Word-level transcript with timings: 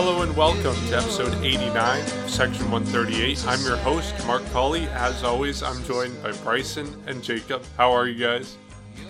Hello 0.00 0.22
and 0.22 0.36
welcome 0.36 0.76
to 0.86 0.96
episode 0.96 1.34
89, 1.44 2.06
section 2.28 2.70
138. 2.70 3.44
I'm 3.48 3.60
your 3.62 3.76
host, 3.78 4.14
Mark 4.28 4.48
Colley. 4.52 4.86
As 4.90 5.24
always, 5.24 5.60
I'm 5.60 5.82
joined 5.82 6.22
by 6.22 6.30
Bryson 6.44 6.86
and 7.08 7.20
Jacob. 7.20 7.64
How 7.76 7.90
are 7.90 8.06
you 8.06 8.14
guys? 8.24 8.58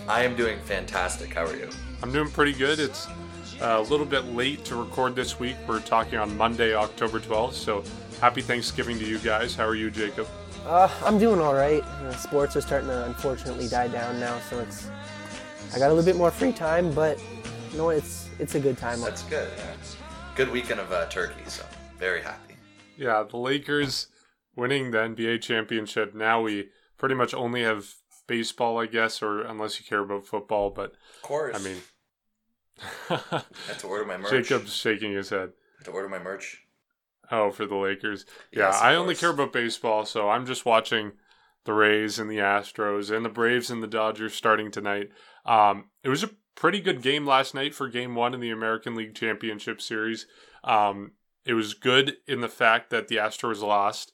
I 0.09 0.25
am 0.25 0.35
doing 0.35 0.59
fantastic. 0.61 1.35
How 1.35 1.45
are 1.45 1.55
you? 1.55 1.69
I'm 2.03 2.11
doing 2.11 2.31
pretty 2.31 2.55
good. 2.55 2.79
It's 2.81 3.07
uh, 3.61 3.77
a 3.77 3.83
little 3.83 4.07
bit 4.07 4.25
late 4.35 4.65
to 4.65 4.77
record 4.77 5.15
this 5.15 5.39
week. 5.39 5.57
We're 5.67 5.81
talking 5.81 6.19
on 6.19 6.35
Monday, 6.39 6.75
October 6.75 7.21
12th, 7.21 7.53
so 7.53 7.85
happy 8.19 8.41
Thanksgiving 8.41 8.99
to 8.99 9.05
you 9.05 9.19
guys. 9.19 9.55
How 9.55 9.67
are 9.67 9.75
you, 9.75 9.91
Jacob? 9.91 10.27
Uh, 10.65 10.89
I'm 11.05 11.19
doing 11.19 11.39
all 11.39 11.55
right. 11.55 11.83
Uh, 11.83 12.17
sports 12.17 12.57
are 12.57 12.63
starting 12.63 12.89
to 12.89 13.05
unfortunately 13.05 13.69
die 13.69 13.89
down 13.89 14.19
now, 14.19 14.41
so 14.49 14.59
it's 14.61 14.89
I 15.75 15.79
got 15.81 15.91
a 15.91 15.93
little 15.93 16.11
bit 16.11 16.17
more 16.17 16.31
free 16.31 16.53
time, 16.53 16.91
but 16.95 17.23
you 17.73 17.77
know 17.77 17.91
it's 17.91 18.31
it's 18.39 18.55
a 18.55 18.61
good 18.61 18.79
time. 18.79 19.03
That's 19.03 19.23
good. 19.25 19.51
Yeah. 19.55 19.98
Good 20.39 20.53
weekend 20.53 20.79
of 20.79 20.93
uh, 20.93 21.07
turkey, 21.07 21.43
so 21.49 21.65
very 21.99 22.23
happy. 22.23 22.55
Yeah, 22.97 23.25
the 23.29 23.37
Lakers 23.37 24.07
winning 24.55 24.93
the 24.93 24.99
NBA 24.99 25.43
championship. 25.43 26.15
Now 26.15 26.41
we 26.41 26.69
pretty 26.97 27.17
much 27.17 27.35
only 27.35 27.65
have 27.65 27.89
baseball, 28.29 28.79
I 28.79 28.87
guess, 28.87 29.21
or 29.21 29.41
unless 29.43 29.81
you 29.81 29.85
care 29.85 29.99
about 29.99 30.29
football. 30.29 30.71
But 30.71 30.93
of 31.17 31.23
course, 31.23 31.57
I 31.57 31.69
mean, 31.69 31.79
I 33.11 33.43
have 33.67 33.79
to 33.79 33.89
order 33.89 34.05
my 34.05 34.17
merch. 34.17 34.31
Jacob's 34.31 34.77
shaking 34.77 35.13
his 35.13 35.31
head. 35.31 35.51
Have 35.79 35.87
To 35.87 35.91
order 35.91 36.05
of 36.05 36.13
my 36.13 36.21
merch. 36.21 36.63
Oh, 37.33 37.51
for 37.51 37.67
the 37.67 37.75
Lakers. 37.75 38.25
Yeah, 38.53 38.67
Yes, 38.69 38.81
I 38.81 38.95
only 38.95 39.15
course. 39.15 39.21
care 39.21 39.31
about 39.31 39.53
baseball, 39.53 40.07
so 40.07 40.31
I'm 40.31 40.47
just 40.47 40.65
watching 40.65 41.15
the 41.65 41.73
Rays 41.73 42.21
and 42.21 42.31
the 42.31 42.39
Astros 42.39 43.11
and 43.11 43.25
the 43.25 43.29
Braves 43.29 43.73
and 43.73 43.83
the 43.83 43.89
Dodgers 43.89 44.35
starting 44.35 44.71
tonight. 44.71 45.09
Um, 45.45 45.87
it 46.05 46.11
was 46.11 46.23
a 46.23 46.31
pretty 46.59 46.81
good 46.81 47.03
game 47.03 47.25
last 47.25 47.55
night 47.55 47.73
for 47.73 47.89
Game 47.89 48.17
One 48.17 48.35
in 48.35 48.41
the 48.41 48.51
American 48.51 48.97
League 48.97 49.15
Championship 49.15 49.81
Series. 49.81 50.27
Um, 50.65 51.13
it 51.47 51.55
was 51.55 51.73
good 51.73 52.17
in 52.27 52.41
the 52.41 52.49
fact 52.49 52.91
that 52.91 53.07
the 53.07 53.17
Astros 53.17 53.63
lost 53.63 54.13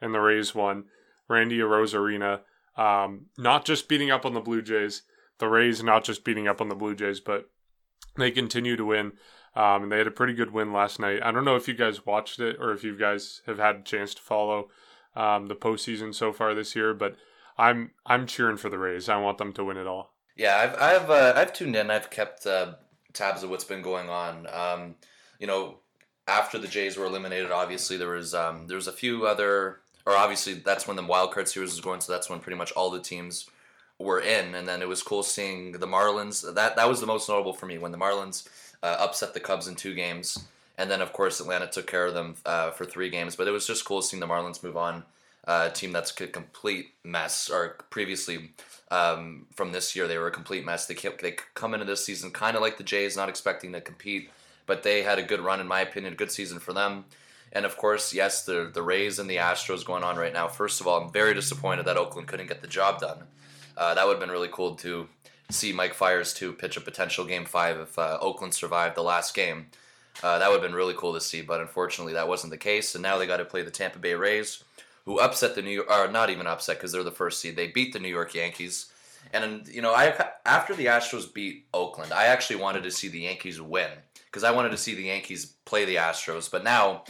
and 0.00 0.14
the 0.14 0.20
Rays 0.20 0.54
won. 0.54 0.84
Randy 1.28 1.58
Arozarena, 1.58 2.40
um, 2.76 3.26
not 3.36 3.66
just 3.66 3.88
beating 3.88 4.10
up 4.10 4.24
on 4.24 4.32
the 4.32 4.40
Blue 4.40 4.62
Jays, 4.62 5.02
the 5.38 5.48
Rays 5.48 5.82
not 5.82 6.02
just 6.02 6.24
beating 6.24 6.48
up 6.48 6.60
on 6.62 6.68
the 6.68 6.74
Blue 6.74 6.94
Jays, 6.94 7.20
but 7.20 7.50
they 8.16 8.30
continue 8.30 8.74
to 8.76 8.86
win. 8.86 9.12
Um, 9.54 9.84
and 9.84 9.92
they 9.92 9.98
had 9.98 10.06
a 10.06 10.12
pretty 10.12 10.32
good 10.32 10.50
win 10.50 10.72
last 10.72 10.98
night. 10.98 11.20
I 11.22 11.30
don't 11.30 11.44
know 11.44 11.56
if 11.56 11.68
you 11.68 11.74
guys 11.74 12.06
watched 12.06 12.40
it 12.40 12.56
or 12.58 12.72
if 12.72 12.82
you 12.82 12.96
guys 12.96 13.42
have 13.46 13.58
had 13.58 13.76
a 13.76 13.82
chance 13.82 14.14
to 14.14 14.22
follow 14.22 14.70
um, 15.14 15.48
the 15.48 15.54
postseason 15.54 16.14
so 16.14 16.32
far 16.32 16.54
this 16.54 16.74
year, 16.74 16.94
but 16.94 17.16
I'm 17.58 17.90
I'm 18.06 18.26
cheering 18.26 18.56
for 18.56 18.70
the 18.70 18.78
Rays. 18.78 19.10
I 19.10 19.18
want 19.18 19.36
them 19.36 19.52
to 19.52 19.64
win 19.64 19.76
it 19.76 19.86
all. 19.86 20.11
Yeah, 20.36 20.56
I've 20.56 20.80
I've 20.80 21.10
uh, 21.10 21.32
I've 21.36 21.52
tuned 21.52 21.76
in. 21.76 21.90
I've 21.90 22.10
kept 22.10 22.46
uh, 22.46 22.74
tabs 23.12 23.42
of 23.42 23.50
what's 23.50 23.64
been 23.64 23.82
going 23.82 24.08
on. 24.08 24.46
Um, 24.52 24.94
you 25.38 25.46
know, 25.46 25.78
after 26.26 26.58
the 26.58 26.68
Jays 26.68 26.96
were 26.96 27.06
eliminated, 27.06 27.50
obviously 27.50 27.96
there 27.96 28.10
was 28.10 28.34
um, 28.34 28.66
there 28.66 28.76
was 28.76 28.86
a 28.88 28.92
few 28.92 29.26
other, 29.26 29.80
or 30.06 30.16
obviously 30.16 30.54
that's 30.54 30.86
when 30.86 30.96
the 30.96 31.02
wild 31.02 31.32
card 31.32 31.48
series 31.48 31.70
was 31.70 31.80
going. 31.80 32.00
So 32.00 32.12
that's 32.12 32.30
when 32.30 32.40
pretty 32.40 32.56
much 32.56 32.72
all 32.72 32.90
the 32.90 33.00
teams 33.00 33.48
were 33.98 34.20
in, 34.20 34.54
and 34.54 34.66
then 34.66 34.82
it 34.82 34.88
was 34.88 35.02
cool 35.02 35.22
seeing 35.22 35.72
the 35.72 35.86
Marlins. 35.86 36.54
That 36.54 36.76
that 36.76 36.88
was 36.88 37.00
the 37.00 37.06
most 37.06 37.28
notable 37.28 37.52
for 37.52 37.66
me 37.66 37.78
when 37.78 37.92
the 37.92 37.98
Marlins 37.98 38.48
uh, 38.82 38.96
upset 38.98 39.34
the 39.34 39.40
Cubs 39.40 39.68
in 39.68 39.74
two 39.74 39.94
games, 39.94 40.38
and 40.78 40.90
then 40.90 41.02
of 41.02 41.12
course 41.12 41.40
Atlanta 41.40 41.66
took 41.66 41.86
care 41.86 42.06
of 42.06 42.14
them 42.14 42.36
uh, 42.46 42.70
for 42.70 42.84
three 42.84 43.10
games. 43.10 43.36
But 43.36 43.48
it 43.48 43.52
was 43.52 43.66
just 43.66 43.84
cool 43.84 44.02
seeing 44.02 44.20
the 44.20 44.26
Marlins 44.26 44.62
move 44.62 44.76
on. 44.76 45.04
A 45.44 45.70
team 45.70 45.90
that's 45.90 46.18
a 46.20 46.26
complete 46.28 46.94
mess, 47.02 47.50
or 47.50 47.76
previously 47.90 48.52
um, 48.92 49.46
from 49.54 49.72
this 49.72 49.96
year 49.96 50.06
they 50.06 50.18
were 50.18 50.28
a 50.28 50.32
complete 50.32 50.64
mess. 50.64 50.86
They 50.86 50.94
they 50.94 51.36
come 51.54 51.74
into 51.74 51.86
this 51.86 52.04
season 52.04 52.30
kind 52.30 52.54
of 52.54 52.62
like 52.62 52.78
the 52.78 52.84
Jays, 52.84 53.16
not 53.16 53.28
expecting 53.28 53.72
to 53.72 53.80
compete, 53.80 54.30
but 54.66 54.82
they 54.84 55.02
had 55.02 55.18
a 55.18 55.22
good 55.22 55.40
run 55.40 55.60
in 55.60 55.66
my 55.66 55.80
opinion, 55.80 56.12
a 56.12 56.16
good 56.16 56.30
season 56.30 56.60
for 56.60 56.72
them. 56.72 57.06
And 57.52 57.66
of 57.66 57.76
course, 57.76 58.14
yes, 58.14 58.44
the 58.44 58.70
the 58.72 58.82
Rays 58.82 59.18
and 59.18 59.28
the 59.28 59.36
Astros 59.36 59.84
going 59.84 60.04
on 60.04 60.16
right 60.16 60.32
now. 60.32 60.46
First 60.46 60.80
of 60.80 60.86
all, 60.86 61.02
I'm 61.02 61.12
very 61.12 61.34
disappointed 61.34 61.86
that 61.86 61.96
Oakland 61.96 62.28
couldn't 62.28 62.46
get 62.46 62.62
the 62.62 62.68
job 62.68 63.00
done. 63.00 63.24
Uh, 63.76 63.94
that 63.94 64.06
would 64.06 64.12
have 64.12 64.20
been 64.20 64.30
really 64.30 64.50
cool 64.52 64.76
to 64.76 65.08
see 65.50 65.72
Mike 65.72 65.94
Fiers 65.94 66.32
to 66.34 66.52
pitch 66.52 66.76
a 66.76 66.80
potential 66.80 67.24
Game 67.24 67.44
Five 67.44 67.78
if 67.78 67.98
uh, 67.98 68.18
Oakland 68.20 68.54
survived 68.54 68.94
the 68.96 69.02
last 69.02 69.34
game. 69.34 69.66
Uh, 70.22 70.38
that 70.38 70.48
would 70.48 70.60
have 70.60 70.62
been 70.62 70.76
really 70.76 70.94
cool 70.94 71.14
to 71.14 71.20
see, 71.20 71.42
but 71.42 71.60
unfortunately, 71.60 72.12
that 72.12 72.28
wasn't 72.28 72.50
the 72.50 72.58
case. 72.58 72.94
And 72.94 73.02
now 73.02 73.18
they 73.18 73.26
got 73.26 73.38
to 73.38 73.44
play 73.44 73.62
the 73.62 73.70
Tampa 73.70 73.98
Bay 73.98 74.14
Rays, 74.14 74.62
who 75.04 75.18
upset 75.18 75.54
the 75.54 75.62
New 75.62 75.70
York, 75.70 75.90
or 75.90 76.08
not 76.08 76.30
even 76.30 76.46
upset 76.46 76.76
because 76.76 76.92
they're 76.92 77.02
the 77.02 77.10
first 77.10 77.40
seed. 77.40 77.56
They 77.56 77.68
beat 77.68 77.92
the 77.92 77.98
New 77.98 78.08
York 78.08 78.34
Yankees. 78.34 78.90
And 79.32 79.66
you 79.68 79.82
know, 79.82 79.92
I 79.92 80.14
after 80.44 80.74
the 80.74 80.86
Astros 80.86 81.32
beat 81.32 81.66
Oakland, 81.72 82.12
I 82.12 82.26
actually 82.26 82.56
wanted 82.56 82.82
to 82.84 82.90
see 82.90 83.08
the 83.08 83.20
Yankees 83.20 83.60
win 83.60 83.90
because 84.26 84.44
I 84.44 84.50
wanted 84.50 84.70
to 84.70 84.76
see 84.76 84.94
the 84.94 85.04
Yankees 85.04 85.54
play 85.64 85.84
the 85.84 85.96
Astros. 85.96 86.50
But 86.50 86.64
now, 86.64 87.04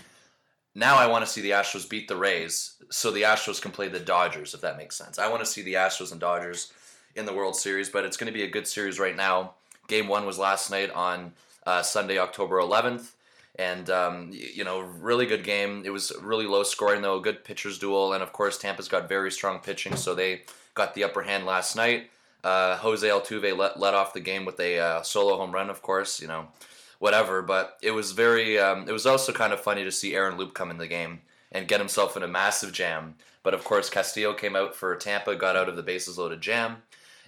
now 0.75 0.97
I 0.97 1.07
want 1.07 1.25
to 1.25 1.31
see 1.31 1.41
the 1.41 1.51
Astros 1.51 1.89
beat 1.89 2.09
the 2.09 2.17
Rays, 2.17 2.75
so 2.91 3.11
the 3.11 3.23
Astros 3.23 3.61
can 3.61 3.71
play 3.71 3.89
the 3.89 4.01
Dodgers. 4.01 4.55
If 4.55 4.61
that 4.61 4.77
makes 4.77 4.97
sense, 4.97 5.19
I 5.19 5.29
want 5.29 5.41
to 5.41 5.51
see 5.51 5.63
the 5.63 5.75
Astros 5.75 6.13
and 6.13 6.21
Dodgers 6.21 6.73
in 7.15 7.27
the 7.27 7.35
World 7.35 7.57
Series. 7.57 7.89
But 7.89 8.05
it's 8.05 8.17
going 8.17 8.33
to 8.33 8.39
be 8.39 8.45
a 8.45 8.51
good 8.51 8.67
series 8.67 8.99
right 8.99 9.17
now. 9.17 9.55
Game 9.89 10.09
one 10.09 10.27
was 10.27 10.39
last 10.39 10.71
night 10.71 10.91
on 10.91 11.33
uh, 11.67 11.83
Sunday, 11.83 12.19
October 12.19 12.59
11th. 12.59 13.13
And 13.57 13.91
um, 13.91 14.31
you 14.33 14.65
know, 14.65 14.81
really 14.81 15.27
good 15.27 15.45
game. 15.45 15.83
It 15.85 15.91
was 15.91 16.13
really 16.21 16.47
low 16.47 16.63
scoring 16.63 17.03
though, 17.03 17.21
good 17.21 17.45
pitchers 17.45 17.79
duel, 17.79 18.15
and 18.15 18.23
of 18.23 18.33
course 18.33 18.57
Tampa's 18.59 18.89
got 18.89 19.09
very 19.09 19.31
strong 19.31 19.59
pitching, 19.59 19.97
so 19.97 20.15
they 20.15 20.43
got 20.75 20.95
the 20.95 21.05
upper 21.05 21.23
hand 21.23 21.45
last 21.45 21.77
night. 21.77 22.11
Uh, 22.45 22.77
Jose 22.79 23.07
Altuve 23.07 23.57
let, 23.57 23.79
let 23.79 23.95
off 23.95 24.15
the 24.15 24.21
game 24.21 24.45
with 24.45 24.59
a 24.59 24.79
uh, 24.79 25.03
solo 25.03 25.37
home 25.37 25.53
run, 25.53 25.71
of 25.71 25.83
course, 25.83 26.21
you 26.21 26.27
know, 26.27 26.49
whatever. 26.99 27.41
But 27.43 27.79
it 27.83 27.93
was 27.93 28.13
very, 28.13 28.59
um, 28.59 28.89
it 28.89 28.93
was 28.93 29.07
also 29.07 29.33
kind 29.33 29.53
of 29.53 29.61
funny 29.61 29.85
to 29.85 29.93
see 29.93 30.15
Aaron 30.15 30.37
Loup 30.37 30.55
come 30.55 30.71
in 30.71 30.79
the 30.79 30.89
game 30.89 31.21
and 31.53 31.69
get 31.69 31.81
himself 31.81 32.17
in 32.17 32.23
a 32.23 32.29
massive 32.29 32.73
jam. 32.73 33.15
But 33.43 33.55
of 33.55 33.65
course, 33.65 33.91
Castillo 33.91 34.35
came 34.35 34.57
out 34.57 34.75
for 34.75 34.97
Tampa, 34.97 35.37
got 35.37 35.57
out 35.57 35.69
of 35.69 35.77
the 35.77 35.83
bases 35.83 36.19
loaded 36.19 36.41
jam, 36.41 36.79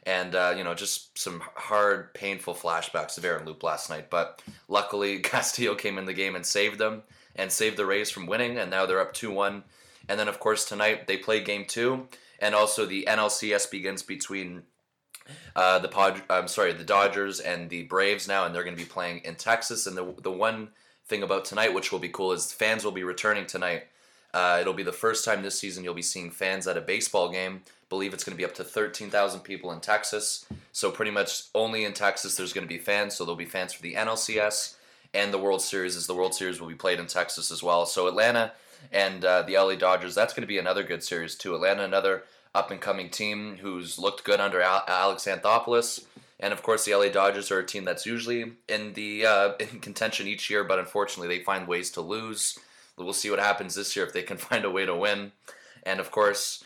and 0.07 0.35
uh, 0.35 0.55
you 0.57 0.65
know, 0.65 0.75
just 0.75 1.19
some 1.19 1.43
hard, 1.55 2.13
painful 2.15 2.55
flashbacks 2.55 3.17
of 3.19 3.25
Aaron 3.25 3.47
Loup 3.47 3.63
last 3.63 3.91
night. 3.91 4.11
But 4.11 4.43
luckily, 4.69 5.19
Castillo 5.21 5.75
came 5.75 5.99
in 5.99 6.05
the 6.05 6.13
game 6.13 6.37
and 6.37 6.45
saved 6.45 6.79
them 6.79 7.03
and 7.37 7.51
saved 7.51 7.77
the 7.77 7.87
Rays 7.87 8.11
from 8.11 8.27
winning, 8.27 8.59
and 8.59 8.71
now 8.71 8.87
they're 8.87 9.01
up 9.01 9.15
two 9.15 9.33
one. 9.33 9.65
And 10.09 10.21
then, 10.21 10.29
of 10.29 10.39
course, 10.39 10.65
tonight 10.65 11.07
they 11.07 11.17
play 11.17 11.43
game 11.43 11.65
two, 11.67 12.09
and 12.39 12.55
also 12.55 12.85
the 12.85 13.07
NLCS 13.09 13.71
begins 13.71 14.03
between 14.03 14.65
uh, 15.57 15.79
the 15.79 15.89
Pod, 15.89 16.23
I'm 16.29 16.49
sorry, 16.49 16.73
the 16.73 16.85
Dodgers 16.85 17.41
and 17.41 17.71
the 17.71 17.85
Braves 17.85 18.29
now, 18.29 18.45
and 18.45 18.55
they're 18.55 18.65
going 18.65 18.77
to 18.77 18.83
be 18.83 18.89
playing 18.89 19.21
in 19.25 19.37
Texas. 19.37 19.87
And 19.87 19.97
the 19.97 20.15
the 20.23 20.31
one 20.31 20.71
thing 21.07 21.23
about 21.23 21.45
tonight, 21.45 21.75
which 21.75 21.93
will 21.93 21.99
be 21.99 22.09
cool, 22.09 22.33
is 22.33 22.53
fans 22.53 22.85
will 22.85 22.93
be 22.93 23.05
returning 23.05 23.47
tonight. 23.47 23.85
Uh, 24.35 24.59
it'll 24.61 24.75
be 24.75 24.83
the 24.83 24.93
first 24.93 25.25
time 25.25 25.43
this 25.43 25.59
season 25.59 25.85
you'll 25.85 25.95
be 25.95 26.03
seeing 26.03 26.31
fans 26.31 26.67
at 26.67 26.77
a 26.77 26.81
baseball 26.81 27.31
game. 27.31 27.63
Believe 27.89 28.13
it's 28.13 28.25
going 28.25 28.37
to 28.37 28.39
be 28.39 28.45
up 28.45 28.55
to 28.57 28.65
13,000 28.65 29.41
people 29.41 29.71
in 29.71 29.79
Texas. 29.79 30.45
So 30.73 30.91
pretty 30.91 31.13
much 31.13 31.45
only 31.55 31.85
in 31.85 31.93
Texas 31.93 32.35
there's 32.37 32.53
going 32.53 32.67
to 32.67 32.75
be 32.75 32.81
fans. 32.81 33.15
So 33.15 33.25
there'll 33.25 33.37
be 33.37 33.45
fans 33.45 33.73
for 33.73 33.83
the 33.83 33.95
NLCS 33.95 34.75
and 35.15 35.33
the 35.33 35.39
World 35.39 35.63
Series, 35.63 35.97
as 35.97 36.09
the 36.09 36.15
World 36.15 36.35
Series 36.35 36.61
will 36.61 36.67
be 36.67 36.75
played 36.75 36.99
in 36.99 37.07
Texas 37.07 37.53
as 37.53 37.63
well. 37.63 37.87
So 37.87 38.09
Atlanta 38.09 38.53
and 38.93 39.25
uh, 39.25 39.43
the 39.43 39.57
LA 39.57 39.77
Dodgers, 39.77 40.17
that's 40.17 40.35
going 40.35 40.43
to 40.43 40.49
be 40.49 40.59
another 40.59 40.83
good 40.83 41.05
series 41.05 41.37
too. 41.37 41.55
Atlanta, 41.55 41.85
another 41.85 42.25
up 42.57 42.73
and 42.73 42.81
coming 42.81 43.11
team 43.11 43.59
who's 43.61 44.01
looked 44.01 44.25
good 44.25 44.41
under 44.41 44.61
Al- 44.61 44.85
Alex 44.89 45.27
Anthopoulos. 45.27 46.05
And 46.41 46.53
of 46.53 46.63
course, 46.65 46.85
the 46.85 46.95
LA 46.97 47.09
Dodgers 47.09 47.53
are 47.53 47.61
a 47.61 47.67
team 47.67 47.85
that's 47.85 48.05
usually 48.05 48.53
in 48.69 48.95
the 48.95 49.27
uh, 49.27 49.53
in 49.61 49.79
contention 49.79 50.27
each 50.27 50.51
year, 50.51 50.65
but 50.65 50.81
unfortunately, 50.81 51.35
they 51.37 51.45
find 51.45 51.69
ways 51.69 51.91
to 51.93 52.01
lose. 52.01 52.59
We'll 52.97 53.13
see 53.13 53.31
what 53.31 53.39
happens 53.39 53.75
this 53.75 53.97
year 53.97 54.07
if 54.07 54.13
they 54.13 54.23
can 54.23 54.37
find 54.49 54.65
a 54.65 54.71
way 54.71 54.87
to 54.87 54.95
win. 54.95 55.33
And 55.85 56.01
of 56.01 56.11
course, 56.11 56.65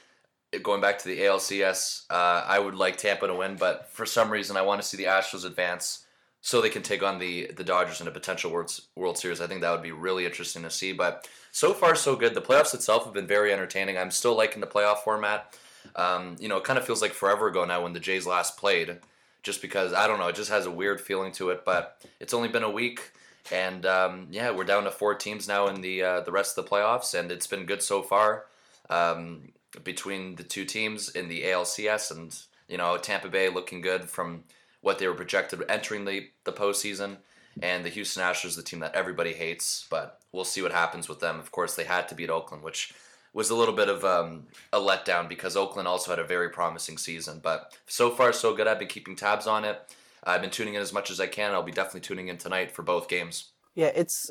going 0.63 0.81
back 0.81 0.99
to 0.99 1.09
the 1.09 1.21
ALCS, 1.21 2.05
uh, 2.11 2.45
I 2.47 2.59
would 2.59 2.75
like 2.75 2.97
Tampa 2.97 3.27
to 3.27 3.35
win, 3.35 3.57
but 3.57 3.91
for 3.91 4.07
some 4.07 4.31
reason, 4.31 4.57
I 4.57 4.63
want 4.63 4.81
to 4.81 4.87
see 4.87 4.97
the 4.97 5.05
Astros 5.05 5.45
advance 5.45 6.05
so 6.41 6.61
they 6.61 6.69
can 6.69 6.83
take 6.83 7.03
on 7.03 7.19
the 7.19 7.51
the 7.57 7.65
Dodgers 7.65 8.01
in 8.01 8.09
a 8.09 8.13
potential 8.13 8.51
World 8.51 8.79
World 8.95 9.19
Series. 9.19 9.41
I 9.41 9.47
think 9.47 9.61
that 9.61 9.71
would 9.71 9.83
be 9.83 9.93
really 9.93 10.25
interesting 10.25 10.63
to 10.63 10.71
see. 10.71 10.93
But 10.93 11.29
so 11.51 11.75
far, 11.75 11.95
so 11.95 12.17
good. 12.17 12.35
The 12.35 12.41
playoffs 12.41 12.75
itself 12.75 13.05
have 13.05 13.15
been 13.15 13.27
very 13.27 13.53
entertaining. 13.53 13.99
I'm 13.99 14.11
still 14.11 14.37
liking 14.37 14.61
the 14.61 14.67
playoff 14.67 14.99
format. 14.99 15.59
Um, 15.97 16.37
you 16.39 16.49
know, 16.49 16.59
it 16.59 16.65
kind 16.65 16.79
of 16.79 16.85
feels 16.85 17.03
like 17.03 17.13
forever 17.13 17.49
ago 17.49 17.65
now 17.65 17.83
when 17.83 17.93
the 17.93 18.01
Jays 18.01 18.27
last 18.27 18.57
played, 18.57 18.99
just 19.43 19.61
because 19.63 19.93
I 19.93 20.07
don't 20.07 20.19
know, 20.19 20.29
it 20.29 20.37
just 20.37 20.51
has 20.51 20.67
a 20.67 20.71
weird 20.71 21.01
feeling 21.01 21.33
to 21.33 21.51
it. 21.51 21.65
But 21.65 22.01
it's 22.21 22.35
only 22.35 22.49
been 22.49 22.63
a 22.63 22.71
week, 22.71 23.13
and 23.53 23.87
um, 23.87 24.27
yeah, 24.31 24.51
we're 24.51 24.65
down 24.65 24.85
to 24.85 24.91
four 24.91 25.15
teams 25.15 25.49
now 25.49 25.69
in 25.69 25.81
the 25.81 26.03
uh, 26.03 26.21
the 26.21 26.33
rest 26.33 26.57
of 26.57 26.65
the 26.65 26.71
playoffs, 26.71 27.19
and 27.19 27.31
it's 27.31 27.47
been 27.47 27.67
good 27.67 27.83
so 27.83 28.03
far 28.03 28.45
um, 28.91 29.53
between 29.85 30.37
the 30.37 30.43
two 30.43 30.65
teams 30.65 31.09
in 31.11 31.29
the 31.29 31.43
ALCS, 31.45 32.11
and 32.11 32.37
you 32.69 32.79
know, 32.79 32.97
Tampa 32.97 33.29
Bay 33.29 33.49
looking 33.49 33.81
good 33.81 34.05
from 34.05 34.45
what 34.81 34.99
they 34.99 35.07
were 35.07 35.15
projected 35.15 35.63
entering 35.69 36.05
the 36.05 36.29
the 36.45 36.53
postseason. 36.53 37.17
And 37.61 37.85
the 37.85 37.91
Houston 37.91 38.23
Astros, 38.23 38.55
the 38.55 38.63
team 38.63 38.79
that 38.81 38.95
everybody 38.95 39.33
hates, 39.33 39.85
but 39.91 40.21
we'll 40.31 40.45
see 40.45 40.63
what 40.63 40.71
happens 40.71 41.09
with 41.09 41.19
them. 41.19 41.41
Of 41.41 41.51
course, 41.51 41.75
they 41.75 41.83
had 41.83 42.07
to 42.07 42.15
beat 42.15 42.31
Oakland, 42.31 42.63
which 42.63 42.95
was 43.33 43.51
a 43.51 43.55
little 43.55 43.75
bit 43.75 43.89
of 43.89 44.05
um, 44.05 44.45
a 44.73 44.79
letdown 44.79 45.29
because 45.29 45.57
Oakland 45.57 45.89
also 45.89 46.11
had 46.11 46.19
a 46.19 46.25
very 46.25 46.51
promising 46.51 46.99
season. 46.99 47.41
But 47.43 47.77
so 47.87 48.11
far, 48.11 48.33
so 48.33 48.55
good. 48.55 48.69
I've 48.69 48.79
been 48.79 48.89
keeping 48.89 49.17
tabs 49.17 49.47
on 49.47 49.65
it. 49.65 49.81
I've 50.25 50.41
been 50.41 50.51
tuning 50.51 50.75
in 50.75 50.83
as 50.83 50.93
much 50.93 51.11
as 51.11 51.21
I 51.21 51.27
can. 51.27 51.53
I'll 51.53 51.63
be 51.63 51.73
definitely 51.73 52.01
tuning 52.01 52.29
in 52.29 52.39
tonight 52.39 52.71
for 52.71 52.83
both 52.83 53.09
games. 53.09 53.53
Yeah, 53.75 53.93
it's 53.95 54.31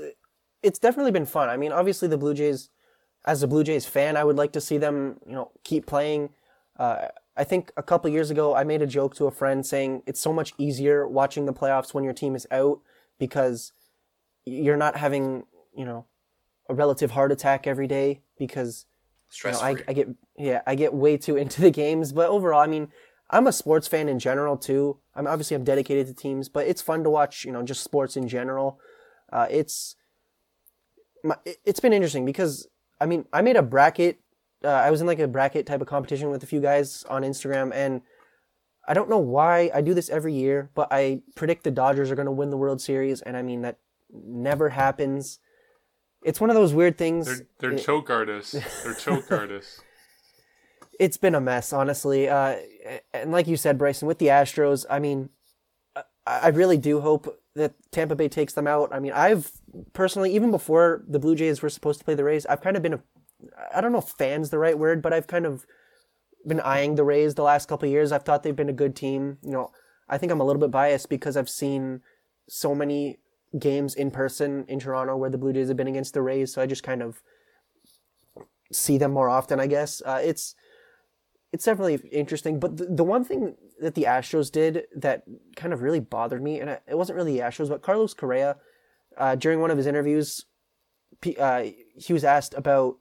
it's 0.63 0.79
definitely 0.79 1.11
been 1.11 1.25
fun. 1.25 1.49
I 1.49 1.57
mean, 1.57 1.71
obviously 1.71 2.07
the 2.07 2.17
Blue 2.17 2.33
Jays, 2.33 2.69
as 3.25 3.43
a 3.43 3.47
Blue 3.47 3.63
Jays 3.63 3.85
fan, 3.85 4.17
I 4.17 4.23
would 4.23 4.35
like 4.35 4.51
to 4.53 4.61
see 4.61 4.77
them, 4.77 5.19
you 5.25 5.33
know, 5.33 5.51
keep 5.63 5.85
playing. 5.85 6.29
Uh, 6.77 7.07
I 7.35 7.43
think 7.43 7.71
a 7.77 7.83
couple 7.83 8.09
years 8.09 8.31
ago, 8.31 8.55
I 8.55 8.63
made 8.63 8.81
a 8.81 8.87
joke 8.87 9.15
to 9.15 9.25
a 9.25 9.31
friend 9.31 9.65
saying 9.65 10.03
it's 10.05 10.19
so 10.19 10.33
much 10.33 10.53
easier 10.57 11.07
watching 11.07 11.45
the 11.45 11.53
playoffs 11.53 11.93
when 11.93 12.03
your 12.03 12.13
team 12.13 12.35
is 12.35 12.47
out 12.51 12.79
because 13.19 13.71
you're 14.45 14.77
not 14.77 14.97
having, 14.97 15.45
you 15.75 15.85
know, 15.85 16.05
a 16.69 16.73
relative 16.73 17.11
heart 17.11 17.31
attack 17.31 17.67
every 17.67 17.87
day 17.87 18.21
because 18.37 18.85
you 19.43 19.51
know, 19.51 19.59
I. 19.59 19.75
I 19.87 19.93
get 19.93 20.07
yeah 20.37 20.61
I 20.67 20.75
get 20.75 20.93
way 20.93 21.17
too 21.17 21.37
into 21.43 21.61
the 21.61 21.71
games. 21.71 22.11
But 22.11 22.29
overall, 22.29 22.61
I 22.61 22.67
mean, 22.67 22.89
I'm 23.29 23.47
a 23.47 23.51
sports 23.51 23.87
fan 23.87 24.07
in 24.07 24.19
general 24.19 24.57
too. 24.57 24.97
I'm 25.15 25.27
obviously 25.27 25.55
I'm 25.55 25.63
dedicated 25.63 26.07
to 26.07 26.13
teams, 26.13 26.49
but 26.49 26.67
it's 26.67 26.81
fun 26.81 27.03
to 27.03 27.09
watch. 27.09 27.45
You 27.45 27.51
know, 27.51 27.63
just 27.63 27.83
sports 27.83 28.15
in 28.15 28.27
general. 28.27 28.79
Uh, 29.31 29.47
it's 29.49 29.95
it's 31.65 31.79
been 31.79 31.93
interesting 31.93 32.25
because 32.25 32.67
I 33.01 33.05
mean 33.05 33.25
I 33.33 33.41
made 33.41 33.55
a 33.55 33.63
bracket. 33.63 34.19
Uh, 34.63 34.69
I 34.69 34.91
was 34.91 35.01
in 35.01 35.07
like 35.07 35.19
a 35.19 35.27
bracket 35.27 35.65
type 35.65 35.81
of 35.81 35.87
competition 35.87 36.29
with 36.29 36.41
a 36.43 36.47
few 36.47 36.61
guys 36.61 37.03
on 37.09 37.23
Instagram, 37.23 37.71
and 37.73 38.01
I 38.87 38.93
don't 38.93 39.09
know 39.09 39.19
why 39.19 39.69
I 39.73 39.81
do 39.81 39.93
this 39.93 40.09
every 40.09 40.33
year, 40.33 40.71
but 40.73 40.87
I 40.89 41.21
predict 41.35 41.63
the 41.63 41.71
Dodgers 41.71 42.09
are 42.09 42.15
going 42.15 42.27
to 42.27 42.31
win 42.31 42.49
the 42.49 42.57
World 42.57 42.81
Series, 42.81 43.21
and 43.21 43.35
I 43.35 43.41
mean 43.41 43.61
that 43.61 43.77
never 44.11 44.69
happens. 44.69 45.39
It's 46.23 46.39
one 46.41 46.49
of 46.49 46.55
those 46.55 46.73
weird 46.73 46.97
things. 46.97 47.25
They're 47.25 47.47
they're 47.71 47.77
choke 47.77 48.09
artists. 48.09 48.55
They're 48.83 48.93
choke 48.93 49.31
artists. 49.31 49.81
It's 50.99 51.17
been 51.17 51.35
a 51.35 51.41
mess, 51.41 51.73
honestly. 51.73 52.27
Uh, 52.27 52.57
and 53.13 53.31
like 53.31 53.47
you 53.47 53.57
said, 53.57 53.77
Bryson, 53.77 54.07
with 54.07 54.19
the 54.19 54.27
Astros, 54.27 54.85
I 54.89 54.99
mean, 54.99 55.29
I, 56.27 56.49
really 56.49 56.77
do 56.77 56.99
hope 56.99 57.39
that 57.55 57.73
Tampa 57.91 58.15
Bay 58.15 58.27
takes 58.27 58.53
them 58.53 58.67
out. 58.67 58.89
I 58.91 58.99
mean, 58.99 59.13
I've 59.13 59.51
personally, 59.93 60.35
even 60.35 60.51
before 60.51 61.03
the 61.07 61.19
Blue 61.19 61.35
Jays 61.35 61.61
were 61.61 61.69
supposed 61.69 61.99
to 61.99 62.05
play 62.05 62.15
the 62.15 62.23
Rays, 62.23 62.45
I've 62.45 62.61
kind 62.61 62.75
of 62.75 62.83
been 62.83 62.93
a, 62.93 62.99
I 63.73 63.81
don't 63.81 63.91
know 63.91 63.99
if 63.99 64.09
fan's 64.09 64.49
the 64.49 64.59
right 64.59 64.77
word, 64.77 65.01
but 65.01 65.13
I've 65.13 65.27
kind 65.27 65.45
of 65.45 65.65
been 66.45 66.59
eyeing 66.59 66.95
the 66.95 67.03
Rays 67.03 67.35
the 67.35 67.43
last 67.43 67.69
couple 67.69 67.87
years. 67.87 68.11
I've 68.11 68.23
thought 68.23 68.43
they've 68.43 68.55
been 68.55 68.69
a 68.69 68.73
good 68.73 68.95
team. 68.95 69.37
You 69.41 69.51
know, 69.51 69.71
I 70.09 70.17
think 70.17 70.31
I'm 70.31 70.41
a 70.41 70.45
little 70.45 70.59
bit 70.59 70.71
biased 70.71 71.09
because 71.09 71.37
I've 71.37 71.49
seen 71.49 72.01
so 72.49 72.75
many 72.75 73.19
games 73.57 73.95
in 73.95 74.11
person 74.11 74.65
in 74.67 74.79
Toronto 74.79 75.15
where 75.15 75.29
the 75.29 75.37
Blue 75.37 75.53
Jays 75.53 75.69
have 75.69 75.77
been 75.77 75.87
against 75.87 76.13
the 76.13 76.21
Rays, 76.21 76.53
so 76.53 76.61
I 76.61 76.65
just 76.65 76.83
kind 76.83 77.01
of 77.01 77.21
see 78.71 78.97
them 78.97 79.11
more 79.11 79.29
often. 79.29 79.59
I 79.59 79.67
guess 79.67 80.01
uh, 80.05 80.19
it's 80.21 80.55
it's 81.53 81.65
definitely 81.65 81.95
interesting. 82.11 82.59
But 82.59 82.77
the, 82.77 82.85
the 82.85 83.03
one 83.03 83.23
thing 83.23 83.55
that 83.79 83.95
the 83.95 84.03
Astros 84.03 84.51
did 84.51 84.85
that 84.95 85.23
kind 85.55 85.73
of 85.73 85.81
really 85.81 85.99
bothered 85.99 86.43
me, 86.43 86.59
and 86.59 86.69
it 86.69 86.97
wasn't 86.97 87.17
really 87.17 87.33
the 87.33 87.43
Astros, 87.43 87.69
but 87.69 87.81
Carlos 87.81 88.13
Correa, 88.13 88.57
uh, 89.17 89.35
during 89.35 89.59
one 89.59 89.71
of 89.71 89.77
his 89.77 89.87
interviews, 89.87 90.45
uh, 91.39 91.63
he 91.95 92.13
was 92.13 92.23
asked 92.23 92.53
about 92.53 92.97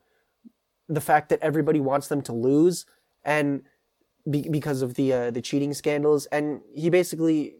the 0.88 1.00
fact 1.00 1.28
that 1.28 1.40
everybody 1.42 1.80
wants 1.80 2.08
them 2.08 2.22
to 2.22 2.32
lose, 2.32 2.86
and 3.24 3.62
be, 4.30 4.48
because 4.48 4.82
of 4.82 4.94
the 4.94 5.12
uh, 5.12 5.30
the 5.30 5.42
cheating 5.42 5.74
scandals, 5.74 6.26
and 6.26 6.60
he 6.74 6.88
basically, 6.90 7.56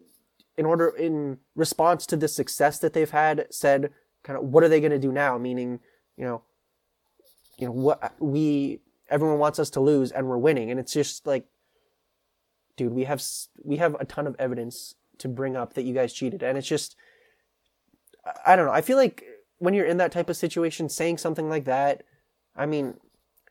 in 0.57 0.65
order 0.65 0.89
in 0.89 1.39
response 1.57 2.07
to 2.07 2.17
the 2.17 2.29
success 2.29 2.79
that 2.79 2.93
they've 2.93 3.11
had, 3.11 3.47
said, 3.51 3.91
kind 4.23 4.39
of, 4.39 4.45
what 4.45 4.63
are 4.63 4.69
they 4.69 4.81
going 4.81 4.93
to 4.93 4.99
do 4.99 5.13
now? 5.13 5.37
Meaning, 5.39 5.81
you 6.17 6.25
know, 6.25 6.43
you 7.59 7.67
know 7.67 7.73
what 7.73 8.15
we 8.21 8.81
everyone 9.09 9.39
wants 9.39 9.59
us 9.59 9.71
to 9.71 9.81
lose 9.81 10.11
and 10.11 10.27
we're 10.29 10.39
winning. 10.39 10.71
And 10.71 10.81
it's 10.81 10.93
just 10.93 11.27
like 11.27 11.47
dude 12.77 12.93
we 12.93 13.05
have 13.05 13.23
we 13.65 13.77
have 13.77 13.97
a 13.99 14.05
ton 14.05 14.27
of 14.27 14.37
evidence 14.39 14.95
to 15.19 15.29
bring 15.29 15.57
up 15.57 15.75
that 15.75 15.83
you 15.85 15.95
guys 15.95 16.13
cheated. 16.13 16.43
And 16.43 16.59
it's 16.59 16.69
just 16.69 16.97
I- 18.45 18.57
don't 18.57 18.67
know. 18.67 18.73
I 18.73 18.81
feel 18.81 18.97
like 18.97 19.25
when 19.59 19.75
you're 19.75 19.87
in 19.87 19.97
that 19.99 20.13
type 20.13 20.29
of 20.29 20.37
situation 20.37 20.89
saying 20.89 21.17
something 21.17 21.49
like 21.49 21.65
that 21.65 22.03
i 22.55 22.67
mean 22.67 22.95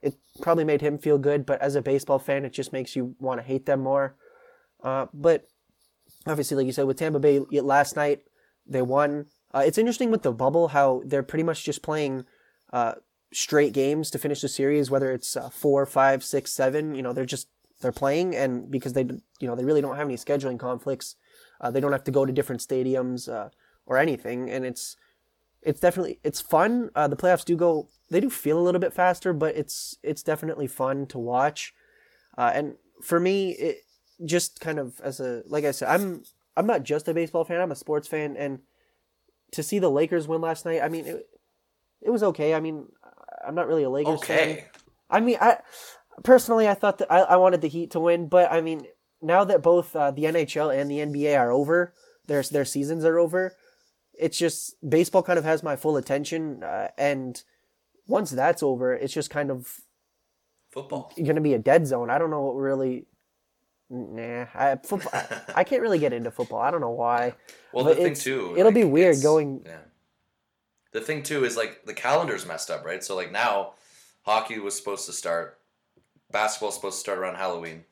it 0.02 0.16
probably 0.42 0.64
made 0.64 0.82
him 0.82 1.00
feel 1.00 1.18
good 1.18 1.46
but 1.46 1.60
as 1.62 1.76
a 1.76 1.82
baseball 1.82 2.20
fan 2.20 2.46
it 2.46 2.54
just 2.54 2.72
makes 2.72 2.96
you 2.96 3.16
want 3.20 3.40
to 3.40 3.48
hate 3.48 3.66
them 3.66 3.82
more. 3.82 4.16
Uh, 4.84 5.08
but 5.14 5.48
obviously 6.28 6.56
like 6.58 6.68
you 6.68 6.72
said 6.72 6.86
with 6.86 6.98
tampa 6.98 7.20
bay 7.20 7.40
last 7.40 7.96
night 7.96 8.22
they 8.68 8.82
won. 8.82 9.28
Uh, 9.54 9.64
it's 9.66 9.78
interesting 9.78 10.12
with 10.12 10.22
the 10.22 10.32
bubble 10.32 10.70
how 10.70 11.02
they're 11.06 11.24
pretty 11.24 11.44
much 11.44 11.64
just 11.64 11.82
playing 11.82 12.26
uh, 12.74 12.94
straight 13.34 13.74
games 13.74 14.10
to 14.12 14.20
finish 14.20 14.42
the 14.42 14.48
series, 14.48 14.90
whether 14.90 15.12
it's 15.12 15.36
uh, 15.36 15.50
four, 15.50 15.86
five, 15.86 16.24
six, 16.24 16.52
seven. 16.52 16.96
You 16.96 17.02
know, 17.02 17.14
they're 17.14 17.26
just 17.26 17.50
they're 17.82 17.92
playing, 17.92 18.36
and 18.36 18.70
because 18.72 18.94
they 18.94 19.04
you 19.40 19.48
know 19.48 19.56
they 19.56 19.66
really 19.66 19.82
don't 19.82 19.96
have 19.96 20.08
any 20.08 20.16
scheduling 20.16 20.60
conflicts, 20.60 21.16
uh, 21.62 21.72
they 21.72 21.80
don't 21.80 21.92
have 21.92 22.04
to 22.06 22.12
go 22.12 22.26
to 22.26 22.34
different 22.34 22.62
stadiums 22.62 23.32
uh, 23.32 23.50
or 23.86 23.98
anything, 23.98 24.50
and 24.50 24.66
it's 24.66 24.96
it's 25.62 25.80
definitely 25.80 26.20
it's 26.24 26.42
fun. 26.42 26.90
Uh, 26.96 27.08
the 27.08 27.16
playoffs 27.16 27.46
do 27.46 27.56
go 27.56 27.90
they 28.10 28.20
do 28.20 28.30
feel 28.30 28.60
a 28.60 28.62
little 28.64 28.82
bit 28.82 28.94
faster, 28.94 29.34
but 29.34 29.56
it's 29.56 29.98
it's 30.04 30.24
definitely 30.24 30.68
fun 30.68 31.06
to 31.08 31.18
watch, 31.18 31.74
uh, 32.38 32.52
and 32.54 32.76
for 33.02 33.20
me, 33.20 33.52
it 33.52 33.80
just 34.24 34.60
kind 34.60 34.80
of 34.80 35.00
as 35.02 35.20
a 35.20 35.44
like 35.48 35.66
I 35.66 35.72
said, 35.72 35.90
I'm 35.90 36.24
I'm 36.56 36.68
not 36.68 36.84
just 36.84 37.08
a 37.08 37.14
baseball 37.14 37.44
fan, 37.44 37.62
I'm 37.62 37.72
a 37.72 37.76
sports 37.76 38.08
fan, 38.08 38.38
and 38.38 38.60
to 39.52 39.64
see 39.64 39.80
the 39.80 39.92
Lakers 39.92 40.28
win 40.28 40.42
last 40.42 40.66
night, 40.66 40.82
I 40.82 40.90
mean. 40.90 41.06
It, 41.06 41.28
it 42.02 42.12
was 42.12 42.22
okay. 42.22 42.54
I 42.54 42.60
mean, 42.60 42.86
I'm 43.48 43.56
not 43.56 43.68
really 43.68 43.84
a 43.84 43.90
Lakers 43.90 44.24
fan. 44.24 44.38
Okay. 44.40 44.66
I 45.10 45.20
mean, 45.20 45.38
I 45.40 45.58
personally 46.24 46.68
I 46.68 46.74
thought 46.74 46.98
that 47.00 47.12
I, 47.12 47.20
I 47.20 47.36
wanted 47.38 47.62
the 47.62 47.68
Heat 47.68 47.92
to 47.92 48.00
win, 48.00 48.28
but 48.28 48.52
I 48.52 48.62
mean, 48.62 48.86
now 49.22 49.44
that 49.44 49.62
both 49.62 49.96
uh, 49.96 50.12
the 50.12 50.24
NHL 50.24 50.76
and 50.76 50.90
the 50.90 51.00
NBA 51.00 51.38
are 51.40 51.52
over, 51.52 51.94
their 52.28 52.44
their 52.44 52.66
seasons 52.66 53.06
are 53.06 53.20
over. 53.20 53.56
It's 54.18 54.38
just 54.38 54.76
baseball 54.88 55.24
kind 55.24 55.38
of 55.38 55.46
has 55.46 55.62
my 55.62 55.76
full 55.76 55.98
attention, 55.98 56.64
uh, 56.64 56.88
and 56.98 57.42
once 58.08 58.32
that's 58.32 58.64
over, 58.64 58.94
it's 58.94 59.14
just 59.14 59.30
kind 59.30 59.52
of 59.52 59.68
Football. 60.72 61.12
going 61.16 61.36
to 61.36 61.42
be 61.42 61.54
a 61.54 61.60
dead 61.60 61.86
zone. 61.88 62.10
I 62.10 62.18
don't 62.18 62.30
know 62.32 62.42
what 62.42 62.56
really. 62.56 63.08
Nah, 63.90 64.46
I, 64.56 64.78
football, 64.84 65.12
I, 65.14 65.42
I 65.58 65.64
can't 65.64 65.82
really 65.82 66.00
get 66.00 66.12
into 66.12 66.32
football. 66.32 66.60
I 66.60 66.72
don't 66.72 66.82
know 66.82 66.90
why. 66.92 67.36
Well, 67.74 67.84
But 67.84 67.98
the 67.98 68.04
thing 68.04 68.14
too, 68.14 68.56
it'll 68.58 68.72
be 68.72 68.86
weird 68.86 69.22
going- 69.22 69.64
Yeah. 69.66 69.80
The 70.96 71.02
thing 71.02 71.24
too 71.24 71.44
is 71.44 71.58
like 71.58 71.84
the 71.84 71.94
calendar's 71.94 72.46
messed 72.46 72.72
up, 72.72 72.86
right? 72.86 73.04
So 73.04 73.18
like 73.18 73.30
now, 73.30 73.74
hockey 74.24 74.60
was 74.60 74.78
supposed 74.78 75.06
to 75.08 75.12
start, 75.12 75.60
basketball's 76.32 76.76
supposed 76.76 76.96
to 76.96 77.00
start 77.02 77.20
around 77.20 77.36
Halloween, 77.36 77.84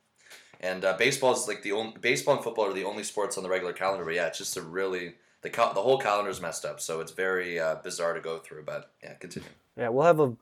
and 0.62 0.86
uh, 0.86 0.96
baseball 0.96 1.34
is 1.34 1.46
like 1.46 1.64
the 1.64 1.74
only 1.74 1.98
baseball 2.00 2.36
and 2.36 2.44
football 2.46 2.68
are 2.68 2.72
the 2.72 2.86
only 2.86 3.04
sports 3.04 3.36
on 3.36 3.44
the 3.44 3.50
regular 3.50 3.74
calendar. 3.74 4.06
But 4.06 4.14
yeah, 4.14 4.28
it's 4.28 4.38
just 4.38 4.56
a 4.56 4.62
really 4.62 5.16
the 5.42 5.50
cal- 5.50 5.74
the 5.74 5.82
whole 5.82 5.98
calendar's 6.00 6.40
messed 6.40 6.64
up, 6.64 6.80
so 6.80 7.02
it's 7.02 7.12
very 7.12 7.60
uh, 7.60 7.76
bizarre 7.84 8.14
to 8.14 8.22
go 8.22 8.38
through. 8.40 8.64
But 8.64 8.94
yeah, 9.04 9.16
continue. 9.16 9.50
Yeah, 9.76 9.90
we'll 9.90 10.06
have 10.06 10.22
a 10.22 10.38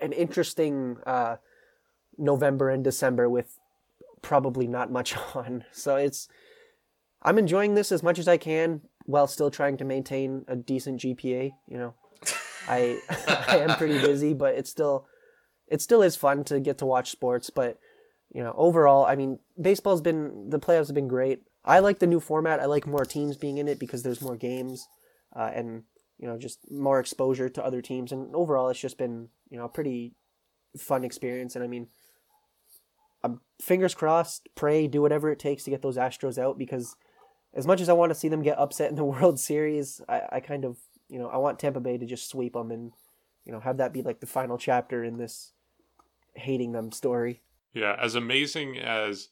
an 0.00 0.10
interesting 0.10 0.96
uh, 1.06 1.36
November 2.18 2.68
and 2.68 2.82
December 2.82 3.28
with 3.28 3.60
probably 4.22 4.66
not 4.66 4.90
much 4.90 5.16
on. 5.36 5.62
So 5.70 5.94
it's 5.94 6.26
I'm 7.22 7.38
enjoying 7.38 7.74
this 7.74 7.92
as 7.92 8.02
much 8.02 8.18
as 8.18 8.26
I 8.26 8.38
can 8.38 8.80
while 9.04 9.26
still 9.26 9.50
trying 9.50 9.76
to 9.78 9.84
maintain 9.84 10.44
a 10.48 10.56
decent 10.56 11.00
GPA. 11.00 11.52
You 11.68 11.78
know, 11.78 11.94
I 12.68 12.98
I 13.48 13.58
am 13.58 13.76
pretty 13.76 13.98
busy, 13.98 14.34
but 14.34 14.54
it's 14.54 14.70
still 14.70 15.06
it 15.68 15.80
still 15.80 16.02
is 16.02 16.16
fun 16.16 16.44
to 16.44 16.60
get 16.60 16.78
to 16.78 16.86
watch 16.86 17.10
sports. 17.10 17.50
But 17.50 17.78
you 18.32 18.42
know, 18.42 18.54
overall, 18.56 19.04
I 19.04 19.16
mean, 19.16 19.38
baseball's 19.60 20.00
been 20.00 20.50
the 20.50 20.58
playoffs 20.60 20.88
have 20.88 20.94
been 20.94 21.08
great. 21.08 21.40
I 21.64 21.78
like 21.78 21.98
the 21.98 22.06
new 22.06 22.20
format. 22.20 22.60
I 22.60 22.66
like 22.66 22.86
more 22.86 23.04
teams 23.04 23.36
being 23.36 23.58
in 23.58 23.68
it 23.68 23.78
because 23.78 24.02
there's 24.02 24.22
more 24.22 24.36
games, 24.36 24.86
uh, 25.34 25.50
and 25.54 25.84
you 26.18 26.26
know, 26.26 26.38
just 26.38 26.58
more 26.70 26.98
exposure 26.98 27.48
to 27.48 27.64
other 27.64 27.82
teams. 27.82 28.12
And 28.12 28.34
overall, 28.34 28.68
it's 28.68 28.80
just 28.80 28.98
been 28.98 29.28
you 29.50 29.58
know 29.58 29.64
a 29.64 29.68
pretty 29.68 30.14
fun 30.76 31.04
experience. 31.04 31.54
And 31.54 31.64
I 31.64 31.68
mean, 31.68 31.88
I'm 33.22 33.40
fingers 33.60 33.94
crossed, 33.94 34.48
pray, 34.54 34.86
do 34.86 35.02
whatever 35.02 35.30
it 35.30 35.38
takes 35.38 35.64
to 35.64 35.70
get 35.70 35.82
those 35.82 35.96
Astros 35.96 36.38
out 36.38 36.58
because 36.58 36.96
as 37.54 37.66
much 37.66 37.80
as 37.80 37.88
I 37.88 37.92
want 37.92 38.10
to 38.10 38.14
see 38.14 38.28
them 38.28 38.42
get 38.42 38.58
upset 38.58 38.90
in 38.90 38.96
the 38.96 39.04
World 39.12 39.38
Series, 39.38 40.00
I, 40.08 40.22
I 40.32 40.40
kind 40.40 40.64
of 40.64 40.78
you 41.08 41.18
know 41.18 41.28
I 41.28 41.36
want 41.36 41.58
Tampa 41.58 41.80
Bay 41.80 41.98
to 41.98 42.06
just 42.06 42.28
sweep 42.28 42.54
them 42.54 42.70
and 42.70 42.92
you 43.44 43.52
know 43.52 43.60
have 43.60 43.78
that 43.78 43.92
be 43.92 44.02
like 44.02 44.20
the 44.20 44.26
final 44.26 44.58
chapter 44.58 45.04
in 45.04 45.18
this 45.18 45.52
hating 46.34 46.72
them 46.72 46.92
story. 46.92 47.42
Yeah, 47.74 47.96
as 48.00 48.14
amazing 48.14 48.78
as 48.78 49.28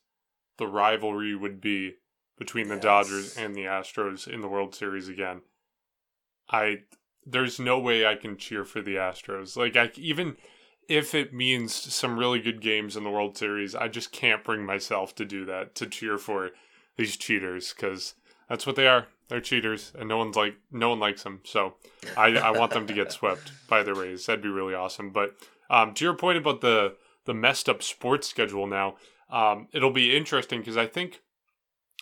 the 0.57 0.67
rivalry 0.67 1.35
would 1.35 1.61
be 1.61 1.95
between 2.39 2.69
the 2.69 2.75
Yes. 2.75 2.83
Dodgers 2.83 3.37
and 3.37 3.55
the 3.55 3.65
Astros 3.65 4.27
in 4.27 4.41
the 4.41 4.49
World 4.49 4.75
Series 4.75 5.09
again, 5.09 5.43
I 6.50 6.83
there's 7.27 7.61
no 7.61 7.79
way 7.79 8.07
I 8.07 8.15
can 8.15 8.37
cheer 8.37 8.65
for 8.65 8.81
the 8.81 8.97
Astros. 8.97 9.57
Like 9.57 9.77
I 9.77 9.91
even 9.97 10.37
if 10.89 11.15
it 11.15 11.33
means 11.33 11.73
some 11.73 12.19
really 12.19 12.41
good 12.41 12.61
games 12.61 12.97
in 12.97 13.05
the 13.05 13.11
World 13.11 13.37
Series, 13.37 13.75
I 13.75 13.89
just 13.89 14.11
can't 14.11 14.43
bring 14.43 14.67
myself 14.67 15.15
to 15.17 15.25
do 15.25 15.45
that 15.45 15.75
to 15.77 15.87
cheer 15.87 16.19
for 16.19 16.50
these 17.00 17.16
cheaters 17.16 17.73
because 17.73 18.14
that's 18.49 18.66
what 18.66 18.76
they 18.76 18.87
are. 18.87 19.09
They're 19.28 19.40
cheaters, 19.40 19.92
and 19.99 20.09
no 20.09 20.19
one's 20.19 20.37
like 20.37 20.57
no 20.71 20.90
one 20.90 21.00
likes 21.00 21.23
them. 21.23 21.40
So 21.45 21.75
I, 22.16 22.37
I 22.37 22.50
want 22.50 22.73
them 22.73 22.87
to 22.87 22.92
get 22.92 23.11
swept 23.11 23.52
by 23.69 23.83
the 23.83 23.95
Rays. 23.95 24.26
That'd 24.26 24.42
be 24.42 24.49
really 24.49 24.75
awesome. 24.75 25.11
But 25.11 25.35
um, 25.71 25.95
to 25.95 26.04
your 26.04 26.14
point 26.14 26.38
about 26.38 26.61
the 26.61 26.97
the 27.25 27.35
messed 27.35 27.69
up 27.69 27.83
sports 27.83 28.28
schedule 28.28 28.66
now, 28.66 28.97
um, 29.30 29.69
it'll 29.73 29.92
be 29.92 30.16
interesting 30.16 30.61
because 30.61 30.76
I 30.76 30.87
think 30.87 31.23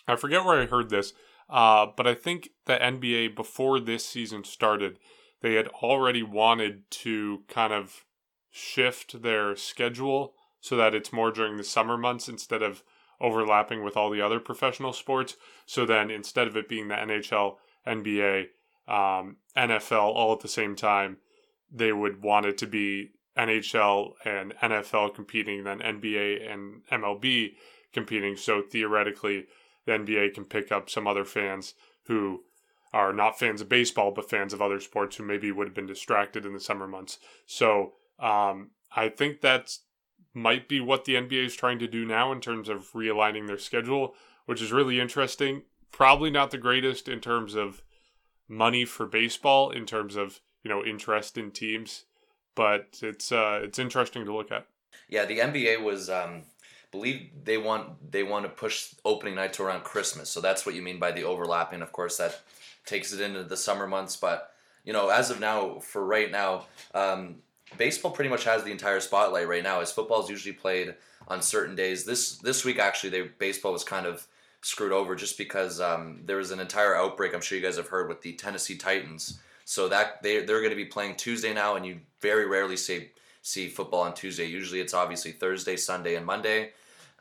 I 0.07 0.15
forget 0.15 0.43
where 0.43 0.61
I 0.61 0.65
heard 0.65 0.89
this, 0.89 1.13
uh, 1.49 1.85
but 1.95 2.05
I 2.05 2.13
think 2.13 2.49
the 2.65 2.77
NBA 2.77 3.35
before 3.35 3.79
this 3.79 4.05
season 4.05 4.43
started 4.43 4.99
they 5.41 5.53
had 5.53 5.67
already 5.67 6.21
wanted 6.21 6.89
to 6.91 7.43
kind 7.47 7.71
of 7.71 8.03
shift 8.51 9.21
their 9.21 9.55
schedule 9.55 10.33
so 10.59 10.75
that 10.75 10.93
it's 10.93 11.13
more 11.13 11.31
during 11.31 11.55
the 11.55 11.63
summer 11.63 11.97
months 11.97 12.27
instead 12.27 12.61
of 12.61 12.83
overlapping 13.21 13.83
with 13.83 13.97
all 13.97 14.09
the 14.09 14.21
other 14.21 14.39
professional 14.39 14.93
sports. 14.93 15.35
So 15.65 15.85
then 15.85 16.09
instead 16.09 16.47
of 16.47 16.55
it 16.55 16.69
being 16.69 16.87
the 16.87 16.95
NHL, 16.95 17.55
NBA, 17.87 18.47
um, 18.87 19.37
NFL 19.57 20.13
all 20.15 20.33
at 20.33 20.39
the 20.39 20.47
same 20.47 20.75
time, 20.75 21.17
they 21.71 21.91
would 21.91 22.21
want 22.23 22.45
it 22.45 22.57
to 22.59 22.67
be 22.67 23.11
NHL 23.37 24.13
and 24.25 24.53
NFL 24.57 25.13
competing, 25.15 25.63
then 25.63 25.79
NBA 25.79 26.51
and 26.51 26.81
MLB 26.91 27.53
competing. 27.93 28.35
So 28.35 28.61
theoretically, 28.61 29.45
the 29.85 29.93
NBA 29.93 30.33
can 30.33 30.45
pick 30.45 30.71
up 30.71 30.89
some 30.89 31.07
other 31.07 31.25
fans 31.25 31.73
who 32.05 32.43
are 32.91 33.13
not 33.13 33.37
fans 33.37 33.61
of 33.61 33.69
baseball, 33.69 34.11
but 34.11 34.29
fans 34.29 34.53
of 34.53 34.61
other 34.61 34.79
sports 34.79 35.15
who 35.15 35.23
maybe 35.23 35.51
would 35.51 35.67
have 35.67 35.75
been 35.75 35.85
distracted 35.85 36.45
in 36.45 36.53
the 36.53 36.59
summer 36.59 36.87
months. 36.87 37.19
So 37.45 37.93
um, 38.19 38.71
I 38.95 39.09
think 39.09 39.41
that's 39.41 39.81
might 40.33 40.67
be 40.67 40.79
what 40.79 41.05
the 41.05 41.15
NBA 41.15 41.45
is 41.45 41.55
trying 41.55 41.79
to 41.79 41.87
do 41.87 42.05
now 42.05 42.31
in 42.31 42.41
terms 42.41 42.69
of 42.69 42.91
realigning 42.93 43.47
their 43.47 43.57
schedule, 43.57 44.15
which 44.45 44.61
is 44.61 44.71
really 44.71 44.99
interesting. 44.99 45.63
Probably 45.91 46.29
not 46.29 46.51
the 46.51 46.57
greatest 46.57 47.07
in 47.07 47.19
terms 47.19 47.55
of 47.55 47.81
money 48.47 48.85
for 48.85 49.05
baseball, 49.05 49.71
in 49.71 49.85
terms 49.85 50.15
of 50.15 50.39
you 50.63 50.69
know 50.69 50.83
interest 50.83 51.37
in 51.37 51.51
teams, 51.51 52.05
but 52.55 52.99
it's 53.01 53.31
uh, 53.31 53.61
it's 53.63 53.79
interesting 53.79 54.25
to 54.25 54.35
look 54.35 54.51
at. 54.51 54.67
Yeah, 55.07 55.25
the 55.25 55.39
NBA 55.39 55.83
was 55.83 56.09
um, 56.09 56.43
believe 56.91 57.29
they 57.43 57.57
want 57.57 58.11
they 58.11 58.23
want 58.23 58.45
to 58.45 58.49
push 58.49 58.93
opening 59.05 59.35
night 59.35 59.53
to 59.53 59.63
around 59.63 59.83
Christmas, 59.83 60.29
so 60.29 60.41
that's 60.41 60.65
what 60.65 60.75
you 60.75 60.81
mean 60.81 60.99
by 60.99 61.11
the 61.11 61.23
overlapping. 61.23 61.81
Of 61.81 61.91
course, 61.91 62.17
that 62.17 62.41
takes 62.85 63.13
it 63.13 63.21
into 63.21 63.43
the 63.43 63.57
summer 63.57 63.87
months, 63.87 64.15
but 64.15 64.51
you 64.83 64.93
know, 64.93 65.09
as 65.09 65.29
of 65.29 65.39
now, 65.39 65.79
for 65.79 66.03
right 66.03 66.31
now, 66.31 66.65
um, 66.93 67.37
baseball 67.77 68.11
pretty 68.11 68.29
much 68.29 68.43
has 68.43 68.63
the 68.63 68.71
entire 68.71 68.99
spotlight 68.99 69.47
right 69.47 69.63
now. 69.63 69.81
As 69.81 69.91
football 69.91 70.23
is 70.23 70.29
usually 70.29 70.53
played 70.53 70.95
on 71.27 71.41
certain 71.41 71.75
days. 71.75 72.05
This 72.05 72.37
this 72.37 72.65
week 72.65 72.79
actually, 72.79 73.09
they 73.09 73.21
baseball 73.21 73.73
was 73.73 73.83
kind 73.83 74.05
of 74.05 74.27
screwed 74.61 74.91
over 74.91 75.15
just 75.15 75.37
because 75.37 75.79
um, 75.79 76.21
there 76.25 76.37
was 76.37 76.51
an 76.51 76.59
entire 76.59 76.95
outbreak. 76.95 77.33
I'm 77.33 77.41
sure 77.41 77.57
you 77.57 77.63
guys 77.63 77.77
have 77.77 77.87
heard 77.87 78.09
with 78.09 78.21
the 78.21 78.33
Tennessee 78.33 78.75
Titans. 78.75 79.39
So 79.65 79.87
that 79.89 80.23
they 80.23 80.43
they're 80.43 80.61
going 80.61 80.71
to 80.71 80.75
be 80.75 80.85
playing 80.85 81.15
Tuesday 81.15 81.53
now, 81.53 81.75
and 81.75 81.85
you 81.85 81.99
very 82.21 82.47
rarely 82.47 82.77
see 82.77 83.09
see 83.41 83.67
football 83.67 84.01
on 84.01 84.13
Tuesday. 84.13 84.45
Usually 84.45 84.79
it's 84.81 84.93
obviously 84.93 85.31
Thursday, 85.31 85.75
Sunday, 85.75 86.15
and 86.15 86.25
Monday. 86.25 86.71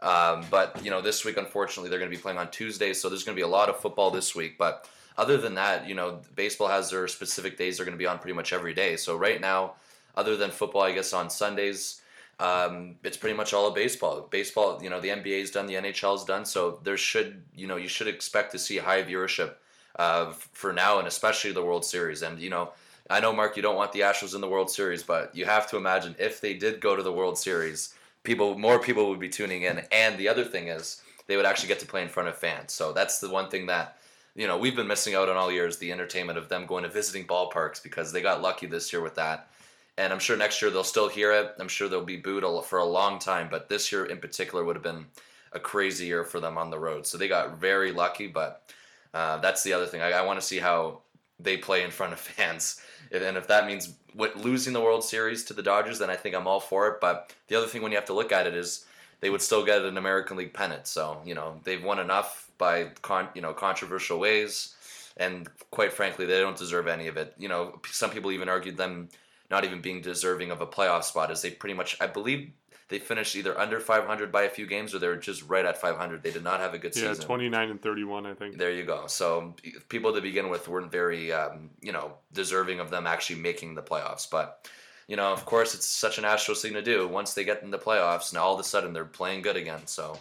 Um, 0.00 0.44
but 0.50 0.82
you 0.82 0.90
know 0.90 1.02
this 1.02 1.24
week, 1.24 1.36
unfortunately, 1.36 1.90
they're 1.90 1.98
going 1.98 2.10
to 2.10 2.16
be 2.16 2.22
playing 2.22 2.38
on 2.38 2.50
Tuesday, 2.50 2.94
so 2.94 3.08
there's 3.08 3.24
going 3.24 3.36
to 3.36 3.40
be 3.40 3.44
a 3.44 3.48
lot 3.48 3.68
of 3.68 3.80
football 3.80 4.10
this 4.10 4.34
week. 4.34 4.56
But 4.56 4.88
other 5.18 5.36
than 5.36 5.54
that, 5.56 5.88
you 5.88 5.94
know, 5.94 6.20
baseball 6.36 6.68
has 6.68 6.90
their 6.90 7.08
specific 7.08 7.58
days 7.58 7.76
they're 7.76 7.86
going 7.86 7.98
to 7.98 8.02
be 8.02 8.06
on 8.06 8.18
pretty 8.18 8.34
much 8.34 8.52
every 8.52 8.72
day. 8.72 8.96
So 8.96 9.16
right 9.16 9.40
now, 9.40 9.74
other 10.18 10.36
than 10.36 10.50
football, 10.50 10.82
I 10.82 10.92
guess 10.92 11.12
on 11.12 11.30
Sundays, 11.30 12.00
um, 12.40 12.96
it's 13.04 13.16
pretty 13.16 13.36
much 13.36 13.54
all 13.54 13.68
of 13.68 13.74
baseball. 13.74 14.20
Baseball, 14.30 14.82
you 14.82 14.90
know, 14.90 15.00
the 15.00 15.08
NBA's 15.08 15.52
done, 15.52 15.66
the 15.66 15.74
NHL's 15.74 16.24
done, 16.24 16.44
so 16.44 16.80
there 16.82 16.96
should, 16.96 17.44
you 17.54 17.66
know, 17.68 17.76
you 17.76 17.88
should 17.88 18.08
expect 18.08 18.52
to 18.52 18.58
see 18.58 18.78
high 18.78 19.02
viewership 19.02 19.54
uh, 19.96 20.32
for 20.32 20.72
now, 20.72 20.98
and 20.98 21.06
especially 21.06 21.52
the 21.52 21.64
World 21.64 21.84
Series. 21.84 22.22
And 22.22 22.40
you 22.40 22.50
know, 22.50 22.72
I 23.08 23.20
know 23.20 23.32
Mark, 23.32 23.56
you 23.56 23.62
don't 23.62 23.76
want 23.76 23.92
the 23.92 24.00
Astros 24.00 24.34
in 24.34 24.40
the 24.40 24.48
World 24.48 24.70
Series, 24.70 25.02
but 25.02 25.34
you 25.34 25.44
have 25.44 25.68
to 25.70 25.76
imagine 25.76 26.16
if 26.18 26.40
they 26.40 26.54
did 26.54 26.80
go 26.80 26.96
to 26.96 27.02
the 27.02 27.12
World 27.12 27.38
Series, 27.38 27.94
people, 28.24 28.58
more 28.58 28.78
people 28.80 29.08
would 29.08 29.20
be 29.20 29.28
tuning 29.28 29.62
in. 29.62 29.82
And 29.92 30.18
the 30.18 30.28
other 30.28 30.44
thing 30.44 30.68
is, 30.68 31.00
they 31.26 31.36
would 31.36 31.46
actually 31.46 31.68
get 31.68 31.80
to 31.80 31.86
play 31.86 32.02
in 32.02 32.08
front 32.08 32.28
of 32.28 32.36
fans. 32.36 32.72
So 32.72 32.92
that's 32.92 33.20
the 33.20 33.30
one 33.30 33.50
thing 33.50 33.66
that 33.66 33.98
you 34.34 34.46
know 34.46 34.58
we've 34.58 34.76
been 34.76 34.86
missing 34.86 35.14
out 35.14 35.28
on 35.28 35.36
all 35.36 35.50
years 35.50 35.78
the 35.78 35.92
entertainment 35.92 36.38
of 36.38 36.48
them 36.48 36.66
going 36.66 36.84
to 36.84 36.90
visiting 36.90 37.26
ballparks 37.26 37.82
because 37.82 38.12
they 38.12 38.22
got 38.22 38.42
lucky 38.42 38.66
this 38.66 38.92
year 38.92 39.02
with 39.02 39.16
that 39.16 39.50
and 39.98 40.12
I'm 40.12 40.20
sure 40.20 40.36
next 40.36 40.62
year 40.62 40.70
they'll 40.70 40.84
still 40.84 41.08
hear 41.08 41.32
it. 41.32 41.54
I'm 41.58 41.68
sure 41.68 41.88
they'll 41.88 42.04
be 42.04 42.16
booed 42.16 42.44
for 42.64 42.78
a 42.78 42.84
long 42.84 43.18
time, 43.18 43.48
but 43.50 43.68
this 43.68 43.90
year 43.90 44.06
in 44.06 44.18
particular 44.18 44.64
would 44.64 44.76
have 44.76 44.82
been 44.82 45.06
a 45.52 45.58
crazy 45.58 46.06
year 46.06 46.24
for 46.24 46.38
them 46.38 46.56
on 46.56 46.70
the 46.70 46.78
road. 46.78 47.04
So 47.04 47.18
they 47.18 47.26
got 47.26 47.58
very 47.58 47.90
lucky, 47.90 48.28
but 48.28 48.72
uh, 49.12 49.38
that's 49.38 49.64
the 49.64 49.72
other 49.72 49.86
thing. 49.86 50.00
I, 50.00 50.12
I 50.12 50.22
want 50.22 50.40
to 50.40 50.46
see 50.46 50.58
how 50.58 51.00
they 51.40 51.56
play 51.56 51.82
in 51.82 51.90
front 51.90 52.12
of 52.12 52.20
fans, 52.20 52.80
and 53.10 53.36
if 53.36 53.48
that 53.48 53.66
means 53.66 53.94
what, 54.14 54.36
losing 54.36 54.72
the 54.72 54.80
World 54.80 55.02
Series 55.02 55.44
to 55.44 55.54
the 55.54 55.62
Dodgers, 55.62 55.98
then 55.98 56.10
I 56.10 56.16
think 56.16 56.34
I'm 56.34 56.46
all 56.46 56.60
for 56.60 56.88
it. 56.88 57.00
But 57.00 57.34
the 57.48 57.56
other 57.56 57.66
thing 57.66 57.82
when 57.82 57.90
you 57.90 57.98
have 57.98 58.06
to 58.06 58.14
look 58.14 58.32
at 58.32 58.46
it 58.46 58.54
is 58.54 58.84
they 59.20 59.30
would 59.30 59.42
still 59.42 59.64
get 59.64 59.82
an 59.82 59.98
American 59.98 60.36
League 60.36 60.54
pennant. 60.54 60.86
So 60.86 61.20
you 61.24 61.34
know 61.34 61.60
they've 61.64 61.82
won 61.82 61.98
enough 61.98 62.50
by 62.56 62.90
con, 63.02 63.28
you 63.34 63.42
know 63.42 63.52
controversial 63.52 64.20
ways, 64.20 64.76
and 65.16 65.48
quite 65.70 65.92
frankly, 65.92 66.24
they 66.24 66.40
don't 66.40 66.56
deserve 66.56 66.86
any 66.86 67.08
of 67.08 67.16
it. 67.16 67.34
You 67.36 67.48
know, 67.48 67.80
some 67.90 68.10
people 68.10 68.30
even 68.30 68.48
argued 68.48 68.76
them 68.76 69.08
not 69.50 69.64
even 69.64 69.80
being 69.80 70.00
deserving 70.00 70.50
of 70.50 70.60
a 70.60 70.66
playoff 70.66 71.04
spot 71.04 71.30
as 71.30 71.42
they 71.42 71.50
pretty 71.50 71.74
much 71.74 71.96
I 72.00 72.06
believe 72.06 72.52
they 72.88 72.98
finished 72.98 73.36
either 73.36 73.58
under 73.58 73.80
500 73.80 74.32
by 74.32 74.42
a 74.44 74.48
few 74.48 74.66
games 74.66 74.94
or 74.94 74.98
they 74.98 75.08
were 75.08 75.16
just 75.16 75.42
right 75.42 75.64
at 75.64 75.78
500. 75.78 76.22
They 76.22 76.30
did 76.30 76.42
not 76.42 76.60
have 76.60 76.72
a 76.72 76.78
good 76.78 76.96
yeah, 76.96 77.10
season. 77.10 77.22
Yeah, 77.22 77.26
29 77.26 77.70
and 77.70 77.82
31, 77.82 78.26
I 78.26 78.34
think. 78.34 78.56
There 78.56 78.72
you 78.72 78.84
go. 78.84 79.06
So 79.06 79.54
people 79.90 80.14
to 80.14 80.22
begin 80.22 80.48
with 80.48 80.68
weren't 80.68 80.90
very, 80.90 81.30
um, 81.32 81.70
you 81.80 81.92
know, 81.92 82.14
deserving 82.32 82.80
of 82.80 82.90
them 82.90 83.06
actually 83.06 83.40
making 83.40 83.74
the 83.74 83.82
playoffs. 83.82 84.28
But, 84.30 84.70
you 85.06 85.16
know, 85.16 85.30
of 85.32 85.44
course, 85.44 85.74
it's 85.74 85.86
such 85.86 86.16
an 86.16 86.24
Astros 86.24 86.62
thing 86.62 86.72
to 86.72 86.82
do. 86.82 87.06
Once 87.06 87.34
they 87.34 87.44
get 87.44 87.62
in 87.62 87.70
the 87.70 87.78
playoffs, 87.78 88.32
now 88.32 88.44
all 88.44 88.54
of 88.54 88.60
a 88.60 88.64
sudden 88.64 88.94
they're 88.94 89.04
playing 89.04 89.42
good 89.42 89.56
again. 89.56 89.86
So, 89.86 90.18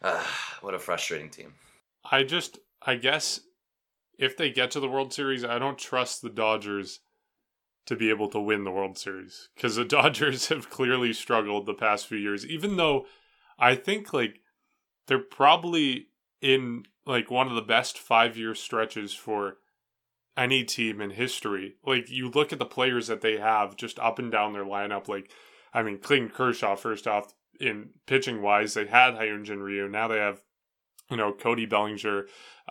uh, 0.00 0.24
what 0.60 0.74
a 0.74 0.78
frustrating 0.78 1.28
team. 1.28 1.54
I 2.08 2.22
just, 2.22 2.58
I 2.80 2.94
guess, 2.94 3.40
if 4.16 4.36
they 4.36 4.50
get 4.50 4.70
to 4.72 4.80
the 4.80 4.88
World 4.88 5.12
Series, 5.12 5.44
I 5.44 5.58
don't 5.58 5.78
trust 5.78 6.22
the 6.22 6.30
Dodgers 6.30 7.00
to 7.90 7.96
be 7.96 8.08
able 8.08 8.28
to 8.28 8.38
win 8.38 8.62
the 8.62 8.70
World 8.70 8.96
Series 8.96 9.48
because 9.56 9.74
the 9.74 9.84
Dodgers 9.96 10.46
have 10.46 10.70
clearly 10.70 11.12
struggled 11.12 11.66
the 11.66 11.74
past 11.74 12.06
few 12.06 12.18
years. 12.18 12.46
Even 12.46 12.76
though 12.76 13.04
I 13.58 13.74
think 13.74 14.14
like 14.14 14.42
they're 15.08 15.18
probably 15.18 16.06
in 16.40 16.84
like 17.04 17.32
one 17.32 17.48
of 17.48 17.56
the 17.56 17.62
best 17.62 17.98
five 17.98 18.36
year 18.36 18.54
stretches 18.54 19.12
for 19.12 19.56
any 20.36 20.62
team 20.62 21.00
in 21.00 21.10
history. 21.10 21.74
Like 21.84 22.08
you 22.08 22.30
look 22.30 22.52
at 22.52 22.60
the 22.60 22.64
players 22.64 23.08
that 23.08 23.22
they 23.22 23.38
have 23.38 23.76
just 23.76 23.98
up 23.98 24.20
and 24.20 24.30
down 24.30 24.52
their 24.52 24.64
lineup. 24.64 25.08
Like 25.08 25.32
I 25.74 25.82
mean, 25.82 25.98
Clayton 25.98 26.30
Kershaw 26.30 26.76
first 26.76 27.08
off 27.08 27.34
in 27.58 27.90
pitching 28.06 28.40
wise, 28.40 28.74
they 28.74 28.86
had 28.86 29.14
Hyunjin 29.14 29.60
Ryu. 29.60 29.88
Now 29.88 30.06
they 30.06 30.18
have 30.18 30.42
you 31.10 31.16
know 31.16 31.32
Cody 31.32 31.66
Bellinger, 31.66 32.26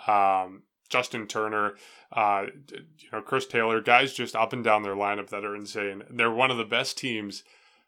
um, 0.08 0.64
Justin 0.90 1.28
Turner, 1.28 1.76
uh, 2.12 2.48
you 2.72 3.08
know, 3.12 3.22
Chris 3.22 3.46
Taylor, 3.46 3.82
guys 3.82 4.14
just 4.14 4.36
up 4.36 4.54
and 4.54 4.64
down 4.64 4.84
their 4.84 4.96
lineup 4.96 5.30
that 5.30 5.46
are 5.46 5.56
insane. 5.56 6.04
They're 6.10 6.32
one 6.32 6.52
of 6.52 6.58
the 6.58 6.66
best 6.66 6.98
teams, 6.98 7.44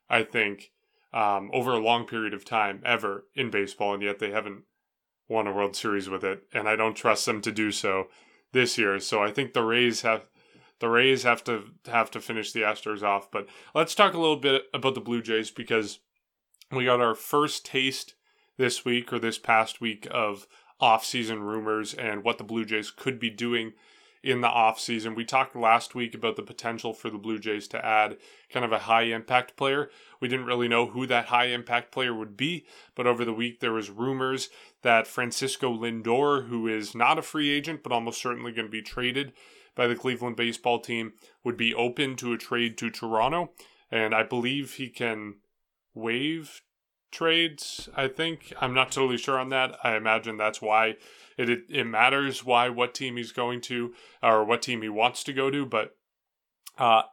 I 0.10 0.24
think, 0.24 0.72
um, 1.14 1.50
over 1.54 1.72
a 1.74 1.80
long 1.80 2.06
period 2.06 2.34
of 2.34 2.46
time 2.46 2.82
ever 2.86 3.26
in 3.36 3.50
baseball, 3.50 3.94
and 3.94 4.04
yet 4.04 4.20
they 4.20 4.32
haven't 4.32 4.64
won 5.28 5.48
a 5.48 5.54
World 5.54 5.76
Series 5.76 6.10
with 6.10 6.24
it. 6.24 6.44
And 6.54 6.70
I 6.70 6.76
don't 6.76 6.96
trust 6.96 7.26
them 7.26 7.42
to 7.42 7.52
do 7.52 7.72
so 7.72 8.08
this 8.52 8.78
year. 8.78 9.00
So 9.00 9.24
I 9.24 9.32
think 9.32 9.54
the 9.54 9.64
Rays 9.64 10.02
have 10.02 10.26
the 10.80 10.90
Rays 10.90 11.24
have 11.24 11.44
to 11.44 11.64
have 11.86 12.12
to 12.12 12.20
finish 12.20 12.52
the 12.52 12.62
Astros 12.62 13.04
off. 13.04 13.32
But 13.32 13.48
let's 13.74 13.96
talk 13.96 14.14
a 14.14 14.20
little 14.20 14.38
bit 14.38 14.64
about 14.74 14.96
the 14.96 15.02
Blue 15.02 15.22
Jays 15.22 15.52
because 15.52 16.00
we 16.72 16.86
got 16.86 17.02
our 17.02 17.16
first 17.16 17.66
taste 17.66 18.16
this 18.58 18.84
week 18.84 19.12
or 19.14 19.20
this 19.20 19.38
past 19.38 19.80
week 19.80 20.08
of 20.12 20.48
off-season 20.82 21.44
rumors 21.44 21.94
and 21.94 22.24
what 22.24 22.38
the 22.38 22.44
Blue 22.44 22.66
Jays 22.66 22.92
could 22.92 23.20
be 23.20 23.30
doing 23.30 23.74
in 24.24 24.42
the 24.42 24.48
offseason. 24.48 25.16
We 25.16 25.26
talked 25.26 25.56
last 25.56 25.96
week 25.96 26.14
about 26.14 26.36
the 26.36 26.44
potential 26.44 26.94
for 26.94 27.10
the 27.10 27.18
Blue 27.18 27.40
Jays 27.40 27.68
to 27.70 27.84
add 27.84 28.18
kind 28.52 28.64
of 28.64 28.72
a 28.72 28.80
high 28.80 29.04
impact 29.04 29.56
player. 29.56 29.90
We 30.20 30.28
didn't 30.28 30.46
really 30.46 30.68
know 30.68 30.88
who 30.88 31.08
that 31.08 31.26
high 31.26 31.46
impact 31.46 31.92
player 31.92 32.14
would 32.14 32.38
be, 32.38 32.66
but 32.96 33.08
over 33.08 33.26
the 33.26 33.34
week 33.34 33.60
there 33.60 33.74
was 33.74 33.90
rumors 33.90 34.50
that 34.84 35.08
Francisco 35.08 35.74
Lindor, 35.74 36.48
who 36.48 36.68
is 36.68 36.94
not 36.94 37.18
a 37.18 37.24
free 37.24 37.50
agent 37.50 37.82
but 37.84 37.92
almost 37.92 38.22
certainly 38.22 38.52
going 38.52 38.68
to 38.68 38.72
be 38.72 38.82
traded 38.82 39.34
by 39.74 39.88
the 39.88 39.96
Cleveland 39.96 40.36
baseball 40.36 40.80
team, 40.80 41.14
would 41.44 41.58
be 41.58 41.74
open 41.74 42.16
to 42.18 42.34
a 42.34 42.38
trade 42.38 42.78
to 42.78 42.90
Toronto, 42.90 43.52
and 43.90 44.14
I 44.14 44.22
believe 44.24 44.74
he 44.74 44.90
can 44.90 45.36
waive 45.96 46.62
trades. 47.12 47.90
I 47.96 48.08
think 48.08 48.54
I'm 48.60 48.74
not 48.74 48.92
totally 48.92 49.18
sure 49.18 49.40
on 49.40 49.50
that. 49.50 49.78
I 49.84 49.96
imagine 49.96 50.38
that's 50.38 50.62
why 50.62 50.96
it, 51.38 51.50
it 51.50 51.64
it, 51.70 51.86
matters 51.86 52.44
why 52.44 52.70
what 52.70 52.94
team 52.94 53.18
he's 53.18 53.32
going 53.32 53.62
to 53.62 53.94
or 54.24 54.44
what 54.44 54.62
team 54.62 54.82
he 54.82 54.90
wants 54.90 55.24
to 55.26 55.34
go 55.34 55.50
to. 55.50 55.66
But 55.66 55.96
uh, 56.78 57.04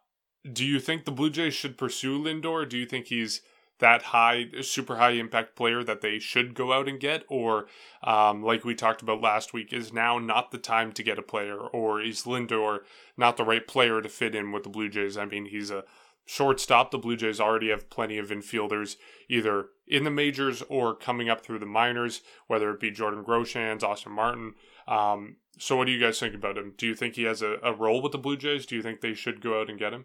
do 0.51 0.65
you 0.65 0.81
think 0.81 1.05
the 1.05 1.13
Blue 1.13 1.31
Jays 1.31 1.55
should 1.55 1.77
pursue 1.77 2.19
Lindor? 2.19 2.69
Do 2.69 2.79
you 2.79 2.87
think 2.87 3.07
he's 3.07 3.43
that 3.79 4.03
high, 4.03 4.47
super 4.61 4.97
high 4.97 5.11
impact 5.13 5.55
player 5.55 5.85
that 5.85 6.01
they 6.01 6.19
should 6.19 6.55
go 6.55 6.73
out 6.73 6.89
and 6.89 6.99
get, 6.99 7.25
or 7.29 7.67
um, 8.03 8.43
like 8.43 8.65
we 8.65 8.75
talked 8.75 9.03
about 9.03 9.21
last 9.21 9.53
week, 9.53 9.73
is 9.73 9.93
now 9.93 10.19
not 10.19 10.51
the 10.51 10.59
time 10.59 10.93
to 10.93 11.03
get 11.03 11.19
a 11.19 11.23
player, 11.23 11.59
or 11.59 12.01
is 12.01 12.23
Lindor 12.23 12.81
not 13.17 13.37
the 13.37 13.45
right 13.45 13.67
player 13.67 14.03
to 14.03 14.09
fit 14.09 14.35
in 14.35 14.53
with 14.53 14.65
the 14.65 14.69
Blue 14.69 14.89
Jays? 14.89 15.17
I 15.17 15.27
mean, 15.27 15.47
he's 15.47 15.71
a 15.71 15.85
shortstop, 16.29 16.91
the 16.91 16.99
Blue 16.99 17.17
Jays 17.17 17.41
already 17.41 17.71
have 17.71 17.89
plenty 17.89 18.19
of 18.19 18.29
infielders 18.29 18.97
either 19.31 19.69
in 19.87 20.05
the 20.05 20.11
majors 20.11 20.63
or 20.69 20.95
coming 20.95 21.31
up 21.31 21.41
through 21.41 21.59
the 21.59 21.67
minors, 21.67 22.21
whether 22.47 22.71
it 22.71 22.81
be 22.81 22.91
Jordan 22.91 23.25
Groshans, 23.25 23.83
Austin 23.83 24.13
Martin. 24.13 24.53
Um, 24.87 25.37
so, 25.59 25.77
what 25.77 25.87
do 25.87 25.93
you 25.93 26.01
guys 26.01 26.21
think 26.21 26.35
about 26.35 26.59
him? 26.59 26.75
Do 26.77 26.87
you 26.87 26.95
think 26.95 27.15
he 27.15 27.23
has 27.23 27.41
a, 27.41 27.57
a 27.63 27.73
role 27.73 28.03
with 28.03 28.13
the 28.13 28.19
Blue 28.19 28.37
Jays? 28.37 28.67
Do 28.67 28.77
you 28.77 28.83
think 28.83 29.01
they 29.01 29.15
should 29.15 29.41
go 29.41 29.59
out 29.59 29.71
and 29.71 29.79
get 29.79 29.95
him? 29.95 30.05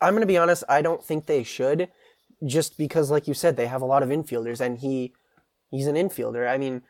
I'm 0.00 0.14
going 0.14 0.20
to 0.20 0.26
be 0.26 0.38
honest. 0.38 0.62
I 0.68 0.80
don't 0.80 1.04
think 1.04 1.26
they 1.26 1.42
should, 1.42 1.88
just 2.46 2.78
because, 2.78 3.10
like 3.10 3.26
you 3.26 3.34
said, 3.34 3.56
they 3.56 3.66
have 3.66 3.82
a 3.82 3.86
lot 3.86 4.04
of 4.04 4.10
infielders, 4.10 4.60
and 4.60 4.78
he 4.78 5.12
he's 5.70 5.88
an 5.88 5.96
infielder. 5.96 6.48
I 6.48 6.56
mean, 6.56 6.82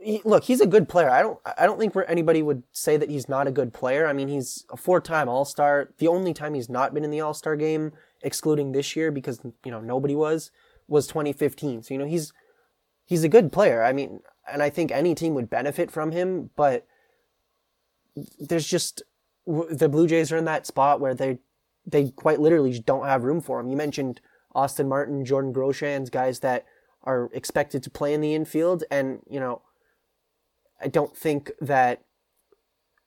he, 0.00 0.20
look, 0.24 0.44
he's 0.44 0.60
a 0.60 0.66
good 0.66 0.88
player. 0.88 1.10
I 1.10 1.22
don't 1.22 1.38
I 1.58 1.66
don't 1.66 1.78
think 1.78 1.94
anybody 2.06 2.42
would 2.42 2.62
say 2.72 2.96
that 2.96 3.10
he's 3.10 3.28
not 3.28 3.46
a 3.46 3.52
good 3.52 3.72
player. 3.72 4.06
I 4.06 4.12
mean, 4.12 4.28
he's 4.28 4.64
a 4.70 4.76
four-time 4.76 5.28
All-Star. 5.28 5.90
The 5.98 6.08
only 6.08 6.34
time 6.34 6.54
he's 6.54 6.68
not 6.68 6.94
been 6.94 7.04
in 7.04 7.10
the 7.10 7.20
All-Star 7.20 7.56
game, 7.56 7.92
excluding 8.22 8.72
this 8.72 8.96
year 8.96 9.10
because 9.10 9.40
you 9.64 9.70
know 9.70 9.80
nobody 9.80 10.14
was, 10.14 10.50
was 10.88 11.06
2015. 11.06 11.82
So 11.82 11.94
you 11.94 11.98
know 11.98 12.06
he's 12.06 12.32
he's 13.04 13.24
a 13.24 13.28
good 13.28 13.52
player. 13.52 13.82
I 13.82 13.92
mean, 13.92 14.20
and 14.50 14.62
I 14.62 14.70
think 14.70 14.90
any 14.90 15.14
team 15.14 15.34
would 15.34 15.50
benefit 15.50 15.90
from 15.90 16.12
him, 16.12 16.50
but 16.56 16.86
there's 18.38 18.66
just 18.66 19.02
the 19.46 19.88
Blue 19.88 20.06
Jays 20.06 20.32
are 20.32 20.36
in 20.36 20.44
that 20.46 20.66
spot 20.66 21.00
where 21.00 21.14
they 21.14 21.38
they 21.86 22.10
quite 22.10 22.40
literally 22.40 22.78
don't 22.78 23.06
have 23.06 23.24
room 23.24 23.40
for 23.40 23.60
him. 23.60 23.68
You 23.68 23.76
mentioned 23.76 24.20
Austin 24.54 24.88
Martin, 24.88 25.24
Jordan 25.24 25.52
Groshans, 25.52 26.10
guys 26.10 26.40
that 26.40 26.64
are 27.02 27.28
expected 27.34 27.82
to 27.82 27.90
play 27.90 28.14
in 28.14 28.20
the 28.20 28.34
infield, 28.34 28.84
and 28.90 29.20
you 29.28 29.40
know 29.40 29.62
I 30.84 30.88
don't 30.88 31.16
think 31.16 31.50
that 31.60 32.02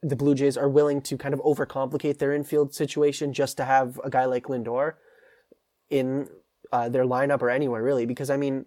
the 0.01 0.15
Blue 0.15 0.33
Jays 0.35 0.57
are 0.57 0.69
willing 0.69 1.01
to 1.01 1.17
kind 1.17 1.33
of 1.33 1.39
overcomplicate 1.41 2.17
their 2.17 2.33
infield 2.33 2.73
situation 2.73 3.33
just 3.33 3.55
to 3.57 3.65
have 3.65 4.01
a 4.03 4.09
guy 4.09 4.25
like 4.25 4.45
Lindor 4.45 4.93
in 5.89 6.27
uh, 6.71 6.89
their 6.89 7.05
lineup 7.05 7.41
or 7.41 7.49
anywhere 7.49 7.83
really. 7.83 8.05
Because 8.05 8.29
I 8.29 8.37
mean, 8.37 8.65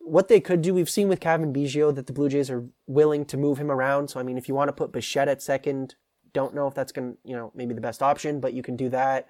what 0.00 0.28
they 0.28 0.40
could 0.40 0.62
do, 0.62 0.74
we've 0.74 0.90
seen 0.90 1.08
with 1.08 1.18
Cavan 1.18 1.52
Biggio 1.52 1.94
that 1.94 2.06
the 2.06 2.12
Blue 2.12 2.28
Jays 2.28 2.50
are 2.50 2.66
willing 2.86 3.24
to 3.26 3.36
move 3.36 3.58
him 3.58 3.70
around. 3.70 4.08
So 4.08 4.20
I 4.20 4.22
mean, 4.22 4.38
if 4.38 4.48
you 4.48 4.54
want 4.54 4.68
to 4.68 4.72
put 4.72 4.92
Bichette 4.92 5.28
at 5.28 5.42
second, 5.42 5.94
don't 6.32 6.54
know 6.54 6.66
if 6.66 6.74
that's 6.74 6.92
to, 6.92 7.16
you 7.24 7.34
know, 7.34 7.52
maybe 7.54 7.74
the 7.74 7.80
best 7.80 8.02
option, 8.02 8.40
but 8.40 8.52
you 8.52 8.62
can 8.62 8.76
do 8.76 8.90
that. 8.90 9.26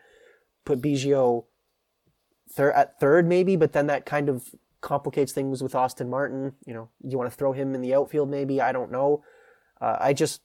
Put 0.64 0.82
Biggio 0.82 1.44
at 2.58 2.98
third 2.98 3.26
maybe, 3.26 3.54
but 3.56 3.72
then 3.72 3.86
that 3.86 4.04
kind 4.04 4.28
of 4.28 4.54
complicates 4.86 5.32
things 5.32 5.64
with 5.64 5.74
Austin 5.74 6.08
Martin. 6.08 6.54
You 6.64 6.72
know, 6.72 6.88
you 7.02 7.18
want 7.18 7.28
to 7.28 7.36
throw 7.36 7.52
him 7.52 7.74
in 7.74 7.82
the 7.82 7.92
outfield 7.92 8.30
maybe? 8.30 8.60
I 8.60 8.70
don't 8.70 8.92
know. 8.92 9.24
Uh, 9.80 9.96
I 9.98 10.12
just, 10.12 10.42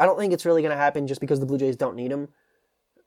I 0.00 0.04
don't 0.04 0.18
think 0.18 0.32
it's 0.32 0.44
really 0.44 0.62
going 0.62 0.72
to 0.72 0.76
happen 0.76 1.06
just 1.06 1.20
because 1.20 1.38
the 1.38 1.46
Blue 1.46 1.56
Jays 1.56 1.76
don't 1.76 1.94
need 1.94 2.10
him. 2.10 2.28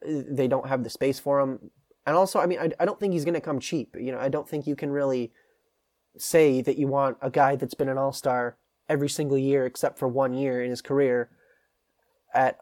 They 0.02 0.48
don't 0.48 0.70
have 0.70 0.86
the 0.86 0.90
space 0.90 1.20
for 1.20 1.42
him. 1.42 1.72
And 2.06 2.16
also, 2.16 2.40
I 2.40 2.46
mean, 2.46 2.58
I, 2.58 2.72
I 2.80 2.86
don't 2.86 2.98
think 2.98 3.12
he's 3.12 3.26
going 3.26 3.34
to 3.34 3.42
come 3.42 3.60
cheap. 3.60 3.98
You 4.00 4.14
know, 4.14 4.18
I 4.18 4.30
don't 4.30 4.48
think 4.48 4.66
you 4.66 4.78
can 4.78 4.92
really 4.92 5.34
say 6.18 6.62
that 6.62 6.78
you 6.78 6.88
want 6.88 7.18
a 7.22 7.30
guy 7.30 7.58
that's 7.58 7.74
been 7.74 7.90
an 7.90 7.98
all 7.98 8.14
star 8.14 8.58
every 8.88 9.10
single 9.10 9.38
year 9.38 9.66
except 9.66 10.00
for 10.00 10.08
one 10.08 10.34
year 10.34 10.64
in 10.64 10.70
his 10.70 10.82
career 10.82 11.30
at 12.34 12.58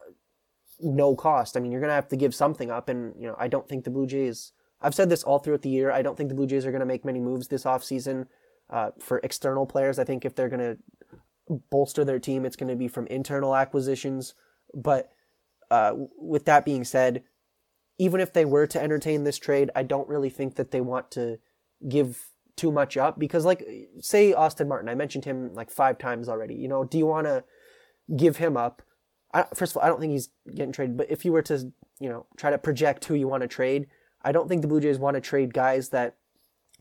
no 0.82 1.16
cost. 1.16 1.56
I 1.56 1.60
mean, 1.60 1.72
you're 1.72 1.80
going 1.82 1.90
to 1.90 1.96
have 1.96 2.10
to 2.10 2.18
give 2.18 2.34
something 2.34 2.72
up. 2.72 2.90
And, 2.90 3.14
you 3.22 3.28
know, 3.28 3.36
I 3.38 3.48
don't 3.48 3.70
think 3.70 3.84
the 3.84 3.92
Blue 3.92 4.08
Jays 4.08 4.52
I've 4.82 4.96
said 4.96 5.10
this 5.10 5.24
all 5.24 5.40
throughout 5.40 5.64
the 5.64 5.70
year. 5.70 5.92
I 5.92 6.02
don't 6.02 6.16
think 6.16 6.30
the 6.30 6.36
Blue 6.36 6.48
Jays 6.48 6.66
are 6.66 6.72
going 6.72 6.82
to 6.82 6.86
make 6.86 7.06
many 7.06 7.20
moves 7.20 7.48
this 7.48 7.64
offseason 7.64 8.28
uh, 8.70 8.92
for 9.00 9.20
external 9.20 9.66
players. 9.66 10.00
I 10.00 10.04
think 10.04 10.26
if 10.26 10.36
they're 10.36 10.50
going 10.50 10.60
to 10.60 10.78
bolster 11.70 12.04
their 12.04 12.20
team, 12.20 12.46
it's 12.46 12.56
going 12.56 12.70
to 12.70 12.76
be 12.76 12.88
from 12.88 13.08
internal 13.08 13.56
acquisitions. 13.56 14.34
But 14.74 15.12
uh, 15.72 15.94
with 16.18 16.46
that 16.46 16.66
being 16.66 16.84
said, 16.84 17.24
even 17.98 18.20
if 18.22 18.34
they 18.34 18.46
were 18.46 18.68
to 18.68 18.82
entertain 18.82 19.24
this 19.24 19.38
trade, 19.38 19.72
I 19.76 19.84
don't 19.84 20.08
really 20.08 20.30
think 20.30 20.56
that 20.56 20.72
they 20.72 20.82
want 20.82 21.10
to 21.12 21.40
give 21.88 22.28
too 22.56 22.72
much 22.72 22.98
up 22.98 23.18
because, 23.18 23.46
like, 23.46 23.66
say 24.00 24.34
Austin 24.34 24.68
Martin, 24.68 24.90
I 24.90 24.96
mentioned 24.96 25.26
him 25.26 25.54
like 25.54 25.72
five 25.72 25.98
times 25.98 26.30
already. 26.30 26.56
You 26.56 26.68
know, 26.68 26.84
do 26.84 26.98
you 26.98 27.06
want 27.06 27.26
to 27.26 27.44
give 28.16 28.38
him 28.38 28.58
up? 28.58 28.82
I, 29.34 29.46
first 29.54 29.74
of 29.74 29.78
all, 29.78 29.84
I 29.84 29.88
don't 29.88 30.00
think 30.00 30.12
he's 30.12 30.30
getting 30.54 30.72
traded, 30.72 30.98
but 30.98 31.10
if 31.10 31.26
you 31.26 31.32
were 31.32 31.42
to, 31.44 31.72
you 32.00 32.10
know, 32.10 32.26
try 32.38 32.50
to 32.52 32.58
project 32.58 33.06
who 33.06 33.16
you 33.16 33.28
want 33.28 33.42
to 33.42 33.48
trade, 33.48 33.88
I 34.28 34.34
don't 34.34 34.50
think 34.50 34.62
the 34.62 34.68
Blue 34.68 34.82
Jays 34.82 35.00
want 35.00 35.16
to 35.16 35.22
trade 35.22 35.54
guys 35.54 35.88
that 35.90 36.18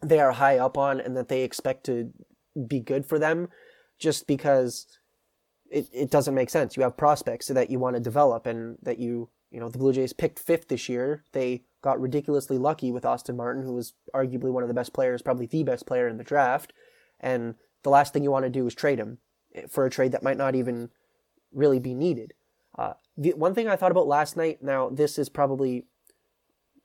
they 0.02 0.18
are 0.18 0.32
high 0.32 0.58
up 0.58 0.76
on 0.76 0.98
and 0.98 1.16
that 1.16 1.28
they 1.28 1.44
expect 1.44 1.84
to 1.84 2.12
be 2.66 2.80
good 2.80 3.06
for 3.06 3.20
them 3.20 3.50
just 4.00 4.26
because 4.26 4.98
it, 5.70 5.88
it 5.92 6.10
doesn't 6.10 6.34
make 6.34 6.50
sense. 6.50 6.76
You 6.76 6.82
have 6.82 6.96
prospects 6.96 7.46
that 7.46 7.70
you 7.70 7.78
want 7.78 7.94
to 7.94 8.00
develop 8.00 8.46
and 8.46 8.78
that 8.82 8.98
you, 8.98 9.30
you 9.52 9.60
know, 9.60 9.68
the 9.68 9.78
Blue 9.78 9.92
Jays 9.92 10.12
picked 10.12 10.40
fifth 10.40 10.66
this 10.66 10.88
year. 10.88 11.22
They 11.34 11.62
got 11.82 12.00
ridiculously 12.00 12.58
lucky 12.58 12.90
with 12.90 13.06
Austin 13.06 13.36
Martin, 13.36 13.62
who 13.62 13.74
was 13.74 13.94
arguably 14.12 14.50
one 14.50 14.64
of 14.64 14.68
the 14.68 14.74
best 14.74 14.92
players, 14.92 15.22
probably 15.22 15.46
the 15.46 15.62
best 15.62 15.86
player 15.86 16.08
in 16.08 16.16
the 16.16 16.24
draft. 16.24 16.72
And 17.20 17.54
the 17.84 17.90
last 17.90 18.12
thing 18.12 18.24
you 18.24 18.32
want 18.32 18.44
to 18.44 18.50
do 18.50 18.66
is 18.66 18.74
trade 18.74 18.98
him 18.98 19.18
for 19.68 19.86
a 19.86 19.90
trade 19.90 20.10
that 20.10 20.24
might 20.24 20.36
not 20.36 20.56
even 20.56 20.90
really 21.52 21.78
be 21.78 21.94
needed. 21.94 22.34
Uh, 22.76 22.94
the 23.16 23.34
one 23.34 23.54
thing 23.54 23.68
I 23.68 23.76
thought 23.76 23.92
about 23.92 24.08
last 24.08 24.36
night, 24.36 24.64
now 24.64 24.88
this 24.88 25.16
is 25.16 25.28
probably 25.28 25.86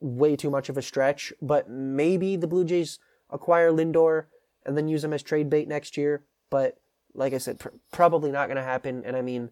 way 0.01 0.35
too 0.35 0.49
much 0.49 0.67
of 0.67 0.77
a 0.77 0.81
stretch, 0.81 1.31
but 1.41 1.69
maybe 1.69 2.35
the 2.35 2.47
Blue 2.47 2.65
Jays 2.65 2.99
acquire 3.29 3.71
Lindor 3.71 4.25
and 4.65 4.77
then 4.77 4.87
use 4.87 5.03
him 5.03 5.13
as 5.13 5.23
trade 5.23 5.49
bait 5.49 5.67
next 5.67 5.95
year. 5.95 6.23
But 6.49 6.77
like 7.13 7.33
I 7.33 7.37
said, 7.37 7.59
pr- 7.59 7.69
probably 7.91 8.31
not 8.31 8.47
going 8.47 8.57
to 8.57 8.63
happen. 8.63 9.03
And 9.05 9.15
I 9.15 9.21
mean, 9.21 9.51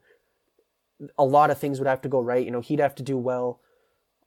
a 1.17 1.23
lot 1.23 1.51
of 1.51 1.57
things 1.57 1.79
would 1.79 1.87
have 1.87 2.01
to 2.01 2.09
go 2.09 2.19
right. 2.19 2.43
You 2.43 2.51
know, 2.51 2.61
he'd 2.61 2.79
have 2.79 2.95
to 2.95 3.03
do 3.03 3.17
well. 3.17 3.61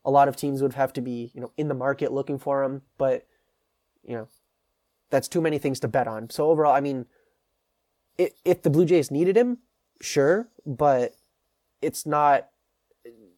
A 0.04 0.10
lot 0.10 0.28
of 0.28 0.36
teams 0.36 0.62
would 0.62 0.72
have 0.74 0.92
to 0.94 1.00
be, 1.00 1.30
you 1.34 1.40
know, 1.40 1.52
in 1.56 1.68
the 1.68 1.74
market 1.74 2.12
looking 2.12 2.38
for 2.38 2.62
him. 2.62 2.82
But, 2.96 3.26
you 4.02 4.16
know, 4.16 4.28
that's 5.10 5.28
too 5.28 5.40
many 5.40 5.58
things 5.58 5.78
to 5.80 5.88
bet 5.88 6.08
on. 6.08 6.30
So 6.30 6.48
overall, 6.48 6.74
I 6.74 6.80
mean, 6.80 7.06
if, 8.16 8.32
if 8.44 8.62
the 8.62 8.70
Blue 8.70 8.84
Jays 8.84 9.10
needed 9.10 9.36
him, 9.36 9.58
sure, 10.00 10.48
but 10.64 11.14
it's 11.80 12.06
not. 12.06 12.48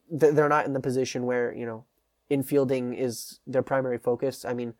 They're 0.09 0.49
not 0.49 0.67
in 0.67 0.73
the 0.73 0.79
position 0.79 1.25
where 1.25 1.53
you 1.55 1.65
know 1.65 1.83
infielding 2.29 2.97
is 2.97 3.39
their 3.45 3.63
primary 3.63 3.97
focus. 3.97 4.45
I 4.45 4.53
mean, 4.53 4.73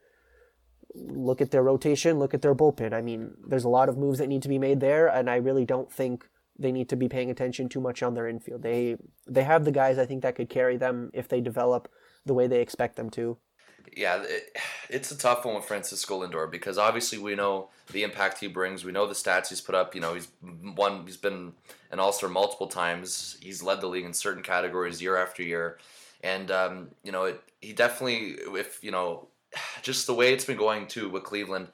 look 0.95 1.41
at 1.41 1.51
their 1.51 1.63
rotation, 1.63 2.19
look 2.19 2.33
at 2.33 2.41
their 2.41 2.55
bullpen. 2.55 2.93
I 2.93 3.01
mean, 3.01 3.33
there's 3.45 3.63
a 3.63 3.69
lot 3.69 3.89
of 3.89 3.97
moves 3.97 4.19
that 4.19 4.27
need 4.27 4.41
to 4.43 4.49
be 4.49 4.59
made 4.59 4.79
there, 4.79 5.07
and 5.07 5.29
I 5.29 5.35
really 5.35 5.65
don't 5.65 5.91
think 5.91 6.27
they 6.57 6.71
need 6.71 6.89
to 6.89 6.95
be 6.95 7.09
paying 7.09 7.29
attention 7.29 7.67
too 7.67 7.81
much 7.81 8.01
on 8.01 8.13
their 8.13 8.27
infield. 8.27 8.63
They 8.63 8.97
they 9.27 9.43
have 9.43 9.65
the 9.65 9.71
guys 9.71 9.97
I 9.97 10.05
think 10.05 10.21
that 10.23 10.35
could 10.35 10.49
carry 10.49 10.77
them 10.77 11.11
if 11.13 11.27
they 11.27 11.41
develop 11.41 11.89
the 12.25 12.33
way 12.33 12.47
they 12.47 12.61
expect 12.61 12.95
them 12.95 13.09
to. 13.11 13.37
Yeah, 13.95 14.23
it, 14.23 14.57
it's 14.89 15.11
a 15.11 15.17
tough 15.17 15.45
one 15.45 15.55
with 15.55 15.65
Francisco 15.65 16.25
Lindor 16.25 16.49
because 16.49 16.77
obviously 16.77 17.19
we 17.19 17.35
know 17.35 17.69
the 17.91 18.03
impact 18.03 18.39
he 18.39 18.47
brings. 18.47 18.83
We 18.83 18.91
know 18.91 19.05
the 19.05 19.13
stats 19.13 19.49
he's 19.49 19.61
put 19.61 19.75
up. 19.75 19.93
You 19.93 20.01
know, 20.01 20.13
he's 20.13 20.29
won. 20.41 21.05
He's 21.05 21.17
been 21.17 21.53
an 21.91 21.99
All 21.99 22.13
Star 22.13 22.29
multiple 22.29 22.67
times. 22.67 23.37
He's 23.41 23.61
led 23.61 23.81
the 23.81 23.87
league 23.87 24.05
in 24.05 24.13
certain 24.13 24.41
categories 24.41 25.01
year 25.01 25.17
after 25.17 25.43
year 25.43 25.77
and 26.25 26.49
um, 26.49 26.89
you 27.03 27.11
know 27.11 27.25
it, 27.25 27.41
he 27.61 27.71
definitely 27.71 28.35
if 28.59 28.83
you 28.83 28.91
know 28.91 29.27
just 29.81 30.07
the 30.07 30.13
way 30.13 30.33
it's 30.33 30.43
been 30.43 30.57
going 30.57 30.87
too 30.87 31.07
with 31.07 31.23
Cleveland, 31.23 31.67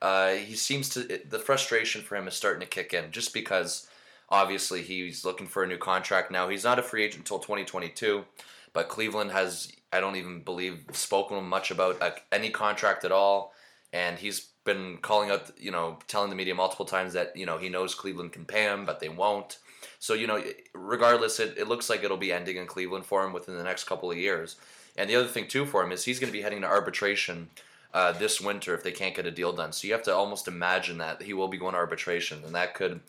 uh, 0.00 0.30
he 0.30 0.56
seems 0.56 0.88
to 0.90 1.00
it, 1.12 1.30
the 1.30 1.38
frustration 1.38 2.00
for 2.02 2.16
him 2.16 2.26
is 2.26 2.34
starting 2.34 2.60
to 2.60 2.66
kick 2.66 2.94
in 2.94 3.12
just 3.12 3.34
because 3.34 3.86
obviously 4.30 4.82
he's 4.82 5.24
looking 5.24 5.46
for 5.46 5.62
a 5.62 5.66
new 5.66 5.76
contract 5.76 6.30
now. 6.32 6.48
He's 6.48 6.64
not 6.64 6.78
a 6.78 6.82
free 6.82 7.04
agent 7.04 7.20
until 7.20 7.38
2022, 7.38 8.24
but 8.72 8.88
Cleveland 8.88 9.30
has 9.30 9.70
I 9.92 10.00
don't 10.00 10.16
even 10.16 10.40
believe 10.40 10.84
spoken 10.92 11.44
much 11.44 11.70
about 11.70 12.00
uh, 12.00 12.10
any 12.32 12.50
contract 12.50 13.04
at 13.04 13.12
all, 13.12 13.52
and 13.92 14.18
he's 14.18 14.48
been 14.64 14.98
calling 15.02 15.30
out 15.30 15.50
you 15.58 15.70
know 15.70 15.98
telling 16.08 16.30
the 16.30 16.36
media 16.36 16.54
multiple 16.54 16.86
times 16.86 17.12
that 17.12 17.36
you 17.36 17.44
know 17.44 17.58
he 17.58 17.68
knows 17.68 17.94
Cleveland 17.94 18.32
can 18.32 18.46
pay 18.46 18.62
him 18.62 18.86
but 18.86 19.00
they 19.00 19.10
won't. 19.10 19.58
So 19.98 20.14
you 20.14 20.26
know, 20.26 20.42
regardless, 20.74 21.40
it, 21.40 21.56
it 21.58 21.68
looks 21.68 21.90
like 21.90 22.04
it'll 22.04 22.16
be 22.16 22.32
ending 22.32 22.56
in 22.56 22.66
Cleveland 22.66 23.06
for 23.06 23.24
him 23.24 23.32
within 23.32 23.56
the 23.56 23.64
next 23.64 23.84
couple 23.84 24.10
of 24.10 24.16
years. 24.16 24.56
And 24.96 25.08
the 25.08 25.16
other 25.16 25.28
thing 25.28 25.46
too 25.46 25.64
for 25.64 25.82
him 25.82 25.92
is 25.92 26.04
he's 26.04 26.18
going 26.18 26.32
to 26.32 26.36
be 26.36 26.42
heading 26.42 26.62
to 26.62 26.66
arbitration 26.66 27.48
uh, 27.94 28.12
this 28.12 28.40
winter 28.40 28.74
if 28.74 28.82
they 28.82 28.92
can't 28.92 29.14
get 29.14 29.26
a 29.26 29.30
deal 29.30 29.52
done. 29.52 29.72
So 29.72 29.86
you 29.86 29.92
have 29.92 30.02
to 30.04 30.14
almost 30.14 30.48
imagine 30.48 30.98
that 30.98 31.22
he 31.22 31.32
will 31.32 31.48
be 31.48 31.58
going 31.58 31.72
to 31.72 31.78
arbitration, 31.78 32.42
and 32.44 32.54
that 32.54 32.74
could 32.74 33.00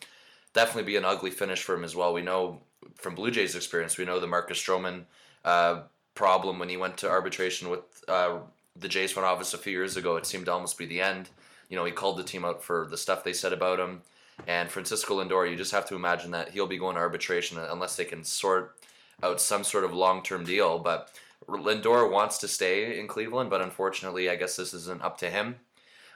definitely 0.52 0.90
be 0.90 0.96
an 0.96 1.04
ugly 1.04 1.30
finish 1.30 1.62
for 1.62 1.74
him 1.74 1.84
as 1.84 1.94
well. 1.94 2.12
We 2.12 2.22
know 2.22 2.60
from 2.94 3.14
Blue 3.14 3.30
Jays 3.30 3.54
experience, 3.54 3.98
we 3.98 4.04
know 4.04 4.20
the 4.20 4.26
Marcus 4.26 4.62
Stroman 4.62 5.04
uh, 5.44 5.82
problem 6.14 6.58
when 6.58 6.68
he 6.68 6.76
went 6.76 6.96
to 6.98 7.08
arbitration 7.08 7.70
with 7.70 7.80
uh, 8.08 8.38
the 8.76 8.88
Jays 8.88 9.12
front 9.12 9.26
office 9.26 9.54
a 9.54 9.58
few 9.58 9.72
years 9.72 9.96
ago. 9.96 10.16
It 10.16 10.26
seemed 10.26 10.46
to 10.46 10.52
almost 10.52 10.78
be 10.78 10.86
the 10.86 11.00
end. 11.00 11.28
You 11.68 11.76
know, 11.76 11.84
he 11.84 11.92
called 11.92 12.18
the 12.18 12.24
team 12.24 12.44
out 12.44 12.62
for 12.62 12.86
the 12.90 12.96
stuff 12.96 13.22
they 13.22 13.32
said 13.32 13.52
about 13.52 13.78
him. 13.78 14.02
And 14.46 14.70
Francisco 14.70 15.22
Lindor, 15.22 15.50
you 15.50 15.56
just 15.56 15.72
have 15.72 15.86
to 15.86 15.94
imagine 15.94 16.30
that 16.32 16.50
he'll 16.50 16.66
be 16.66 16.78
going 16.78 16.96
to 16.96 17.00
arbitration 17.00 17.58
unless 17.58 17.96
they 17.96 18.04
can 18.04 18.24
sort 18.24 18.76
out 19.22 19.40
some 19.40 19.64
sort 19.64 19.84
of 19.84 19.92
long 19.92 20.22
term 20.22 20.44
deal. 20.44 20.78
But 20.78 21.10
Lindor 21.48 22.10
wants 22.10 22.38
to 22.38 22.48
stay 22.48 22.98
in 22.98 23.06
Cleveland, 23.06 23.50
but 23.50 23.60
unfortunately, 23.60 24.30
I 24.30 24.36
guess 24.36 24.56
this 24.56 24.74
isn't 24.74 25.02
up 25.02 25.18
to 25.18 25.30
him. 25.30 25.56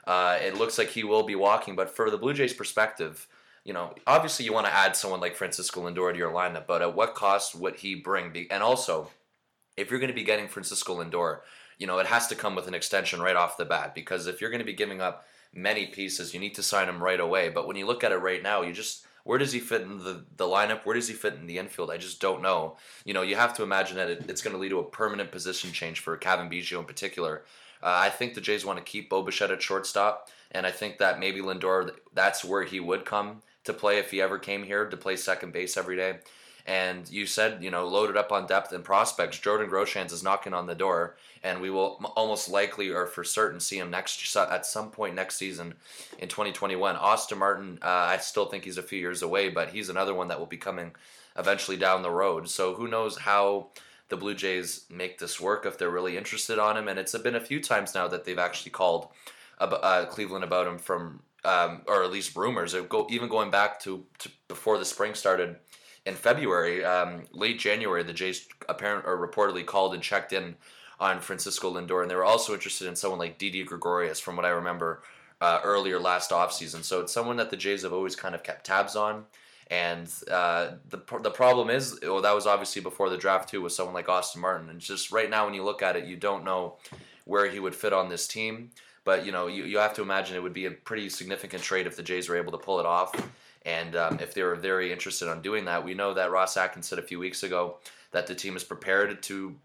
Uh, 0.05 0.37
it 0.41 0.55
looks 0.55 0.77
like 0.77 0.89
he 0.89 1.03
will 1.03 1.23
be 1.23 1.35
walking, 1.35 1.75
but 1.75 1.89
for 1.89 2.11
the 2.11 2.17
Blue 2.17 2.33
Jays' 2.33 2.53
perspective, 2.53 3.27
you 3.63 3.73
know, 3.73 3.95
obviously 4.05 4.45
you 4.45 4.53
want 4.53 4.67
to 4.67 4.73
add 4.73 4.95
someone 4.95 5.19
like 5.19 5.35
Francisco 5.35 5.81
Lindor 5.81 6.11
to 6.11 6.17
your 6.17 6.31
lineup, 6.31 6.67
but 6.67 6.83
at 6.83 6.95
what 6.95 7.15
cost 7.15 7.55
would 7.55 7.77
he 7.77 7.95
bring? 7.95 8.47
And 8.51 8.61
also, 8.61 9.09
if 9.75 9.89
you're 9.89 9.99
going 9.99 10.11
to 10.11 10.15
be 10.15 10.23
getting 10.23 10.47
Francisco 10.47 11.03
Lindor, 11.03 11.39
you 11.79 11.87
know, 11.87 11.97
it 11.97 12.05
has 12.05 12.27
to 12.27 12.35
come 12.35 12.55
with 12.55 12.67
an 12.67 12.75
extension 12.75 13.19
right 13.19 13.35
off 13.35 13.57
the 13.57 13.65
bat 13.65 13.95
because 13.95 14.27
if 14.27 14.39
you're 14.39 14.51
going 14.51 14.59
to 14.59 14.65
be 14.65 14.73
giving 14.73 15.01
up 15.01 15.25
many 15.55 15.87
pieces, 15.87 16.33
you 16.33 16.39
need 16.39 16.55
to 16.55 16.63
sign 16.63 16.89
him 16.89 17.01
right 17.01 17.19
away. 17.19 17.49
But 17.49 17.67
when 17.67 17.77
you 17.77 17.87
look 17.87 18.03
at 18.03 18.11
it 18.11 18.17
right 18.17 18.43
now, 18.43 18.61
you 18.61 18.73
just 18.73 19.05
where 19.25 19.39
does 19.39 19.51
he 19.51 19.59
fit 19.59 19.81
in 19.81 19.97
the, 19.97 20.23
the 20.37 20.45
lineup? 20.45 20.85
Where 20.85 20.93
does 20.93 21.07
he 21.07 21.15
fit 21.15 21.33
in 21.33 21.47
the 21.47 21.57
infield? 21.57 21.89
I 21.89 21.97
just 21.97 22.21
don't 22.21 22.43
know. 22.43 22.77
You 23.05 23.15
know, 23.15 23.23
you 23.23 23.35
have 23.35 23.55
to 23.55 23.63
imagine 23.63 23.97
that 23.97 24.09
it, 24.09 24.25
it's 24.29 24.43
going 24.43 24.53
to 24.55 24.59
lead 24.59 24.69
to 24.69 24.77
a 24.79 24.83
permanent 24.83 25.31
position 25.31 25.71
change 25.71 25.99
for 25.99 26.15
Cavan 26.15 26.47
Biggio 26.47 26.77
in 26.77 26.85
particular. 26.85 27.43
Uh, 27.81 28.01
I 28.03 28.09
think 28.09 28.35
the 28.35 28.41
Jays 28.41 28.65
want 28.65 28.77
to 28.77 28.85
keep 28.85 29.09
Bo 29.09 29.23
Bichette 29.23 29.49
at 29.49 29.63
shortstop, 29.63 30.29
and 30.51 30.65
I 30.65 30.71
think 30.71 30.99
that 30.99 31.19
maybe 31.19 31.41
Lindor, 31.41 31.91
that's 32.13 32.45
where 32.45 32.63
he 32.63 32.79
would 32.79 33.03
come 33.03 33.41
to 33.63 33.73
play 33.73 33.97
if 33.97 34.11
he 34.11 34.21
ever 34.21 34.37
came 34.37 34.63
here 34.63 34.85
to 34.85 34.95
play 34.95 35.15
second 35.15 35.51
base 35.51 35.75
every 35.75 35.95
day. 35.95 36.19
And 36.67 37.07
you 37.11 37.27
said, 37.27 37.63
you 37.63 37.69
know, 37.69 37.87
loaded 37.87 38.17
up 38.17 38.31
on 38.31 38.47
depth 38.47 38.71
and 38.71 38.83
prospects. 38.83 39.37
Jordan 39.37 39.69
Groshans 39.69 40.11
is 40.11 40.23
knocking 40.23 40.53
on 40.53 40.65
the 40.65 40.73
door, 40.73 41.15
and 41.43 41.61
we 41.61 41.69
will 41.69 42.01
almost 42.15 42.49
likely 42.49 42.89
or 42.89 43.05
for 43.05 43.23
certain 43.23 43.59
see 43.59 43.77
him 43.77 43.91
next 43.91 44.35
at 44.35 44.65
some 44.65 44.89
point 44.89 45.13
next 45.13 45.35
season 45.35 45.75
in 46.17 46.27
2021. 46.27 46.95
Austin 46.95 47.37
Martin, 47.37 47.77
uh, 47.83 47.87
I 47.87 48.17
still 48.17 48.45
think 48.45 48.63
he's 48.63 48.79
a 48.79 48.83
few 48.83 48.99
years 48.99 49.21
away, 49.21 49.49
but 49.49 49.69
he's 49.69 49.89
another 49.89 50.15
one 50.15 50.27
that 50.29 50.39
will 50.39 50.47
be 50.47 50.57
coming 50.57 50.95
eventually 51.37 51.77
down 51.77 52.01
the 52.01 52.09
road. 52.09 52.49
So 52.49 52.73
who 52.73 52.87
knows 52.87 53.17
how 53.19 53.67
the 54.09 54.17
Blue 54.17 54.35
Jays 54.35 54.85
make 54.89 55.17
this 55.17 55.39
work 55.39 55.65
if 55.65 55.77
they're 55.77 55.89
really 55.89 56.17
interested 56.17 56.59
on 56.59 56.77
him. 56.77 56.87
And 56.87 56.99
it's 56.99 57.17
been 57.17 57.35
a 57.35 57.39
few 57.39 57.59
times 57.59 57.95
now 57.95 58.07
that 58.07 58.25
they've 58.25 58.39
actually 58.39 58.71
called 58.71 59.07
uh, 59.59 60.05
Cleveland 60.05 60.43
about 60.43 60.67
him 60.67 60.77
from, 60.77 61.21
um, 61.43 61.81
or 61.87 62.03
at 62.03 62.11
least 62.11 62.35
rumors. 62.35 62.73
Go, 62.73 63.07
even 63.09 63.29
going 63.29 63.49
back 63.49 63.79
to, 63.81 64.05
to 64.19 64.29
before 64.47 64.77
the 64.77 64.85
spring 64.85 65.15
started 65.15 65.57
in 66.05 66.13
February, 66.13 66.85
um, 66.85 67.23
late 67.31 67.59
January, 67.59 68.03
the 68.03 68.13
Jays 68.13 68.47
apparently 68.69 69.09
or 69.11 69.17
reportedly 69.17 69.65
called 69.65 69.93
and 69.93 70.03
checked 70.03 70.33
in 70.33 70.55
on 70.99 71.19
Francisco 71.19 71.73
Lindor, 71.73 72.01
and 72.01 72.09
they 72.09 72.15
were 72.15 72.23
also 72.23 72.53
interested 72.53 72.87
in 72.87 72.95
someone 72.95 73.19
like 73.19 73.37
Didi 73.37 73.63
Gregorius, 73.63 74.19
from 74.19 74.35
what 74.35 74.45
I 74.45 74.49
remember 74.49 75.01
uh, 75.41 75.59
earlier 75.63 75.99
last 75.99 76.31
offseason. 76.31 76.83
So 76.83 77.01
it's 77.01 77.13
someone 77.13 77.37
that 77.37 77.49
the 77.49 77.57
Jays 77.57 77.83
have 77.83 77.93
always 77.93 78.15
kind 78.15 78.35
of 78.35 78.43
kept 78.43 78.65
tabs 78.65 78.95
on. 78.95 79.25
And 79.71 80.07
uh, 80.29 80.73
the 80.89 81.01
the 81.21 81.31
problem 81.31 81.69
is, 81.71 81.99
well, 82.03 82.21
that 82.21 82.35
was 82.35 82.45
obviously 82.45 82.83
before 82.83 83.09
the 83.09 83.17
draft 83.17 83.49
too, 83.49 83.61
with 83.61 83.73
someone 83.73 83.95
like 83.95 84.07
Austin 84.07 84.41
Martin. 84.41 84.69
And 84.69 84.79
just 84.79 85.11
right 85.11 85.29
now, 85.29 85.45
when 85.45 85.55
you 85.55 85.63
look 85.63 85.81
at 85.81 85.95
it, 85.95 86.05
you 86.05 86.15
don't 86.15 86.45
know 86.45 86.75
where 87.25 87.49
he 87.49 87.59
would 87.59 87.73
fit 87.73 87.91
on 87.91 88.09
this 88.09 88.27
team. 88.27 88.69
But 89.03 89.25
you 89.25 89.31
know, 89.31 89.47
you, 89.47 89.63
you 89.63 89.79
have 89.79 89.95
to 89.95 90.03
imagine 90.03 90.35
it 90.35 90.43
would 90.43 90.53
be 90.53 90.67
a 90.67 90.71
pretty 90.71 91.09
significant 91.09 91.63
trade 91.63 91.87
if 91.87 91.95
the 91.95 92.03
Jays 92.03 92.29
were 92.29 92.37
able 92.37 92.51
to 92.51 92.59
pull 92.59 92.79
it 92.79 92.85
off. 92.85 93.11
And 93.65 93.95
um, 93.95 94.19
if 94.21 94.33
they 94.33 94.43
were 94.43 94.55
very 94.55 94.91
interested 94.91 95.27
on 95.27 95.41
doing 95.41 95.65
that, 95.65 95.83
we 95.83 95.95
know 95.95 96.13
that 96.13 96.31
Ross 96.31 96.55
Atkins 96.55 96.87
said 96.87 96.99
a 96.99 97.03
few 97.03 97.19
weeks 97.19 97.43
ago 97.43 97.77
that 98.11 98.27
the 98.27 98.35
team 98.35 98.55
is 98.55 98.63
prepared 98.63 99.21
to 99.23 99.55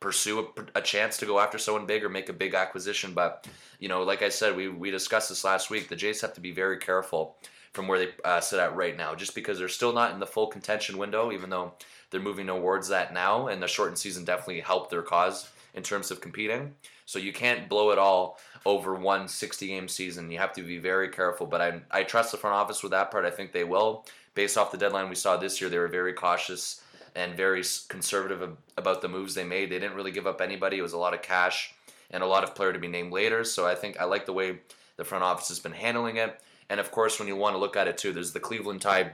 pursue 0.00 0.40
a, 0.40 0.78
a, 0.78 0.80
chance 0.82 1.16
to 1.16 1.26
go 1.26 1.40
after 1.40 1.58
someone 1.58 1.86
big 1.86 2.04
or 2.04 2.08
make 2.08 2.28
a 2.28 2.32
big 2.32 2.54
acquisition. 2.54 3.12
But 3.12 3.46
you 3.80 3.88
know, 3.88 4.02
like 4.02 4.22
I 4.22 4.28
said, 4.28 4.56
we 4.56 4.68
we 4.68 4.90
discussed 4.90 5.28
this 5.28 5.44
last 5.44 5.70
week. 5.70 5.88
The 5.88 5.96
Jays 5.96 6.20
have 6.20 6.34
to 6.34 6.40
be 6.40 6.52
very 6.52 6.78
careful 6.78 7.36
from 7.72 7.88
where 7.88 7.98
they 7.98 8.08
uh, 8.24 8.40
sit 8.40 8.58
at 8.58 8.76
right 8.76 8.96
now, 8.96 9.14
just 9.14 9.34
because 9.34 9.58
they're 9.58 9.68
still 9.68 9.92
not 9.92 10.12
in 10.12 10.20
the 10.20 10.26
full 10.26 10.46
contention 10.46 10.96
window, 10.96 11.32
even 11.32 11.50
though 11.50 11.74
they're 12.10 12.20
moving 12.20 12.46
towards 12.46 12.88
that 12.88 13.12
now. 13.12 13.48
And 13.48 13.62
the 13.62 13.68
shortened 13.68 13.98
season 13.98 14.24
definitely 14.24 14.60
helped 14.60 14.90
their 14.90 15.02
cause 15.02 15.50
in 15.74 15.82
terms 15.82 16.10
of 16.10 16.20
competing. 16.20 16.74
So 17.06 17.18
you 17.18 17.32
can't 17.32 17.68
blow 17.68 17.90
it 17.90 17.98
all 17.98 18.38
over 18.64 18.94
one 18.94 19.28
60 19.28 19.66
game 19.66 19.88
season. 19.88 20.30
You 20.30 20.38
have 20.38 20.52
to 20.54 20.62
be 20.62 20.78
very 20.78 21.08
careful. 21.08 21.46
But 21.46 21.62
I, 21.62 21.80
I 21.90 22.02
trust 22.02 22.32
the 22.32 22.38
front 22.38 22.56
office 22.56 22.82
with 22.82 22.92
that 22.92 23.10
part. 23.10 23.24
I 23.24 23.30
think 23.30 23.52
they 23.52 23.64
will. 23.64 24.04
Based 24.34 24.58
off 24.58 24.72
the 24.72 24.78
deadline 24.78 25.08
we 25.08 25.14
saw 25.14 25.36
this 25.36 25.60
year, 25.60 25.70
they 25.70 25.78
were 25.78 25.88
very 25.88 26.12
cautious 26.12 26.82
and 27.14 27.34
very 27.34 27.62
conservative 27.88 28.56
about 28.76 29.00
the 29.00 29.08
moves 29.08 29.34
they 29.34 29.44
made. 29.44 29.70
They 29.70 29.78
didn't 29.78 29.96
really 29.96 30.10
give 30.10 30.26
up 30.26 30.42
anybody. 30.42 30.78
It 30.78 30.82
was 30.82 30.92
a 30.92 30.98
lot 30.98 31.14
of 31.14 31.22
cash 31.22 31.72
and 32.10 32.22
a 32.22 32.26
lot 32.26 32.44
of 32.44 32.54
player 32.54 32.72
to 32.72 32.78
be 32.78 32.88
named 32.88 33.12
later. 33.12 33.44
So 33.44 33.66
I 33.66 33.74
think 33.74 33.98
I 33.98 34.04
like 34.04 34.26
the 34.26 34.34
way 34.34 34.58
the 34.96 35.04
front 35.04 35.24
office 35.24 35.48
has 35.48 35.58
been 35.58 35.72
handling 35.72 36.16
it. 36.16 36.38
And 36.68 36.80
of 36.80 36.90
course, 36.90 37.18
when 37.18 37.28
you 37.28 37.36
want 37.36 37.54
to 37.54 37.58
look 37.58 37.76
at 37.76 37.88
it 37.88 37.96
too, 37.96 38.12
there's 38.12 38.32
the 38.32 38.40
Cleveland 38.40 38.82
tie 38.82 39.12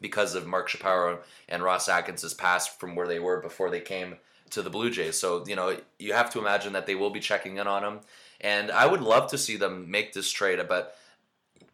because 0.00 0.34
of 0.34 0.46
Mark 0.46 0.68
Shapiro 0.68 1.20
and 1.48 1.62
Ross 1.62 1.88
Atkins' 1.88 2.32
past 2.34 2.78
from 2.78 2.94
where 2.94 3.08
they 3.08 3.18
were 3.18 3.40
before 3.40 3.70
they 3.70 3.80
came 3.80 4.16
to 4.50 4.62
the 4.62 4.70
Blue 4.70 4.90
Jays. 4.90 5.18
So, 5.18 5.44
you 5.46 5.56
know, 5.56 5.76
you 5.98 6.12
have 6.12 6.30
to 6.30 6.38
imagine 6.38 6.72
that 6.74 6.86
they 6.86 6.94
will 6.94 7.10
be 7.10 7.20
checking 7.20 7.58
in 7.58 7.66
on 7.66 7.84
him. 7.84 8.00
And 8.40 8.70
I 8.70 8.86
would 8.86 9.00
love 9.00 9.30
to 9.30 9.38
see 9.38 9.56
them 9.56 9.90
make 9.90 10.12
this 10.12 10.30
trade, 10.30 10.60
but 10.68 10.96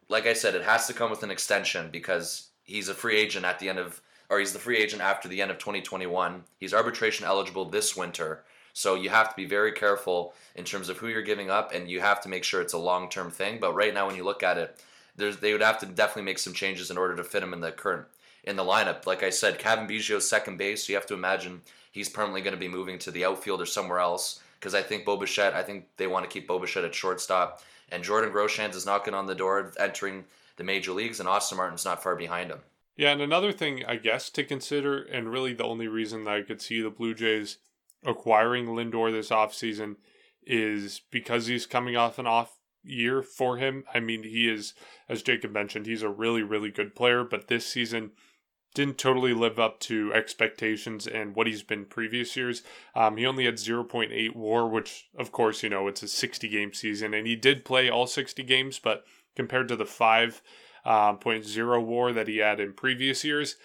like 0.09 0.27
I 0.27 0.33
said, 0.33 0.55
it 0.55 0.63
has 0.63 0.87
to 0.87 0.93
come 0.93 1.09
with 1.09 1.23
an 1.23 1.31
extension 1.31 1.89
because 1.91 2.49
he's 2.63 2.89
a 2.89 2.93
free 2.93 3.17
agent 3.17 3.45
at 3.45 3.59
the 3.59 3.69
end 3.69 3.79
of, 3.79 4.01
or 4.29 4.39
he's 4.39 4.53
the 4.53 4.59
free 4.59 4.77
agent 4.77 5.01
after 5.01 5.27
the 5.27 5.41
end 5.41 5.51
of 5.51 5.57
2021. 5.57 6.43
He's 6.59 6.73
arbitration 6.73 7.25
eligible 7.25 7.65
this 7.65 7.95
winter. 7.95 8.43
So 8.73 8.95
you 8.95 9.09
have 9.09 9.29
to 9.29 9.35
be 9.35 9.45
very 9.45 9.71
careful 9.71 10.33
in 10.55 10.63
terms 10.65 10.89
of 10.89 10.97
who 10.97 11.07
you're 11.07 11.21
giving 11.21 11.49
up, 11.49 11.73
and 11.73 11.89
you 11.89 11.99
have 12.01 12.21
to 12.21 12.29
make 12.29 12.43
sure 12.43 12.61
it's 12.61 12.73
a 12.73 12.77
long 12.77 13.09
term 13.09 13.29
thing. 13.29 13.59
But 13.59 13.75
right 13.75 13.93
now, 13.93 14.07
when 14.07 14.15
you 14.15 14.23
look 14.23 14.43
at 14.43 14.57
it, 14.57 14.83
they 15.15 15.51
would 15.51 15.61
have 15.61 15.79
to 15.79 15.85
definitely 15.85 16.23
make 16.23 16.39
some 16.39 16.53
changes 16.53 16.89
in 16.89 16.97
order 16.97 17.15
to 17.15 17.23
fit 17.23 17.43
him 17.43 17.53
in 17.53 17.61
the 17.61 17.71
current 17.71 18.05
in 18.43 18.55
the 18.55 18.63
lineup. 18.63 19.05
Like 19.05 19.23
I 19.23 19.29
said, 19.29 19.59
Cavan 19.59 19.87
Biggio's 19.87 20.27
second 20.27 20.57
base. 20.57 20.85
So 20.85 20.91
you 20.91 20.97
have 20.97 21.05
to 21.07 21.13
imagine 21.13 21.61
he's 21.93 22.09
permanently 22.09 22.41
going 22.41 22.55
to 22.55 22.59
be 22.59 22.67
moving 22.67 22.99
to 22.99 23.11
the 23.11 23.23
outfield 23.23 23.61
or 23.61 23.65
somewhere 23.65 23.99
else 23.99 24.41
because 24.59 24.73
I 24.73 24.81
think 24.81 25.05
Bo 25.05 25.15
Bichette, 25.15 25.53
I 25.53 25.61
think 25.61 25.85
they 25.95 26.07
want 26.07 26.25
to 26.25 26.29
keep 26.29 26.47
Bo 26.47 26.59
Bichette 26.59 26.83
at 26.83 26.95
shortstop. 26.95 27.61
And 27.89 28.03
Jordan 28.03 28.31
Groshans 28.31 28.75
is 28.75 28.85
knocking 28.85 29.13
on 29.13 29.27
the 29.27 29.35
door, 29.35 29.71
entering 29.79 30.25
the 30.57 30.63
major 30.63 30.91
leagues, 30.91 31.19
and 31.19 31.29
Austin 31.29 31.57
Martin's 31.57 31.85
not 31.85 32.01
far 32.01 32.15
behind 32.15 32.49
him. 32.49 32.59
Yeah, 32.95 33.11
and 33.11 33.21
another 33.21 33.51
thing 33.51 33.83
I 33.85 33.97
guess 33.97 34.29
to 34.31 34.43
consider, 34.43 35.03
and 35.03 35.31
really 35.31 35.53
the 35.53 35.65
only 35.65 35.87
reason 35.87 36.23
that 36.23 36.33
I 36.33 36.41
could 36.41 36.61
see 36.61 36.81
the 36.81 36.89
Blue 36.89 37.13
Jays 37.13 37.57
acquiring 38.05 38.67
Lindor 38.67 39.11
this 39.11 39.29
offseason 39.29 39.97
is 40.45 41.01
because 41.11 41.47
he's 41.47 41.65
coming 41.65 41.95
off 41.95 42.17
an 42.17 42.27
off 42.27 42.57
year 42.83 43.21
for 43.21 43.57
him. 43.57 43.83
I 43.93 43.99
mean, 43.99 44.23
he 44.23 44.49
is, 44.49 44.73
as 45.09 45.23
Jacob 45.23 45.51
mentioned, 45.51 45.85
he's 45.85 46.03
a 46.03 46.09
really, 46.09 46.41
really 46.41 46.71
good 46.71 46.95
player, 46.95 47.23
but 47.23 47.47
this 47.47 47.65
season 47.65 48.11
didn't 48.73 48.97
totally 48.97 49.33
live 49.33 49.59
up 49.59 49.79
to 49.79 50.13
expectations 50.13 51.05
and 51.05 51.35
what 51.35 51.47
he's 51.47 51.63
been 51.63 51.85
previous 51.85 52.35
years. 52.35 52.63
Um, 52.95 53.17
he 53.17 53.25
only 53.25 53.45
had 53.45 53.55
0.8 53.55 54.35
WAR, 54.35 54.67
which, 54.67 55.09
of 55.17 55.31
course, 55.31 55.61
you 55.61 55.69
know, 55.69 55.87
it's 55.87 56.03
a 56.03 56.07
60 56.07 56.47
game 56.49 56.73
season, 56.73 57.13
and 57.13 57.27
he 57.27 57.35
did 57.35 57.65
play 57.65 57.89
all 57.89 58.07
60 58.07 58.41
games, 58.43 58.79
but 58.79 59.03
compared 59.35 59.67
to 59.67 59.75
the 59.75 59.83
5.0 59.83 60.41
um, 60.85 61.87
WAR 61.87 62.13
that 62.13 62.27
he 62.27 62.37
had 62.37 62.59
in 62.59 62.73
previous 62.73 63.23
years, 63.23 63.57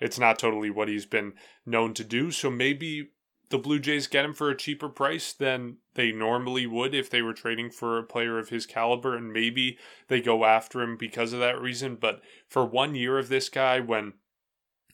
it's 0.00 0.18
not 0.18 0.38
totally 0.38 0.70
what 0.70 0.88
he's 0.88 1.06
been 1.06 1.34
known 1.64 1.94
to 1.94 2.04
do. 2.04 2.30
So 2.30 2.50
maybe 2.50 3.10
the 3.50 3.58
Blue 3.58 3.78
Jays 3.78 4.06
get 4.06 4.24
him 4.24 4.34
for 4.34 4.50
a 4.50 4.56
cheaper 4.56 4.88
price 4.88 5.32
than 5.32 5.78
they 5.94 6.12
normally 6.12 6.66
would 6.66 6.94
if 6.94 7.08
they 7.08 7.22
were 7.22 7.32
trading 7.32 7.70
for 7.70 7.98
a 7.98 8.04
player 8.04 8.38
of 8.38 8.50
his 8.50 8.66
caliber, 8.66 9.16
and 9.16 9.32
maybe 9.32 9.78
they 10.08 10.20
go 10.20 10.44
after 10.44 10.82
him 10.82 10.96
because 10.96 11.32
of 11.32 11.40
that 11.40 11.60
reason. 11.60 11.96
But 11.96 12.20
for 12.48 12.64
one 12.64 12.94
year 12.94 13.18
of 13.18 13.28
this 13.28 13.48
guy, 13.48 13.80
when 13.80 14.14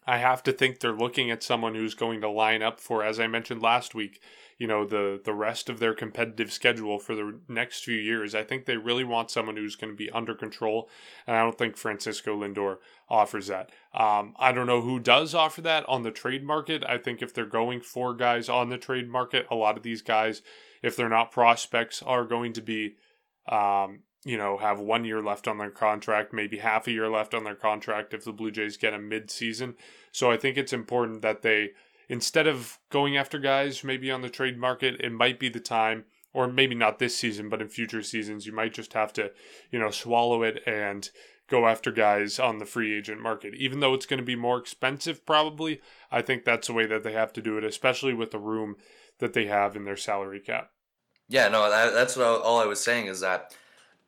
I 0.07 0.19
have 0.19 0.43
to 0.45 0.53
think 0.53 0.81
they're 0.81 0.93
looking 0.93 1.31
at 1.31 1.43
someone 1.43 1.75
who's 1.75 1.95
going 1.95 2.21
to 2.21 2.29
line 2.29 2.63
up 2.63 2.79
for, 2.81 3.03
as 3.03 3.19
I 3.19 3.27
mentioned 3.27 3.63
last 3.63 3.95
week, 3.95 4.21
you 4.59 4.67
know, 4.67 4.85
the 4.85 5.21
the 5.23 5.35
rest 5.35 5.69
of 5.69 5.81
their 5.81 5.95
competitive 5.95 6.53
schedule 6.53 6.99
for 6.99 7.15
the 7.15 7.41
next 7.49 7.85
few 7.85 7.97
years. 7.97 8.35
I 8.35 8.45
think 8.45 8.67
they 8.67 8.77
really 8.77 9.05
want 9.05 9.31
someone 9.31 9.57
who's 9.57 9.77
going 9.77 9.93
to 9.93 9.97
be 9.97 10.11
under 10.11 10.35
control, 10.35 10.89
and 11.27 11.37
I 11.37 11.43
don't 11.43 11.59
think 11.59 11.77
Francisco 11.77 12.37
Lindor 12.37 12.77
offers 13.09 13.49
that. 13.49 13.71
Um, 13.93 14.35
I 14.39 14.53
don't 14.53 14.67
know 14.67 14.81
who 14.81 15.01
does 15.01 15.35
offer 15.35 15.61
that 15.63 15.89
on 15.89 16.03
the 16.03 16.11
trade 16.11 16.45
market. 16.45 16.85
I 16.87 16.99
think 16.99 17.21
if 17.21 17.35
they're 17.35 17.47
going 17.47 17.81
for 17.81 18.15
guys 18.15 18.49
on 18.49 18.69
the 18.69 18.79
trade 18.79 19.09
market, 19.09 19.47
a 19.51 19.57
lot 19.57 19.77
of 19.77 19.83
these 19.83 20.03
guys, 20.03 20.43
if 20.83 20.95
they're 20.95 21.09
not 21.09 21.33
prospects, 21.33 22.03
are 22.03 22.25
going 22.25 22.53
to 22.53 22.63
be 22.63 22.95
um, 23.49 24.01
you 24.25 24.39
know, 24.39 24.57
have 24.57 24.81
one 24.81 25.05
year 25.05 25.23
left 25.23 25.47
on 25.47 25.59
their 25.59 25.71
contract, 25.71 26.33
maybe 26.33 26.59
half 26.59 26.87
a 26.87 26.91
year 26.91 27.09
left 27.09 27.35
on 27.35 27.45
their 27.45 27.55
contract 27.55 28.15
if 28.15 28.25
the 28.25 28.33
Blue 28.33 28.51
Jays 28.51 28.77
get 28.77 28.95
a 28.95 28.99
mid-season. 28.99 29.75
So 30.13 30.31
I 30.31 30.37
think 30.37 30.57
it's 30.57 30.73
important 30.73 31.23
that 31.23 31.43
they, 31.43 31.73
instead 32.09 32.47
of 32.47 32.79
going 32.91 33.17
after 33.17 33.39
guys 33.39 33.85
maybe 33.85 34.11
on 34.11 34.23
the 34.23 34.31
trade 34.31 34.59
market, 34.59 35.01
it 35.01 35.13
might 35.13 35.39
be 35.39 35.51
the 35.51 35.61
time, 35.61 36.05
or 36.33 36.49
maybe 36.49 36.75
not 36.75 36.99
this 36.99 37.17
season, 37.17 37.49
but 37.49 37.61
in 37.61 37.69
future 37.69 38.03
seasons, 38.03 38.47
you 38.47 38.53
might 38.53 38.73
just 38.73 38.95
have 38.95 39.13
to, 39.13 39.31
you 39.71 39.79
know, 39.79 39.91
swallow 39.91 40.43
it 40.43 40.63
and 40.67 41.11
go 41.49 41.69
after 41.69 41.93
guys 41.93 42.39
on 42.39 42.59
the 42.59 42.65
free 42.65 42.97
agent 42.97 43.21
market. 43.21 43.55
Even 43.55 43.81
though 43.81 43.93
it's 43.93 44.07
going 44.07 44.19
to 44.19 44.25
be 44.25 44.37
more 44.37 44.59
expensive, 44.59 45.27
probably, 45.27 45.81
I 46.11 46.23
think 46.23 46.45
that's 46.45 46.69
the 46.69 46.73
way 46.73 46.87
that 46.87 47.03
they 47.03 47.13
have 47.13 47.33
to 47.35 47.43
do 47.43 47.59
it, 47.59 47.65
especially 47.65 48.15
with 48.15 48.31
the 48.31 48.39
room 48.39 48.77
that 49.19 49.35
they 49.35 49.47
have 49.47 49.77
in 49.77 49.85
their 49.85 49.97
salary 49.97 50.41
cap. 50.41 50.71
Yeah, 51.29 51.49
no, 51.49 51.69
that, 51.71 51.93
that's 51.93 52.17
what 52.17 52.25
I, 52.25 52.29
all 52.31 52.59
I 52.59 52.67
was 52.67 52.83
saying 52.83 53.07
is 53.07 53.21
that 53.21 53.55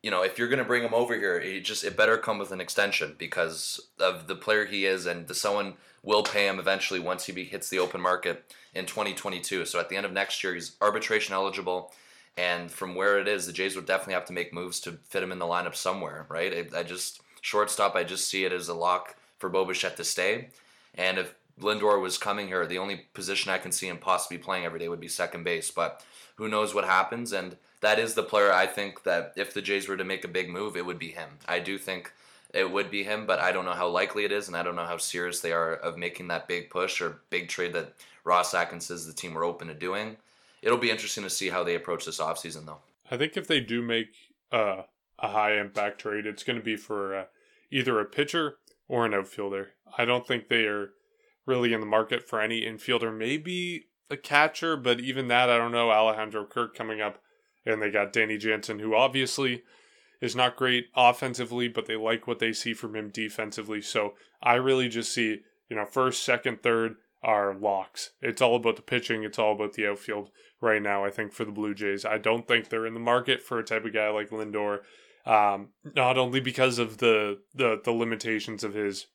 you 0.07 0.11
know, 0.11 0.23
if 0.23 0.39
you're 0.39 0.47
going 0.47 0.57
to 0.57 0.63
bring 0.63 0.83
him 0.83 0.93
over 0.93 1.17
here, 1.17 1.37
it 1.37 1.65
just 1.65 1.83
it 1.83 1.97
better 1.97 2.17
come 2.17 2.39
with 2.39 2.53
an 2.53 2.61
extension 2.61 3.15
because 3.17 3.89
of 3.99 4.27
the 4.27 4.37
player 4.37 4.63
he 4.63 4.85
is, 4.85 5.05
and 5.05 5.27
the, 5.27 5.35
someone 5.35 5.73
will 6.01 6.23
pay 6.23 6.47
him 6.47 6.59
eventually 6.59 7.01
once 7.01 7.25
he 7.25 7.33
be, 7.33 7.43
hits 7.43 7.69
the 7.69 7.79
open 7.79 7.99
market 7.99 8.55
in 8.73 8.85
2022. 8.85 9.65
So 9.65 9.81
at 9.81 9.89
the 9.89 9.97
end 9.97 10.05
of 10.05 10.13
next 10.13 10.41
year, 10.45 10.53
he's 10.53 10.77
arbitration 10.79 11.33
eligible, 11.33 11.91
and 12.37 12.71
from 12.71 12.95
where 12.95 13.19
it 13.19 13.27
is, 13.27 13.45
the 13.47 13.51
Jays 13.51 13.75
would 13.75 13.85
definitely 13.85 14.13
have 14.13 14.23
to 14.27 14.31
make 14.31 14.53
moves 14.53 14.79
to 14.79 14.93
fit 15.09 15.21
him 15.21 15.33
in 15.33 15.39
the 15.39 15.45
lineup 15.45 15.75
somewhere, 15.75 16.25
right? 16.29 16.71
I, 16.73 16.79
I 16.79 16.83
just 16.83 17.19
shortstop, 17.41 17.93
I 17.93 18.05
just 18.05 18.29
see 18.29 18.45
it 18.45 18.53
as 18.53 18.69
a 18.69 18.73
lock 18.73 19.17
for 19.39 19.49
Bo 19.49 19.65
Bichette 19.65 19.97
to 19.97 20.05
stay, 20.05 20.51
and 20.95 21.17
if 21.17 21.35
Lindor 21.59 22.01
was 22.01 22.17
coming 22.17 22.47
here, 22.47 22.65
the 22.65 22.77
only 22.77 23.07
position 23.13 23.51
I 23.51 23.57
can 23.57 23.73
see 23.73 23.89
him 23.89 23.97
possibly 23.97 24.37
playing 24.37 24.63
every 24.63 24.79
day 24.79 24.87
would 24.87 25.01
be 25.01 25.09
second 25.09 25.43
base. 25.43 25.69
But 25.69 26.01
who 26.35 26.47
knows 26.47 26.73
what 26.73 26.85
happens? 26.85 27.33
And 27.33 27.57
that 27.81 27.99
is 27.99 28.13
the 28.13 28.23
player 28.23 28.51
I 28.51 28.65
think 28.65 29.03
that 29.03 29.33
if 29.35 29.53
the 29.53 29.61
Jays 29.61 29.87
were 29.87 29.97
to 29.97 30.03
make 30.03 30.23
a 30.23 30.29
big 30.29 30.49
move, 30.49 30.75
it 30.75 30.85
would 30.85 30.99
be 30.99 31.09
him. 31.09 31.29
I 31.47 31.59
do 31.59 31.77
think 31.77 32.11
it 32.53 32.71
would 32.71 32.89
be 32.89 33.03
him, 33.03 33.25
but 33.25 33.39
I 33.39 33.51
don't 33.51 33.65
know 33.65 33.73
how 33.73 33.87
likely 33.87 34.25
it 34.25 34.31
is, 34.31 34.47
and 34.47 34.57
I 34.57 34.63
don't 34.63 34.75
know 34.75 34.85
how 34.85 34.97
serious 34.97 35.39
they 35.39 35.51
are 35.51 35.73
of 35.73 35.97
making 35.97 36.27
that 36.29 36.47
big 36.47 36.69
push 36.69 37.01
or 37.01 37.21
big 37.29 37.49
trade 37.49 37.73
that 37.73 37.93
Ross 38.23 38.53
Atkins 38.53 38.85
says 38.85 39.05
the 39.05 39.13
team 39.13 39.33
were 39.33 39.43
open 39.43 39.67
to 39.67 39.73
doing. 39.73 40.17
It'll 40.61 40.77
be 40.77 40.91
interesting 40.91 41.23
to 41.23 41.29
see 41.29 41.49
how 41.49 41.63
they 41.63 41.75
approach 41.75 42.05
this 42.05 42.19
offseason, 42.19 42.65
though. 42.65 42.79
I 43.11 43.17
think 43.17 43.37
if 43.37 43.47
they 43.47 43.59
do 43.59 43.81
make 43.81 44.13
uh, 44.51 44.83
a 45.19 45.27
high 45.29 45.59
impact 45.59 46.01
trade, 46.01 46.25
it's 46.25 46.43
going 46.43 46.57
to 46.57 46.65
be 46.65 46.75
for 46.75 47.15
uh, 47.15 47.25
either 47.71 47.99
a 47.99 48.05
pitcher 48.05 48.57
or 48.87 49.05
an 49.05 49.13
outfielder. 49.13 49.69
I 49.97 50.05
don't 50.05 50.27
think 50.27 50.47
they 50.47 50.65
are 50.65 50.91
really 51.45 51.73
in 51.73 51.79
the 51.79 51.85
market 51.85 52.27
for 52.27 52.41
any 52.41 52.61
infielder. 52.61 53.15
Maybe 53.15 53.85
a 54.09 54.17
catcher, 54.17 54.77
but 54.77 54.99
even 54.99 55.27
that, 55.27 55.49
I 55.49 55.57
don't 55.57 55.71
know. 55.71 55.91
Alejandro 55.91 56.45
Kirk 56.45 56.75
coming 56.75 57.01
up, 57.01 57.21
and 57.67 57.81
they 57.81 57.91
got 57.91 58.13
Danny 58.13 58.37
Jansen, 58.37 58.79
who 58.79 58.95
obviously 58.95 59.63
is 60.21 60.35
not 60.35 60.55
great 60.55 60.85
offensively, 60.95 61.67
but 61.67 61.85
they 61.85 61.95
like 61.95 62.25
what 62.25 62.39
they 62.39 62.53
see 62.53 62.73
from 62.73 62.95
him 62.95 63.09
defensively. 63.09 63.81
So 63.81 64.13
I 64.41 64.55
really 64.55 64.89
just 64.89 65.13
see, 65.13 65.41
you 65.69 65.75
know, 65.75 65.85
first, 65.85 66.23
second, 66.23 66.63
third 66.63 66.95
are 67.21 67.53
locks. 67.53 68.11
It's 68.21 68.41
all 68.41 68.55
about 68.55 68.77
the 68.77 68.81
pitching, 68.81 69.23
it's 69.23 69.37
all 69.37 69.53
about 69.53 69.73
the 69.73 69.87
outfield 69.87 70.29
right 70.61 70.81
now, 70.81 71.03
I 71.03 71.09
think, 71.09 71.33
for 71.33 71.45
the 71.45 71.51
Blue 71.51 71.73
Jays. 71.73 72.05
I 72.05 72.17
don't 72.17 72.47
think 72.47 72.69
they're 72.69 72.85
in 72.85 72.93
the 72.93 72.99
market 72.99 73.41
for 73.41 73.59
a 73.59 73.63
type 73.63 73.85
of 73.85 73.93
guy 73.93 74.09
like 74.09 74.29
Lindor. 74.29 74.79
Um, 75.25 75.69
not 75.95 76.17
only 76.17 76.39
because 76.39 76.79
of 76.79 76.99
the, 76.99 77.39
the 77.53 77.81
the 77.83 77.91
limitations 77.91 78.63
of 78.63 78.73
his 78.73 79.07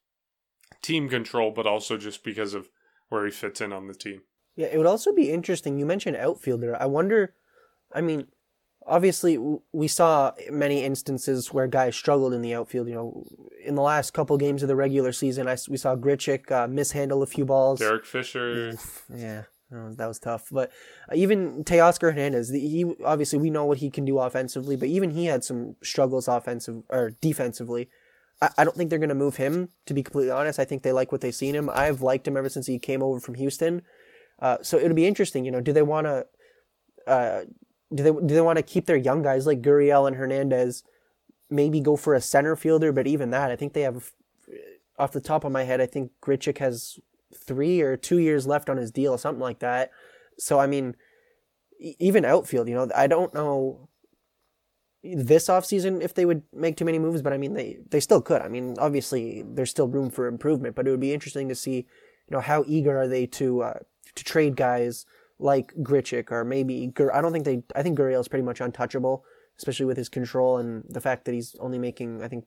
team 0.83 1.09
control, 1.09 1.53
but 1.53 1.67
also 1.67 1.97
just 1.97 2.23
because 2.23 2.53
of 2.53 2.69
where 3.09 3.25
he 3.25 3.31
fits 3.31 3.63
in 3.63 3.73
on 3.73 3.87
the 3.87 3.95
team. 3.95 4.21
Yeah, 4.55 4.67
it 4.67 4.77
would 4.77 4.87
also 4.87 5.15
be 5.15 5.31
interesting. 5.31 5.79
You 5.79 5.87
mentioned 5.87 6.17
outfielder. 6.17 6.77
I 6.79 6.85
wonder. 6.85 7.35
I 7.95 8.03
mean, 8.03 8.27
obviously, 8.87 9.39
we 9.73 9.89
saw 9.89 10.33
many 10.51 10.85
instances 10.85 11.53
where 11.53 11.67
guys 11.67 11.97
struggled 11.97 12.33
in 12.33 12.43
the 12.43 12.55
outfield. 12.55 12.89
You 12.89 12.95
know, 12.95 13.27
in 13.65 13.75
the 13.75 13.83
last 13.83 14.13
couple 14.13 14.37
games 14.39 14.63
of 14.63 14.69
the 14.69 14.77
regular 14.77 15.13
season, 15.13 15.49
I, 15.49 15.57
we 15.69 15.77
saw 15.77 15.97
Grichuk 15.97 16.51
uh, 16.51 16.67
mishandle 16.69 17.23
a 17.23 17.27
few 17.27 17.45
balls. 17.45 17.81
Derek 17.81 18.05
Fisher. 18.05 18.75
Yeah, 19.15 19.45
that 19.71 20.07
was 20.07 20.19
tough. 20.19 20.49
But 20.51 20.71
uh, 21.11 21.15
even 21.15 21.65
Teoscar 21.65 22.13
Hernandez, 22.13 22.51
he 22.51 22.85
obviously 23.05 23.39
we 23.39 23.51
know 23.51 23.65
what 23.65 23.79
he 23.79 23.91
can 23.91 24.05
do 24.05 24.19
offensively, 24.19 24.77
but 24.77 24.89
even 24.89 25.11
he 25.11 25.27
had 25.27 25.45
some 25.45 25.77
struggles 25.83 26.29
offensive 26.29 26.83
or 26.89 27.13
defensively. 27.21 27.89
I, 28.41 28.51
I 28.59 28.65
don't 28.65 28.77
think 28.77 28.91
they're 28.91 28.99
going 28.99 29.09
to 29.09 29.15
move 29.15 29.37
him. 29.37 29.71
To 29.87 29.95
be 29.95 30.03
completely 30.03 30.33
honest, 30.33 30.59
I 30.59 30.65
think 30.65 30.83
they 30.83 30.93
like 30.93 31.13
what 31.13 31.21
they've 31.21 31.35
seen 31.35 31.55
him. 31.55 31.71
I've 31.73 32.03
liked 32.03 32.27
him 32.27 32.37
ever 32.37 32.49
since 32.49 32.67
he 32.67 32.79
came 32.79 33.03
over 33.03 33.21
from 33.21 33.35
Houston. 33.35 33.83
Uh, 34.39 34.59
so 34.63 34.77
it'll 34.77 34.95
be 34.95 35.07
interesting. 35.07 35.45
You 35.45 35.53
know, 35.53 35.61
do 35.61 35.73
they 35.73 35.83
want 35.83 36.07
to? 36.07 36.27
Uh, 37.07 37.43
do 37.95 38.03
they 38.03 38.11
do 38.11 38.35
they 38.35 38.41
want 38.41 38.59
to 38.59 38.63
keep 38.63 38.87
their 38.87 38.97
young 38.97 39.23
guys 39.23 39.47
like 39.47 39.63
Gurriel 39.63 40.07
and 40.07 40.17
Hernandez? 40.17 40.85
Maybe 41.51 41.81
go 41.81 41.97
for 41.97 42.15
a 42.15 42.21
center 42.21 42.57
fielder, 42.57 42.93
but 42.93 43.07
even 43.07 43.31
that, 43.31 43.51
I 43.51 43.57
think 43.57 43.73
they 43.73 43.83
have. 43.83 44.13
Off 44.99 45.13
the 45.13 45.21
top 45.21 45.43
of 45.43 45.51
my 45.51 45.65
head, 45.65 45.81
I 45.81 45.87
think 45.87 46.13
Grichuk 46.23 46.59
has 46.59 46.99
three 47.35 47.81
or 47.81 47.97
two 47.97 48.19
years 48.19 48.47
left 48.47 48.69
on 48.69 48.77
his 48.77 48.91
deal, 48.91 49.17
something 49.17 49.41
like 49.41 49.61
that. 49.61 49.91
So 50.39 50.59
I 50.59 50.67
mean, 50.67 50.97
even 51.79 52.25
outfield, 52.25 52.69
you 52.69 52.75
know, 52.75 52.89
I 52.95 53.07
don't 53.07 53.33
know 53.35 53.89
this 55.03 55.49
offseason 55.49 56.01
if 56.01 56.15
they 56.15 56.25
would 56.25 56.43
make 56.53 56.77
too 56.77 56.85
many 56.85 56.99
moves, 56.99 57.23
but 57.23 57.33
I 57.33 57.39
mean 57.39 57.55
they 57.55 57.79
they 57.91 58.01
still 58.01 58.21
could. 58.21 58.43
I 58.43 58.49
mean, 58.49 58.77
obviously 58.79 59.43
there's 59.47 59.71
still 59.71 59.89
room 59.89 60.11
for 60.11 60.27
improvement, 60.27 60.77
but 60.77 60.87
it 60.87 60.91
would 60.91 61.01
be 61.01 61.15
interesting 61.15 61.49
to 61.49 61.55
see, 61.55 61.77
you 61.77 62.31
know, 62.31 62.41
how 62.41 62.65
eager 62.67 62.97
are 62.99 63.09
they 63.09 63.27
to 63.27 63.63
uh, 63.63 63.79
to 64.15 64.25
trade 64.25 64.57
guys 64.57 65.07
like 65.43 65.75
Grichuk 65.83 66.31
or 66.31 66.45
maybe 66.45 66.93
I 67.13 67.21
don't 67.21 67.33
think 67.33 67.45
they 67.45 67.63
I 67.75 67.83
think 67.83 67.99
Gurriel 67.99 68.21
is 68.21 68.29
pretty 68.29 68.45
much 68.45 68.61
untouchable, 68.61 69.25
especially 69.59 69.87
with 69.87 69.97
his 69.97 70.09
control 70.09 70.59
and 70.59 70.85
the 70.89 71.01
fact 71.01 71.25
that 71.25 71.35
he's 71.35 71.57
only 71.61 71.79
making 71.79 72.23
I 72.23 72.29
think 72.29 72.45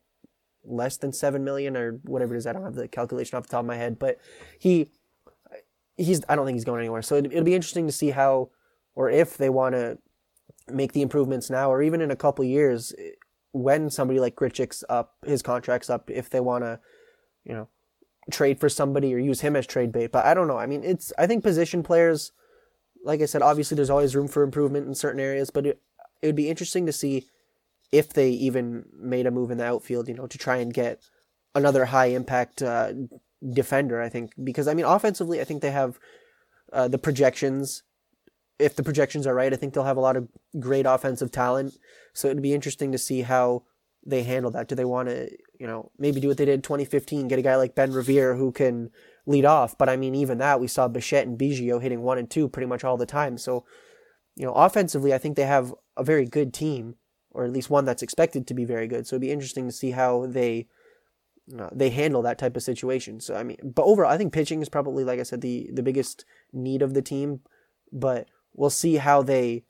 less 0.64 0.98
than 0.98 1.14
seven 1.14 1.44
million 1.44 1.78
or 1.78 2.00
whatever 2.04 2.34
it 2.34 2.38
is. 2.38 2.48
I 2.48 2.54
don't 2.54 2.64
have 2.64 2.76
the 2.76 2.88
calculation 2.88 3.38
off 3.38 3.44
the 3.44 3.50
top 3.50 3.62
of 3.62 3.66
my 3.66 3.78
head, 3.78 4.00
but 4.00 4.20
he 4.58 4.90
he's 5.98 6.22
I 6.30 6.36
don't 6.36 6.46
think 6.46 6.56
he's 6.56 6.66
going 6.66 6.80
anywhere. 6.80 7.02
So 7.02 7.16
it, 7.16 7.26
it'll 7.28 7.44
be 7.44 7.56
interesting 7.56 7.86
to 7.88 7.94
see 7.94 8.12
how 8.12 8.50
or 8.96 9.10
if 9.10 9.38
they 9.38 9.50
want 9.50 9.76
to 9.76 9.98
make 10.68 10.94
the 10.94 11.02
improvements 11.02 11.50
now 11.50 11.72
or 11.72 11.82
even 11.82 12.02
in 12.02 12.12
a 12.12 12.16
couple 12.16 12.44
years 12.44 12.94
when 13.52 13.90
somebody 13.90 14.20
like 14.20 14.36
Grichuk's 14.36 14.84
up, 14.90 15.16
his 15.26 15.42
contract's 15.42 15.90
up, 15.90 16.10
if 16.10 16.30
they 16.30 16.42
want 16.42 16.66
to, 16.66 16.80
you 17.46 17.54
know, 17.54 17.70
trade 18.32 18.60
for 18.60 18.68
somebody 18.68 19.14
or 19.14 19.18
use 19.18 19.42
him 19.42 19.56
as 19.56 19.66
trade 19.66 19.92
bait. 19.92 20.12
But 20.12 20.26
I 20.26 20.34
don't 20.34 20.48
know. 20.48 20.58
I 20.58 20.66
mean, 20.66 20.84
it's 20.84 21.14
I 21.18 21.28
think 21.28 21.44
position 21.44 21.84
players, 21.84 22.32
like 23.06 23.22
I 23.22 23.26
said, 23.26 23.42
obviously 23.42 23.76
there's 23.76 23.90
always 23.90 24.16
room 24.16 24.28
for 24.28 24.44
improvement 24.44 24.88
in 24.88 24.96
certain 24.96 25.20
areas, 25.20 25.52
but 25.52 25.66
it, 25.66 25.82
it 26.22 26.26
would 26.26 26.36
be 26.36 26.50
interesting 26.50 26.86
to 26.88 26.92
see 26.92 27.28
if 27.92 28.10
they 28.10 28.30
even 28.30 28.86
made 29.00 29.28
a 29.28 29.32
move 29.32 29.52
in 29.52 29.60
the 29.60 29.66
outfield, 29.66 30.08
you 30.08 30.16
know, 30.16 30.28
to 30.28 30.38
try 30.38 30.58
and 30.58 30.74
get 30.74 31.02
another 31.54 31.86
high 31.86 32.08
impact 32.08 32.64
uh, 32.64 32.92
defender. 33.54 34.02
I 34.02 34.10
think 34.10 34.32
because 34.44 34.68
I 34.68 34.74
mean, 34.74 34.86
offensively, 34.86 35.40
I 35.40 35.44
think 35.44 35.62
they 35.62 35.72
have 35.72 36.00
uh, 36.74 36.88
the 36.88 36.98
projections. 36.98 37.84
If 38.58 38.76
the 38.76 38.84
projections 38.84 39.28
are 39.28 39.36
right, 39.36 39.54
I 39.54 39.56
think 39.56 39.74
they'll 39.74 39.84
have 39.84 39.98
a 39.98 40.02
lot 40.02 40.18
of 40.18 40.28
great 40.60 40.86
offensive 40.86 41.32
talent. 41.32 41.76
So 42.14 42.28
it'd 42.28 42.42
be 42.42 42.54
interesting 42.54 42.92
to 42.92 42.98
see 42.98 43.22
how 43.22 43.64
they 44.06 44.24
handle 44.24 44.52
that. 44.52 44.68
Do 44.68 44.76
they 44.76 44.86
want 44.86 45.10
to, 45.10 45.30
you 45.60 45.68
know, 45.68 45.92
maybe 46.00 46.20
do 46.20 46.30
what 46.30 46.38
they 46.38 46.46
did 46.46 46.56
in 46.56 46.62
2015, 46.62 47.28
get 47.28 47.40
a 47.40 47.44
guy 47.44 47.56
like 47.56 47.76
Ben 47.76 47.92
Revere 47.92 48.36
who 48.36 48.52
can 48.52 48.92
lead 49.26 49.46
off? 49.46 49.78
But 49.78 49.90
I 49.90 49.98
mean, 49.98 50.16
even 50.16 50.38
that, 50.40 50.60
we 50.60 50.68
saw 50.68 50.88
Bichette 50.88 51.28
and 51.28 51.38
Biggio 51.38 51.82
hitting 51.82 52.02
one 52.02 52.18
and 52.18 52.30
two 52.30 52.48
pretty 52.48 52.68
much 52.68 52.84
all 52.84 52.98
the 52.98 53.06
time. 53.06 53.38
So, 53.38 53.66
you 54.36 54.46
know, 54.46 54.54
offensively, 54.54 55.14
I 55.14 55.18
think 55.18 55.36
they 55.36 55.46
have 55.46 55.74
a 55.98 56.04
very 56.04 56.26
good 56.26 56.54
team 56.54 56.96
or 57.32 57.44
at 57.44 57.52
least 57.52 57.70
one 57.70 57.84
that's 57.84 58.02
expected 58.02 58.48
to 58.48 58.54
be 58.54 58.64
very 58.64 58.88
good. 58.88 59.06
So 59.06 59.16
it'd 59.16 59.22
be 59.22 59.32
interesting 59.32 59.68
to 59.68 59.74
see 59.74 59.92
how 59.92 60.26
they 60.26 60.68
know, 61.48 61.70
they 61.72 61.90
handle 61.90 62.22
that 62.24 62.38
type 62.38 62.56
of 62.56 62.64
situation. 62.64 63.20
So 63.20 63.36
I 63.36 63.44
mean, 63.44 63.58
but 63.64 63.84
overall, 63.84 64.12
I 64.12 64.18
think 64.18 64.34
pitching 64.34 64.62
is 64.62 64.70
probably, 64.70 65.04
like 65.04 65.20
I 65.20 65.24
said, 65.24 65.42
the 65.42 65.70
the 65.72 65.84
biggest 65.84 66.26
need 66.52 66.82
of 66.82 66.94
the 66.94 67.02
team. 67.02 67.42
But 67.92 68.28
we'll 68.54 68.70
see 68.70 68.96
how 68.96 69.22
they 69.22 69.64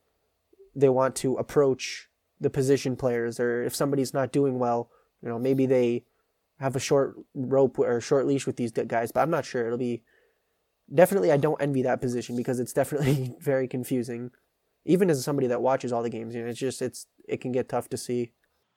they 0.76 0.90
want 0.90 1.16
to 1.18 1.36
approach 1.36 2.08
the 2.40 2.50
position 2.50 2.96
players, 2.96 3.40
or 3.40 3.64
if 3.64 3.76
somebody's 3.76 4.14
not 4.14 4.32
doing 4.32 4.60
well, 4.60 4.90
you 5.22 5.30
know, 5.30 5.40
maybe 5.40 5.66
they 5.66 6.04
have 6.60 6.76
a 6.76 6.80
short 6.80 7.16
rope 7.34 7.80
or 7.80 8.00
short 8.02 8.28
leash 8.28 8.46
with 8.46 8.58
these 8.58 8.72
guys. 8.72 9.12
But 9.12 9.22
I'm 9.22 9.30
not 9.30 9.46
sure. 9.46 9.66
It'll 9.66 9.78
be 9.78 10.04
definitely. 10.94 11.32
I 11.32 11.38
don't 11.38 11.62
envy 11.62 11.82
that 11.84 12.02
position 12.02 12.36
because 12.36 12.60
it's 12.60 12.74
definitely 12.74 13.36
very 13.40 13.68
confusing 13.68 14.32
even 14.86 15.10
as 15.10 15.24
somebody 15.24 15.48
that 15.48 15.62
watches 15.62 15.92
all 15.92 16.04
the 16.04 16.10
games, 16.10 16.36
you 16.36 16.44
know, 16.44 16.48
it's 16.48 16.60
just 16.60 16.82
it's 16.82 17.08
it 17.28 17.42
can 17.42 17.52
get 17.52 17.68
tough 17.68 17.90
to 17.90 17.98
see. 17.98 18.32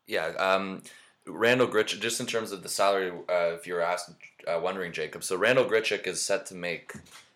Yeah, 0.07 0.29
um, 0.39 0.83
Randall 1.27 1.69
Grichuk. 1.69 2.01
Just 2.01 2.21
in 2.21 2.27
terms 2.27 2.51
of 2.51 2.63
the 2.63 2.69
salary, 2.69 3.11
uh, 3.29 3.55
if 3.55 3.67
you're 3.67 3.83
asking, 3.83 4.17
uh, 4.47 4.59
wondering, 4.63 4.93
Jacob. 4.93 5.23
So 5.23 5.37
Randall 5.37 5.67
Grichuk 5.67 6.07
is 6.07 6.21
set 6.21 6.47
to 6.47 6.55
make 6.55 6.95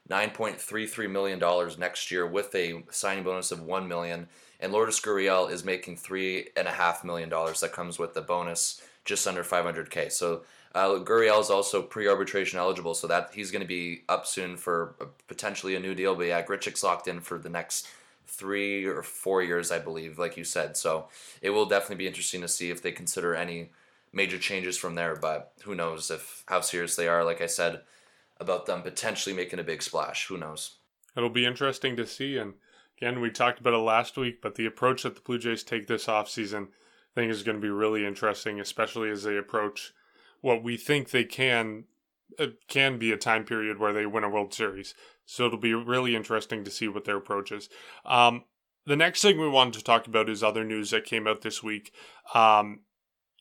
nine 0.09 0.31
point 0.31 0.59
three 0.59 0.87
three 0.87 1.07
million 1.07 1.39
dollars 1.39 1.79
next 1.79 2.11
year 2.11 2.27
with 2.27 2.55
a 2.55 2.83
signing 2.91 3.25
bonus 3.25 3.53
of 3.53 3.63
one 3.63 3.87
million, 3.87 4.29
and 4.59 4.73
Lourdes 4.73 5.01
Gurriel 5.01 5.51
is 5.51 5.65
making 5.65 5.99
three 5.99 6.49
and 6.57 6.67
a 6.67 6.73
half 6.73 7.05
million 7.05 7.29
dollars. 7.29 7.61
That 7.61 7.73
comes 7.73 7.99
with 7.99 8.15
the 8.15 8.23
bonus, 8.23 8.81
just 9.05 9.27
under 9.27 9.45
five 9.45 9.65
hundred 9.65 9.91
k. 9.91 10.09
So. 10.09 10.43
Uh, 10.75 10.99
Gurriel 11.01 11.39
is 11.39 11.51
also 11.51 11.83
pre-arbitration 11.83 12.59
eligible, 12.59 12.95
so 12.95 13.07
that 13.07 13.29
he's 13.35 13.51
going 13.51 13.61
to 13.61 13.69
be 13.69 14.05
up 14.09 14.27
soon 14.27 14.57
for 14.57 14.95
potentially 15.29 15.75
a 15.75 15.81
new 15.81 15.95
deal. 15.95 16.15
But 16.15 16.29
yeah, 16.29 16.43
Grichuk's 16.43 16.83
locked 16.83 17.09
in 17.09 17.21
for 17.21 17.37
the 17.37 17.51
next 17.51 17.89
three 18.27 18.87
or 18.87 19.03
four 19.03 19.43
years, 19.43 19.71
I 19.71 19.79
believe, 19.79 20.19
like 20.19 20.39
you 20.39 20.45
said. 20.45 20.79
So 20.79 21.09
it 21.43 21.51
will 21.51 21.67
definitely 21.67 21.97
be 21.97 22.07
interesting 22.07 22.41
to 22.41 22.49
see 22.49 22.71
if 22.71 22.81
they 22.81 22.91
consider 22.91 23.35
any 23.35 23.73
major 24.15 24.39
changes 24.39 24.79
from 24.79 24.95
there. 24.95 25.15
But 25.15 25.53
who 25.65 25.75
knows 25.75 26.11
if 26.11 26.43
how 26.47 26.63
serious 26.63 26.97
they 26.97 27.07
are, 27.07 27.23
like 27.23 27.43
I 27.43 27.49
said, 27.49 27.83
about 28.41 28.65
them 28.65 28.81
potentially 28.81 29.37
making 29.37 29.59
a 29.59 29.65
big 29.65 29.83
splash. 29.83 30.27
Who 30.29 30.39
knows? 30.39 30.77
It'll 31.15 31.29
be 31.29 31.45
interesting 31.45 31.97
to 31.97 32.07
see. 32.07 32.39
And 32.39 32.55
again, 32.97 33.21
we 33.21 33.31
talked 33.31 33.61
about 33.61 33.75
it 33.75 33.77
last 33.77 34.17
week, 34.17 34.41
but 34.41 34.55
the 34.55 34.65
approach 34.65 35.03
that 35.03 35.17
the 35.17 35.21
Blue 35.21 35.39
Jays 35.39 35.63
take 35.63 35.87
this 35.87 36.07
offseason, 36.07 36.69
I 37.15 37.21
think 37.21 37.31
is 37.31 37.43
going 37.43 37.59
to 37.59 37.63
be 37.63 37.71
really 37.71 38.07
interesting, 38.07 38.61
especially 38.61 39.11
as 39.11 39.23
they 39.23 39.37
approach 39.37 39.93
what 40.41 40.63
we 40.63 40.77
think 40.77 41.11
they 41.11 41.25
can 41.25 41.85
it 42.39 42.67
can 42.69 42.99
be 42.99 43.13
a 43.13 43.17
time 43.17 43.45
period 43.45 43.79
where 43.79 43.93
they 43.93 44.07
win 44.07 44.25
a 44.25 44.29
World 44.29 44.55
Series. 44.55 44.95
So 45.27 45.47
it'll 45.47 45.59
be 45.59 45.75
really 45.75 46.17
interesting 46.17 46.65
to 46.65 46.71
see 46.71 46.89
what 46.89 47.05
their 47.05 47.17
approach 47.17 47.53
is. 47.53 47.69
Um, 48.05 48.45
the 48.87 48.97
next 48.97 49.23
thing 49.23 49.39
we 49.39 49.49
wanted 49.49 49.75
to 49.75 49.85
talk 49.85 50.07
about 50.07 50.29
is 50.29 50.43
other 50.43 50.65
news 50.65 50.91
that 50.91 51.05
came 51.05 51.27
out 51.27 51.43
this 51.43 51.63
week. 51.63 51.93
Um, 52.35 52.81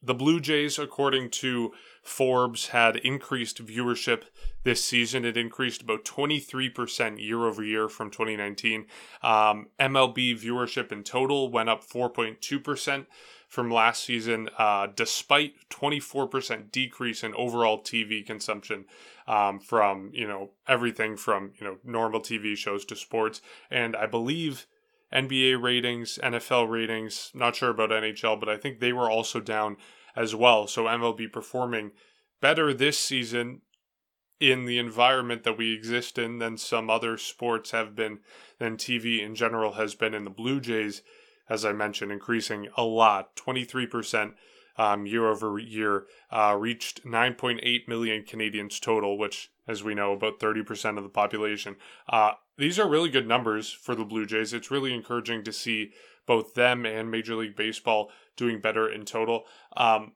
the 0.03 0.13
Blue 0.15 0.39
Jays, 0.39 0.79
according 0.79 1.29
to 1.29 1.73
Forbes, 2.03 2.69
had 2.69 2.95
increased 2.97 3.63
viewership 3.63 4.23
this 4.63 4.83
season. 4.83 5.25
It 5.25 5.37
increased 5.37 5.83
about 5.83 6.05
23% 6.05 7.23
year 7.23 7.45
over 7.45 7.63
year 7.63 7.87
from 7.87 8.09
2019. 8.09 8.87
Um, 9.21 9.67
MLB 9.79 10.39
viewership 10.39 10.91
in 10.91 11.03
total 11.03 11.51
went 11.51 11.69
up 11.69 11.83
4.2% 11.87 13.05
from 13.51 13.69
last 13.69 14.05
season, 14.05 14.49
uh, 14.57 14.87
despite 14.95 15.55
24% 15.69 16.71
decrease 16.71 17.21
in 17.21 17.35
overall 17.35 17.79
TV 17.79 18.25
consumption 18.25 18.85
um, 19.27 19.59
from, 19.59 20.09
you 20.13 20.25
know, 20.25 20.51
everything 20.69 21.17
from, 21.17 21.51
you 21.59 21.67
know, 21.67 21.75
normal 21.83 22.21
TV 22.21 22.55
shows 22.55 22.85
to 22.85 22.95
sports. 22.95 23.41
And 23.69 23.93
I 23.93 24.05
believe 24.05 24.67
NBA 25.13 25.61
ratings, 25.61 26.17
NFL 26.23 26.69
ratings, 26.69 27.29
not 27.33 27.57
sure 27.57 27.71
about 27.71 27.89
NHL, 27.89 28.39
but 28.39 28.47
I 28.47 28.55
think 28.55 28.79
they 28.79 28.93
were 28.93 29.11
also 29.11 29.41
down 29.41 29.75
as 30.15 30.33
well. 30.33 30.65
So 30.65 30.85
MLB 30.85 31.29
performing 31.29 31.91
better 32.39 32.73
this 32.73 32.97
season 32.97 33.63
in 34.39 34.63
the 34.63 34.77
environment 34.77 35.43
that 35.43 35.57
we 35.57 35.73
exist 35.73 36.17
in 36.17 36.39
than 36.39 36.57
some 36.57 36.89
other 36.89 37.17
sports 37.17 37.71
have 37.71 37.97
been, 37.97 38.19
than 38.59 38.77
TV 38.77 39.19
in 39.19 39.35
general 39.35 39.73
has 39.73 39.93
been 39.93 40.13
in 40.13 40.23
the 40.23 40.29
Blue 40.29 40.61
Jays 40.61 41.01
as 41.51 41.65
I 41.65 41.73
mentioned, 41.73 42.13
increasing 42.13 42.69
a 42.77 42.83
lot, 42.83 43.35
23% 43.35 44.35
um, 44.77 45.05
year 45.05 45.27
over 45.27 45.59
year, 45.59 46.05
uh, 46.31 46.55
reached 46.57 47.05
9.8 47.05 47.89
million 47.89 48.23
Canadians 48.23 48.79
total, 48.79 49.17
which, 49.17 49.51
as 49.67 49.83
we 49.83 49.93
know, 49.93 50.13
about 50.13 50.39
30% 50.39 50.97
of 50.97 51.03
the 51.03 51.09
population. 51.09 51.75
Uh, 52.07 52.31
these 52.57 52.79
are 52.79 52.87
really 52.87 53.09
good 53.09 53.27
numbers 53.27 53.69
for 53.69 53.95
the 53.95 54.05
Blue 54.05 54.25
Jays. 54.25 54.53
It's 54.53 54.71
really 54.71 54.93
encouraging 54.93 55.43
to 55.43 55.51
see 55.51 55.91
both 56.25 56.53
them 56.53 56.85
and 56.85 57.11
Major 57.11 57.35
League 57.35 57.57
Baseball 57.57 58.11
doing 58.37 58.61
better 58.61 58.89
in 58.89 59.03
total. 59.03 59.43
Um, 59.75 60.13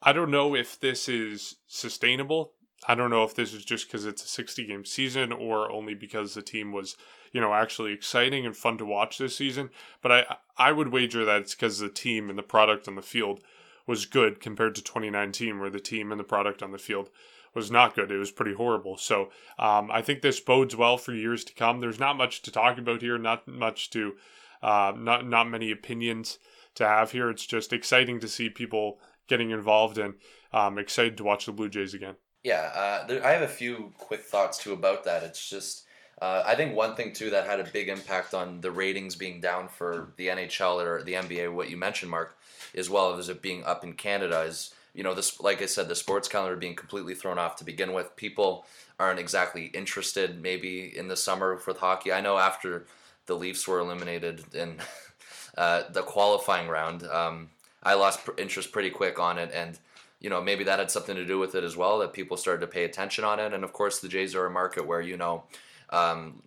I 0.00 0.14
don't 0.14 0.30
know 0.30 0.54
if 0.54 0.80
this 0.80 1.10
is 1.10 1.56
sustainable. 1.66 2.54
I 2.88 2.94
don't 2.94 3.10
know 3.10 3.24
if 3.24 3.34
this 3.34 3.52
is 3.52 3.66
just 3.66 3.86
because 3.86 4.06
it's 4.06 4.24
a 4.24 4.28
60 4.28 4.66
game 4.66 4.86
season 4.86 5.30
or 5.30 5.70
only 5.70 5.92
because 5.92 6.32
the 6.32 6.40
team 6.40 6.72
was 6.72 6.96
you 7.32 7.40
know 7.40 7.54
actually 7.54 7.92
exciting 7.92 8.46
and 8.46 8.56
fun 8.56 8.78
to 8.78 8.84
watch 8.84 9.18
this 9.18 9.36
season. 9.36 9.70
But 10.02 10.12
I 10.12 10.36
I 10.56 10.72
would 10.72 10.88
wager 10.88 11.24
that 11.24 11.42
it's 11.42 11.54
because 11.54 11.78
the 11.78 11.88
team 11.88 12.28
and 12.28 12.38
the 12.38 12.42
product 12.42 12.88
on 12.88 12.94
the 12.94 13.02
field 13.02 13.42
was 13.86 14.06
good 14.06 14.40
compared 14.40 14.74
to 14.76 14.82
2019, 14.82 15.58
where 15.58 15.70
the 15.70 15.80
team 15.80 16.12
and 16.12 16.20
the 16.20 16.24
product 16.24 16.62
on 16.62 16.70
the 16.70 16.78
field 16.78 17.10
was 17.54 17.70
not 17.70 17.94
good. 17.94 18.10
It 18.10 18.18
was 18.18 18.30
pretty 18.30 18.54
horrible. 18.54 18.96
So 18.96 19.30
um, 19.58 19.90
I 19.90 20.02
think 20.02 20.22
this 20.22 20.40
bodes 20.40 20.76
well 20.76 20.96
for 20.96 21.12
years 21.12 21.44
to 21.44 21.54
come. 21.54 21.80
There's 21.80 21.98
not 21.98 22.16
much 22.16 22.42
to 22.42 22.52
talk 22.52 22.78
about 22.78 23.02
here, 23.02 23.18
not 23.18 23.48
much 23.48 23.90
to, 23.90 24.14
uh, 24.62 24.92
not 24.96 25.26
not 25.26 25.50
many 25.50 25.70
opinions 25.70 26.38
to 26.76 26.86
have 26.86 27.12
here. 27.12 27.30
It's 27.30 27.46
just 27.46 27.72
exciting 27.72 28.20
to 28.20 28.28
see 28.28 28.48
people 28.48 28.98
getting 29.26 29.50
involved 29.50 29.98
and 29.98 30.14
um, 30.52 30.78
excited 30.78 31.16
to 31.16 31.24
watch 31.24 31.46
the 31.46 31.52
Blue 31.52 31.68
Jays 31.68 31.94
again. 31.94 32.16
Yeah, 32.42 32.70
uh, 32.74 33.06
there, 33.06 33.24
I 33.24 33.32
have 33.32 33.42
a 33.42 33.48
few 33.48 33.92
quick 33.98 34.22
thoughts 34.22 34.58
too 34.58 34.72
about 34.72 35.04
that. 35.04 35.22
It's 35.22 35.48
just 35.48 35.86
uh, 36.20 36.42
I 36.44 36.54
think 36.54 36.74
one 36.74 36.94
thing 36.94 37.12
too 37.12 37.30
that 37.30 37.46
had 37.46 37.60
a 37.60 37.64
big 37.64 37.88
impact 37.88 38.34
on 38.34 38.60
the 38.60 38.70
ratings 38.70 39.16
being 39.16 39.40
down 39.40 39.68
for 39.68 40.12
the 40.16 40.28
NHL 40.28 40.84
or 40.84 41.02
the 41.02 41.14
NBA, 41.14 41.52
what 41.52 41.70
you 41.70 41.76
mentioned, 41.76 42.10
Mark, 42.10 42.36
as 42.74 42.90
well 42.90 43.14
as 43.14 43.28
it 43.28 43.40
being 43.40 43.64
up 43.64 43.84
in 43.84 43.94
Canada, 43.94 44.40
is 44.42 44.74
you 44.92 45.02
know 45.02 45.14
this. 45.14 45.40
Like 45.40 45.62
I 45.62 45.66
said, 45.66 45.88
the 45.88 45.94
sports 45.94 46.28
calendar 46.28 46.56
being 46.56 46.76
completely 46.76 47.14
thrown 47.14 47.38
off 47.38 47.56
to 47.56 47.64
begin 47.64 47.92
with. 47.92 48.16
People 48.16 48.66
aren't 48.98 49.18
exactly 49.18 49.66
interested 49.66 50.42
maybe 50.42 50.96
in 50.96 51.08
the 51.08 51.16
summer 51.16 51.58
with 51.66 51.78
hockey. 51.78 52.12
I 52.12 52.20
know 52.20 52.36
after 52.36 52.86
the 53.26 53.34
Leafs 53.34 53.66
were 53.66 53.78
eliminated 53.78 54.42
in 54.54 54.76
uh, 55.56 55.84
the 55.90 56.02
qualifying 56.02 56.68
round, 56.68 57.04
um, 57.04 57.48
I 57.82 57.94
lost 57.94 58.20
interest 58.36 58.72
pretty 58.72 58.90
quick 58.90 59.18
on 59.18 59.38
it 59.38 59.50
and 59.54 59.78
you 60.20 60.28
know 60.28 60.42
maybe 60.42 60.64
that 60.64 60.78
had 60.78 60.90
something 60.90 61.16
to 61.16 61.24
do 61.24 61.38
with 61.38 61.54
it 61.54 61.64
as 61.64 61.76
well 61.76 61.98
that 62.00 62.12
people 62.12 62.36
started 62.36 62.60
to 62.60 62.66
pay 62.66 62.84
attention 62.84 63.24
on 63.24 63.40
it 63.40 63.54
and 63.54 63.64
of 63.64 63.72
course 63.72 64.00
the 64.00 64.08
jays 64.08 64.34
are 64.34 64.46
a 64.46 64.50
market 64.50 64.86
where 64.86 65.00
you 65.00 65.16
know 65.16 65.44
um, 65.90 66.42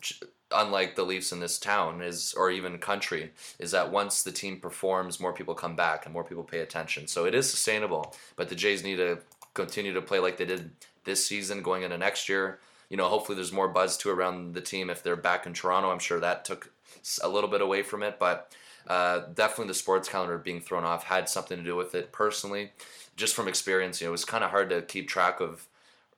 unlike 0.56 0.96
the 0.96 1.04
Leafs 1.04 1.32
in 1.32 1.40
this 1.40 1.58
town 1.58 2.02
is 2.02 2.34
or 2.38 2.52
even 2.52 2.78
country 2.78 3.32
is 3.60 3.72
that 3.72 3.92
once 3.92 4.24
the 4.24 4.32
team 4.32 4.60
performs 4.60 5.20
more 5.20 5.34
people 5.34 5.56
come 5.56 5.76
back 5.76 6.06
and 6.06 6.14
more 6.14 6.24
people 6.24 6.44
pay 6.44 6.60
attention. 6.60 7.08
So 7.08 7.26
it 7.26 7.36
is 7.36 7.50
sustainable 7.50 8.16
but 8.36 8.50
the 8.50 8.56
Jays 8.56 8.84
need 8.84 8.98
to 8.98 9.20
continue 9.54 9.94
to 9.94 10.02
play 10.02 10.20
like 10.20 10.38
they 10.38 10.46
did 10.46 10.72
this 11.04 11.26
season 11.26 11.62
going 11.62 11.84
into 11.84 11.98
next 11.98 12.30
year. 12.30 12.60
You 12.90 12.98
know 12.98 13.08
hopefully 13.08 13.36
there's 13.36 13.52
more 13.52 13.68
buzz 13.68 13.98
too 13.98 14.10
around 14.10 14.54
the 14.54 14.62
team 14.62 14.90
if 14.90 15.04
they're 15.04 15.16
back 15.16 15.46
in 15.46 15.54
Toronto. 15.54 15.92
I'm 15.92 16.00
sure 16.00 16.20
that 16.20 16.46
took 16.46 16.72
a 17.22 17.30
little 17.30 17.50
bit 17.50 17.62
away 17.62 17.84
from 17.84 18.04
it 18.04 18.20
but 18.20 18.54
uh, 18.88 19.22
definitely 19.34 19.68
the 19.68 19.74
sports 19.74 20.10
calendar 20.10 20.38
being 20.38 20.60
thrown 20.60 20.84
off 20.84 21.06
had 21.06 21.30
something 21.30 21.58
to 21.58 21.64
do 21.64 21.76
with 21.76 21.96
it 21.96 22.12
personally. 22.12 22.72
Just 23.16 23.36
from 23.36 23.48
experience 23.48 24.00
you 24.00 24.08
know 24.08 24.12
it 24.12 24.12
was 24.12 24.26
kind 24.26 24.44
of 24.44 24.52
hard 24.52 24.70
to 24.70 24.82
keep 24.82 25.08
track 25.08 25.40
of 25.40 25.68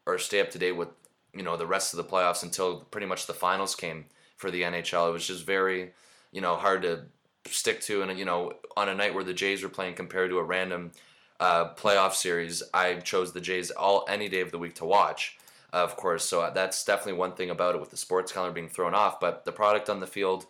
or 0.05 0.17
stay 0.19 0.39
up 0.39 0.51
to 0.51 0.59
date 0.59 0.73
with 0.73 0.89
you 1.35 1.43
know 1.43 1.57
the 1.57 1.67
rest 1.67 1.93
of 1.93 1.97
the 1.97 2.03
playoffs 2.03 2.43
until 2.43 2.81
pretty 2.91 3.07
much 3.07 3.27
the 3.27 3.33
finals 3.33 3.75
came 3.75 4.05
for 4.37 4.51
the 4.51 4.63
NHL. 4.63 5.09
It 5.09 5.13
was 5.13 5.27
just 5.27 5.45
very 5.45 5.91
you 6.31 6.41
know 6.41 6.55
hard 6.55 6.81
to 6.83 7.05
stick 7.47 7.81
to, 7.81 8.01
and 8.01 8.17
you 8.17 8.25
know 8.25 8.53
on 8.77 8.89
a 8.89 8.95
night 8.95 9.13
where 9.13 9.23
the 9.23 9.33
Jays 9.33 9.63
were 9.63 9.69
playing 9.69 9.95
compared 9.95 10.29
to 10.29 10.37
a 10.37 10.43
random 10.43 10.91
uh, 11.39 11.73
playoff 11.75 12.13
series, 12.13 12.63
I 12.73 12.95
chose 12.95 13.33
the 13.33 13.41
Jays 13.41 13.71
all 13.71 14.05
any 14.07 14.29
day 14.29 14.41
of 14.41 14.51
the 14.51 14.59
week 14.59 14.75
to 14.75 14.85
watch. 14.85 15.37
Uh, 15.73 15.77
of 15.77 15.97
course, 15.97 16.23
so 16.23 16.49
that's 16.53 16.85
definitely 16.85 17.19
one 17.19 17.33
thing 17.33 17.49
about 17.49 17.75
it 17.75 17.81
with 17.81 17.91
the 17.91 17.97
sports 17.97 18.31
calendar 18.31 18.53
being 18.53 18.69
thrown 18.69 18.95
off. 18.95 19.19
But 19.19 19.43
the 19.43 19.51
product 19.51 19.89
on 19.89 19.99
the 19.99 20.07
field 20.07 20.45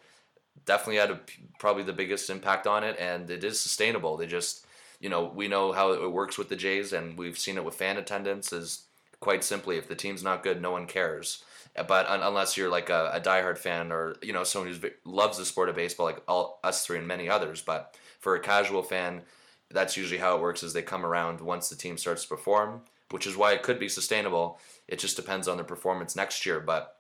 definitely 0.66 0.98
had 0.98 1.12
a, 1.12 1.20
probably 1.60 1.84
the 1.84 1.94
biggest 1.94 2.30
impact 2.30 2.68
on 2.68 2.84
it, 2.84 2.96
and 3.00 3.30
it 3.30 3.44
is 3.44 3.60
sustainable. 3.60 4.18
They 4.18 4.28
just, 4.28 4.66
you 5.00 5.10
know, 5.10 5.24
we 5.24 5.48
know 5.48 5.72
how 5.72 5.94
it 5.94 6.12
works 6.12 6.38
with 6.38 6.50
the 6.50 6.56
Jays, 6.56 6.94
and 6.94 7.18
we've 7.18 7.40
seen 7.40 7.58
it 7.58 7.66
with 7.66 7.76
fan 7.76 7.98
attendance. 7.98 8.54
Is 8.54 8.85
quite 9.26 9.44
simply, 9.44 9.80
if 9.80 9.88
the 9.88 9.96
team's 9.96 10.22
not 10.22 10.44
good, 10.44 10.62
no 10.62 10.70
one 10.70 10.86
cares. 10.86 11.44
But 11.88 12.08
un- 12.08 12.22
unless 12.22 12.56
you're 12.56 12.70
like 12.70 12.92
a, 12.92 13.10
a 13.12 13.20
diehard 13.20 13.58
fan 13.58 13.92
or 13.92 14.18
you 14.22 14.32
know 14.32 14.44
someone 14.44 14.72
who 14.72 14.90
loves 15.04 15.40
the 15.40 15.46
sport 15.46 15.68
of 15.68 15.76
baseball, 15.76 16.06
like 16.06 16.22
all 16.28 16.60
us 16.64 16.86
three 16.86 17.00
and 17.00 17.08
many 17.08 17.28
others, 17.28 17.64
but 17.64 17.98
for 18.20 18.36
a 18.36 18.40
casual 18.40 18.84
fan, 18.84 19.24
that's 19.72 19.98
usually 19.98 20.20
how 20.20 20.36
it 20.36 20.42
works. 20.42 20.62
Is 20.62 20.74
they 20.74 20.84
come 20.84 21.04
around 21.04 21.42
once 21.42 21.70
the 21.70 21.76
team 21.76 21.98
starts 21.98 22.22
to 22.22 22.30
perform, 22.30 22.82
which 23.10 23.26
is 23.26 23.36
why 23.36 23.54
it 23.54 23.64
could 23.64 23.80
be 23.80 23.90
sustainable. 23.90 24.60
It 24.88 25.00
just 25.00 25.16
depends 25.16 25.48
on 25.48 25.58
their 25.58 25.66
performance 25.66 26.16
next 26.16 26.46
year, 26.46 26.60
but 26.60 26.98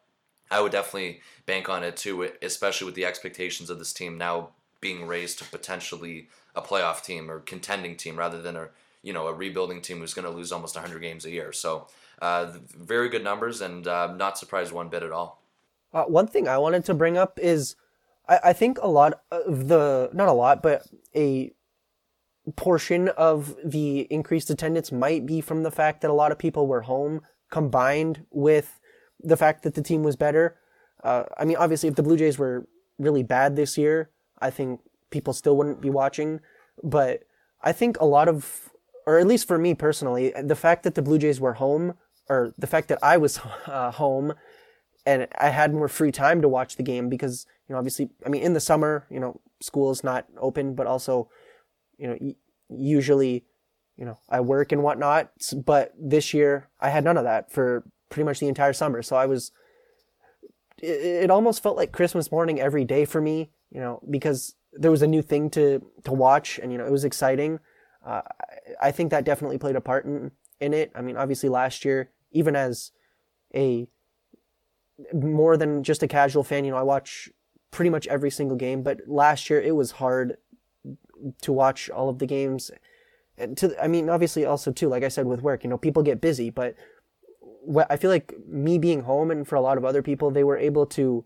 I 0.50 0.62
would 0.62 0.72
definitely 0.72 1.22
bank 1.46 1.70
on 1.70 1.84
it 1.84 1.96
too, 1.96 2.28
especially 2.42 2.86
with 2.86 2.96
the 2.96 3.06
expectations 3.06 3.70
of 3.70 3.78
this 3.78 3.94
team 3.94 4.18
now 4.18 4.50
being 4.82 5.06
raised 5.06 5.38
to 5.40 5.46
potentially 5.46 6.28
a 6.56 6.62
playoff 6.64 7.04
team 7.04 7.30
or 7.30 7.40
contending 7.40 7.96
team 7.96 8.18
rather 8.18 8.42
than 8.42 8.56
a 8.56 8.70
you 9.04 9.14
know 9.14 9.28
a 9.28 9.34
rebuilding 9.34 9.80
team 9.80 10.00
who's 10.00 10.16
going 10.16 10.26
to 10.26 10.36
lose 10.36 10.52
almost 10.52 10.76
100 10.76 11.00
games 11.00 11.24
a 11.24 11.30
year. 11.30 11.54
So 11.54 11.88
uh, 12.21 12.54
very 12.75 13.10
good 13.10 13.23
numbers, 13.23 13.62
and 13.62 13.88
uh, 13.88 14.13
not 14.13 14.38
surprised 14.38 14.71
one 14.71 14.89
bit 14.89 15.04
at 15.04 15.12
all. 15.12 15.41
Uh, 15.93 16.04
one 16.04 16.28
thing 16.28 16.47
I 16.47 16.58
wanted 16.58 16.86
to 16.86 16.93
bring 16.93 17.17
up 17.17 17.39
is 17.41 17.75
I, 18.28 18.39
I 18.45 18.54
think 18.54 18.78
a 18.82 18.88
lot 18.88 19.21
of 19.32 19.67
the 19.67 20.10
not 20.13 20.28
a 20.28 20.34
lot, 20.34 20.62
but 20.62 20.88
a 21.15 21.54
portion 22.56 23.10
of 23.10 23.56
the 23.63 24.01
increased 24.12 24.49
attendance 24.49 24.91
might 24.91 25.25
be 25.25 25.41
from 25.41 25.63
the 25.63 25.71
fact 25.71 26.01
that 26.01 26.12
a 26.12 26.13
lot 26.13 26.32
of 26.32 26.38
people 26.38 26.67
were 26.67 26.82
home, 26.82 27.21
combined 27.49 28.25
with 28.30 28.80
the 29.19 29.38
fact 29.38 29.63
that 29.63 29.73
the 29.73 29.82
team 29.82 30.04
was 30.04 30.15
better. 30.15 30.58
Uh, 31.04 31.23
I 31.38 31.45
mean, 31.45 31.58
obviously, 31.58 31.89
if 31.89 31.95
the 31.95 32.04
Blue 32.04 32.17
Jays 32.17 32.38
were 32.38 32.67
really 32.99 33.23
bad 33.23 33.56
this 33.56 33.78
year, 33.78 34.10
I 34.39 34.49
think 34.49 34.82
people 35.10 35.34
still 35.34 35.56
wouldn't 35.58 35.82
be 35.82 35.89
watching. 35.89 36.39
But 36.84 37.23
I 37.62 37.71
think 37.71 37.99
a 37.99 38.06
lot 38.06 38.28
of, 38.28 38.69
or 39.08 39.17
at 39.17 39.28
least 39.28 39.47
for 39.47 39.58
me 39.58 39.73
personally, 39.73 40.34
the 40.41 40.56
fact 40.56 40.84
that 40.84 40.95
the 40.95 41.01
Blue 41.01 41.17
Jays 41.17 41.39
were 41.39 41.54
home 41.54 41.95
or 42.30 42.54
the 42.58 42.68
fact 42.68 42.88
that 42.90 43.00
I 43.04 43.18
was 43.18 43.40
uh, 43.68 43.92
home 43.92 44.34
and 45.06 45.28
I 45.38 45.50
had 45.50 45.74
more 45.74 45.88
free 45.88 46.12
time 46.12 46.42
to 46.42 46.50
watch 46.50 46.76
the 46.76 46.84
game 46.84 47.10
because 47.10 47.46
you 47.68 47.74
know 47.74 47.80
obviously 47.80 48.10
I 48.26 48.30
mean 48.30 48.42
in 48.42 48.54
the 48.54 48.60
summer 48.60 49.06
you 49.10 49.20
know 49.20 49.40
school 49.62 49.92
is 49.92 50.04
not 50.04 50.26
open 50.38 50.76
but 50.76 50.88
also 50.88 51.30
you 51.98 52.08
know 52.08 52.18
usually 52.70 53.46
you 53.98 54.06
know 54.06 54.20
I 54.30 54.42
work 54.42 54.72
and 54.72 54.84
whatnot. 54.84 55.32
But 55.66 55.94
this 56.00 56.34
year 56.34 56.70
I 56.80 56.90
had 56.90 57.04
none 57.04 57.18
of 57.18 57.24
that 57.24 57.52
for 57.52 57.84
pretty 58.10 58.26
much 58.26 58.40
the 58.40 58.48
entire 58.48 58.74
summer. 58.74 59.02
So 59.02 59.16
I 59.16 59.26
was 59.26 59.52
it, 60.82 61.24
it 61.24 61.32
almost 61.32 61.64
felt 61.64 61.78
like 61.78 61.92
Christmas 61.92 62.32
morning 62.32 62.60
every 62.60 62.84
day 62.84 63.06
for 63.06 63.22
me 63.22 63.52
you 63.72 63.80
know 63.80 64.02
because 64.10 64.56
there 64.74 64.91
was 64.91 65.02
a 65.02 65.08
new 65.08 65.22
thing 65.22 65.49
to 65.52 65.82
to 66.04 66.12
watch 66.12 66.60
and 66.60 66.72
you 66.72 66.78
know 66.78 66.86
it 66.86 66.91
was 66.91 67.06
exciting. 67.06 67.60
Uh, 68.06 68.22
I 68.82 68.91
think 68.91 69.10
that 69.12 69.24
definitely 69.24 69.58
played 69.58 69.76
a 69.76 69.82
part 69.82 70.06
in 70.06 70.32
in 70.60 70.74
it. 70.74 70.91
I 70.95 71.02
mean 71.02 71.18
obviously 71.18 71.49
last 71.49 71.86
year 71.86 72.10
even 72.36 72.56
as 72.56 72.92
a 73.56 73.88
more 75.14 75.58
than 75.58 75.84
just 75.84 76.04
a 76.04 76.08
casual 76.08 76.44
fan, 76.44 76.66
you 76.66 76.72
know, 76.72 76.78
I 76.78 76.84
watch 76.84 77.30
pretty 77.72 77.90
much 77.90 78.08
every 78.08 78.30
single 78.30 78.58
game, 78.58 78.84
but 78.84 79.02
last 79.08 79.50
year 79.50 79.62
it 79.62 79.76
was 79.76 79.92
hard 79.92 80.38
to 81.42 81.52
watch 81.52 81.90
all 81.90 82.10
of 82.10 82.20
the 82.20 82.26
games. 82.26 82.72
And 83.38 83.58
to, 83.58 83.84
I 83.84 83.88
mean, 83.88 84.10
obviously 84.10 84.46
also 84.46 84.72
too, 84.72 84.88
like 84.88 85.04
I 85.04 85.08
said 85.08 85.26
with 85.26 85.42
work, 85.42 85.64
you 85.64 85.70
know, 85.70 85.78
people 85.78 86.04
get 86.04 86.22
busy, 86.22 86.50
but 86.50 86.76
I 87.90 87.98
feel 87.98 88.12
like 88.12 88.34
me 88.48 88.78
being 88.78 89.02
home 89.02 89.32
and 89.32 89.48
for 89.48 89.56
a 89.56 89.62
lot 89.62 89.78
of 89.78 89.86
other 89.86 90.02
people, 90.02 90.30
they 90.30 90.44
were 90.44 90.58
able 90.58 90.86
to, 90.88 91.26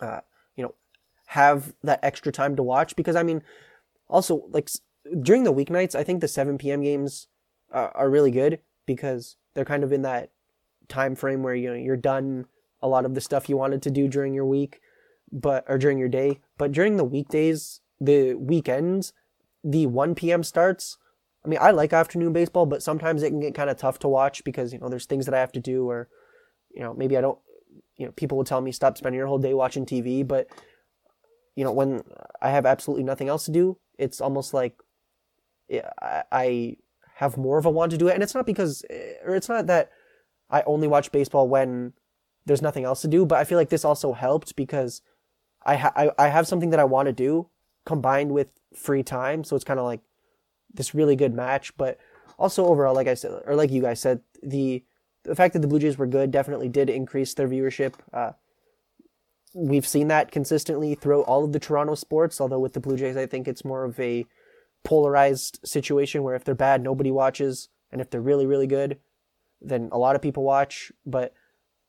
uh, 0.00 0.20
you 0.56 0.64
know, 0.64 0.74
have 1.26 1.74
that 1.82 2.00
extra 2.02 2.30
time 2.30 2.54
to 2.56 2.62
watch 2.62 2.94
because 2.96 3.16
I 3.16 3.22
mean, 3.22 3.42
also 4.08 4.44
like 4.50 4.68
during 5.22 5.44
the 5.44 5.54
weeknights, 5.54 5.94
I 5.94 6.04
think 6.04 6.20
the 6.20 6.28
7 6.28 6.58
p.m. 6.58 6.82
games 6.82 7.28
uh, 7.72 7.88
are 7.94 8.10
really 8.10 8.30
good 8.30 8.60
because 8.86 9.36
they're 9.54 9.64
kind 9.64 9.84
of 9.84 9.92
in 9.92 10.02
that 10.02 10.30
time 10.88 11.14
frame 11.14 11.42
where 11.42 11.54
you 11.54 11.70
know 11.70 11.76
you're 11.76 11.96
done 11.96 12.46
a 12.82 12.88
lot 12.88 13.04
of 13.04 13.14
the 13.14 13.20
stuff 13.20 13.48
you 13.48 13.56
wanted 13.56 13.82
to 13.82 13.90
do 13.90 14.08
during 14.08 14.34
your 14.34 14.44
week, 14.44 14.80
but 15.32 15.64
or 15.68 15.78
during 15.78 15.98
your 15.98 16.08
day. 16.08 16.40
But 16.58 16.72
during 16.72 16.96
the 16.96 17.04
weekdays, 17.04 17.80
the 18.00 18.34
weekends, 18.34 19.12
the 19.62 19.86
1 19.86 20.14
p.m. 20.14 20.42
starts. 20.42 20.98
I 21.44 21.48
mean, 21.48 21.58
I 21.60 21.70
like 21.72 21.92
afternoon 21.92 22.32
baseball, 22.32 22.66
but 22.66 22.82
sometimes 22.82 23.22
it 23.22 23.30
can 23.30 23.40
get 23.40 23.54
kind 23.54 23.70
of 23.70 23.76
tough 23.76 23.98
to 24.00 24.08
watch 24.08 24.44
because 24.44 24.72
you 24.72 24.78
know 24.78 24.88
there's 24.88 25.06
things 25.06 25.26
that 25.26 25.34
I 25.34 25.40
have 25.40 25.52
to 25.52 25.60
do, 25.60 25.88
or 25.88 26.08
you 26.74 26.82
know 26.82 26.94
maybe 26.94 27.16
I 27.16 27.20
don't. 27.20 27.38
You 27.96 28.06
know, 28.06 28.12
people 28.12 28.36
will 28.36 28.44
tell 28.44 28.60
me 28.60 28.72
stop 28.72 28.98
spending 28.98 29.18
your 29.18 29.28
whole 29.28 29.38
day 29.38 29.54
watching 29.54 29.86
TV, 29.86 30.26
but 30.26 30.48
you 31.54 31.64
know 31.64 31.72
when 31.72 32.02
I 32.42 32.50
have 32.50 32.66
absolutely 32.66 33.04
nothing 33.04 33.28
else 33.28 33.44
to 33.44 33.50
do, 33.50 33.78
it's 33.98 34.20
almost 34.20 34.52
like 34.52 34.76
I, 35.70 36.24
I 36.32 36.76
have 37.14 37.36
more 37.36 37.58
of 37.58 37.66
a 37.66 37.70
want 37.70 37.92
to 37.92 37.98
do 37.98 38.08
it, 38.08 38.14
and 38.14 38.22
it's 38.22 38.34
not 38.34 38.46
because, 38.46 38.84
or 39.24 39.34
it's 39.34 39.48
not 39.48 39.66
that 39.66 39.90
I 40.50 40.62
only 40.66 40.88
watch 40.88 41.12
baseball 41.12 41.48
when 41.48 41.92
there's 42.46 42.62
nothing 42.62 42.84
else 42.84 43.00
to 43.02 43.08
do, 43.08 43.24
but 43.24 43.38
I 43.38 43.44
feel 43.44 43.58
like 43.58 43.70
this 43.70 43.84
also 43.84 44.12
helped 44.12 44.56
because 44.56 45.00
I 45.64 45.76
ha- 45.76 45.92
I, 45.96 46.10
I 46.18 46.28
have 46.28 46.46
something 46.46 46.70
that 46.70 46.80
I 46.80 46.84
want 46.84 47.06
to 47.06 47.12
do 47.12 47.48
combined 47.86 48.32
with 48.32 48.48
free 48.74 49.02
time, 49.02 49.44
so 49.44 49.56
it's 49.56 49.64
kind 49.64 49.80
of 49.80 49.86
like 49.86 50.00
this 50.72 50.94
really 50.94 51.16
good 51.16 51.34
match. 51.34 51.76
But 51.76 51.98
also 52.38 52.66
overall, 52.66 52.94
like 52.94 53.06
I 53.06 53.14
said, 53.14 53.42
or 53.46 53.54
like 53.54 53.70
you 53.70 53.82
guys 53.82 54.00
said, 54.00 54.20
the 54.42 54.84
the 55.22 55.34
fact 55.34 55.54
that 55.54 55.60
the 55.60 55.68
Blue 55.68 55.78
Jays 55.78 55.96
were 55.96 56.06
good 56.06 56.30
definitely 56.30 56.68
did 56.68 56.90
increase 56.90 57.32
their 57.32 57.48
viewership. 57.48 57.94
Uh, 58.12 58.32
we've 59.54 59.86
seen 59.86 60.08
that 60.08 60.30
consistently 60.30 60.94
throughout 60.94 61.26
all 61.26 61.44
of 61.44 61.52
the 61.52 61.60
Toronto 61.60 61.94
sports. 61.94 62.40
Although 62.40 62.58
with 62.58 62.74
the 62.74 62.80
Blue 62.80 62.96
Jays, 62.96 63.16
I 63.16 63.26
think 63.26 63.48
it's 63.48 63.64
more 63.64 63.84
of 63.84 63.98
a 63.98 64.26
polarized 64.84 65.60
situation 65.64 66.22
where 66.22 66.34
if 66.34 66.44
they're 66.44 66.54
bad, 66.54 66.82
nobody 66.82 67.10
watches, 67.10 67.68
and 67.90 68.00
if 68.00 68.10
they're 68.10 68.20
really 68.20 68.46
really 68.46 68.66
good, 68.66 68.98
then 69.60 69.88
a 69.92 69.98
lot 69.98 70.16
of 70.16 70.22
people 70.22 70.42
watch. 70.42 70.92
But 71.04 71.34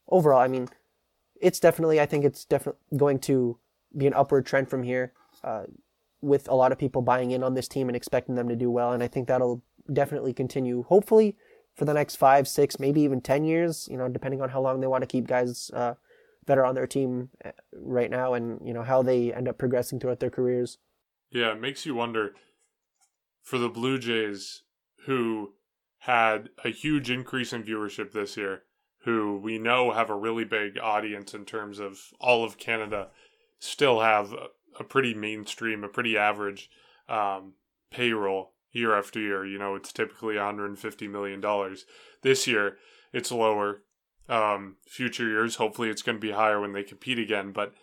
overall, 0.08 0.42
I 0.42 0.48
mean, 0.48 0.70
it's 1.40 1.60
definitely 1.60 2.00
I 2.00 2.06
think 2.06 2.26
it's 2.26 2.46
definitely 2.46 2.82
going 2.98 3.20
to 3.20 3.58
be 3.96 4.08
an 4.08 4.14
upward 4.14 4.46
trend 4.46 4.70
from 4.70 4.84
here. 4.84 5.14
Uh, 5.44 5.66
with 6.26 6.50
a 6.50 6.56
lot 6.56 6.72
of 6.72 6.78
people 6.78 7.02
buying 7.02 7.32
in 7.32 7.44
on 7.44 7.54
this 7.54 7.68
team 7.68 7.88
and 7.88 7.96
expecting 7.96 8.36
them 8.36 8.50
to 8.50 8.56
do 8.56 8.72
well. 8.72 8.92
And 8.92 9.04
I 9.04 9.08
think 9.08 9.28
that'll 9.28 9.62
definitely 9.92 10.34
continue, 10.34 10.84
hopefully, 10.84 11.38
for 11.76 11.86
the 11.86 11.94
next 11.94 12.16
five, 12.16 12.48
six, 12.48 12.80
maybe 12.80 13.02
even 13.02 13.22
10 13.22 13.44
years, 13.44 13.88
you 13.92 13.98
know, 13.98 14.10
depending 14.10 14.42
on 14.42 14.50
how 14.50 14.62
long 14.62 14.82
they 14.82 14.88
want 14.88 15.04
to 15.04 15.08
keep 15.08 15.28
guys 15.28 15.70
uh, 15.74 15.94
that 16.48 16.58
are 16.58 16.66
on 16.66 16.76
their 16.76 16.88
team 16.88 17.30
uh, 17.44 17.52
right 17.74 18.10
now 18.10 18.34
and, 18.34 18.60
you 18.66 18.74
know, 18.74 18.82
how 18.82 19.04
they 19.04 19.32
end 19.34 19.48
up 19.48 19.58
progressing 19.58 20.00
throughout 20.00 20.20
their 20.20 20.30
careers. 20.30 20.80
Yeah, 21.32 21.52
it 21.52 21.62
makes 21.62 21.86
you 21.86 21.96
wonder 21.96 22.34
for 23.46 23.60
the 23.60 23.70
Blue 23.70 24.00
Jays, 24.00 24.64
who 25.06 25.54
had 26.00 26.50
a 26.66 26.70
huge 26.70 27.12
increase 27.12 27.54
in 27.54 27.64
viewership 27.64 28.12
this 28.12 28.36
year, 28.36 28.64
who 29.04 29.40
we 29.42 29.60
know 29.60 29.92
have 29.92 30.10
a 30.10 30.18
really 30.18 30.44
big 30.44 30.80
audience 30.80 31.36
in 31.36 31.46
terms 31.46 31.80
of 31.80 32.00
all 32.20 32.44
of 32.44 32.58
Canada, 32.58 33.10
still 33.60 34.02
have 34.02 34.34
a 34.80 34.84
pretty 34.84 35.14
mainstream, 35.14 35.84
a 35.84 35.88
pretty 35.88 36.18
average 36.18 36.72
um, 37.08 37.54
payroll 37.92 38.54
year 38.72 38.98
after 38.98 39.20
year. 39.20 39.46
You 39.46 39.60
know, 39.60 39.76
it's 39.76 39.94
typically 39.94 40.36
150 40.36 41.08
million 41.08 41.40
dollars. 41.40 41.86
This 42.24 42.48
year, 42.48 42.78
it's 43.14 43.32
lower. 43.32 43.84
Um, 44.28 44.78
future 44.88 45.28
years, 45.28 45.58
hopefully, 45.58 45.90
it's 45.90 46.02
going 46.02 46.18
to 46.18 46.28
be 46.28 46.32
higher 46.32 46.60
when 46.60 46.74
they 46.74 46.82
compete 46.82 47.20
again. 47.20 47.52
But 47.52 47.76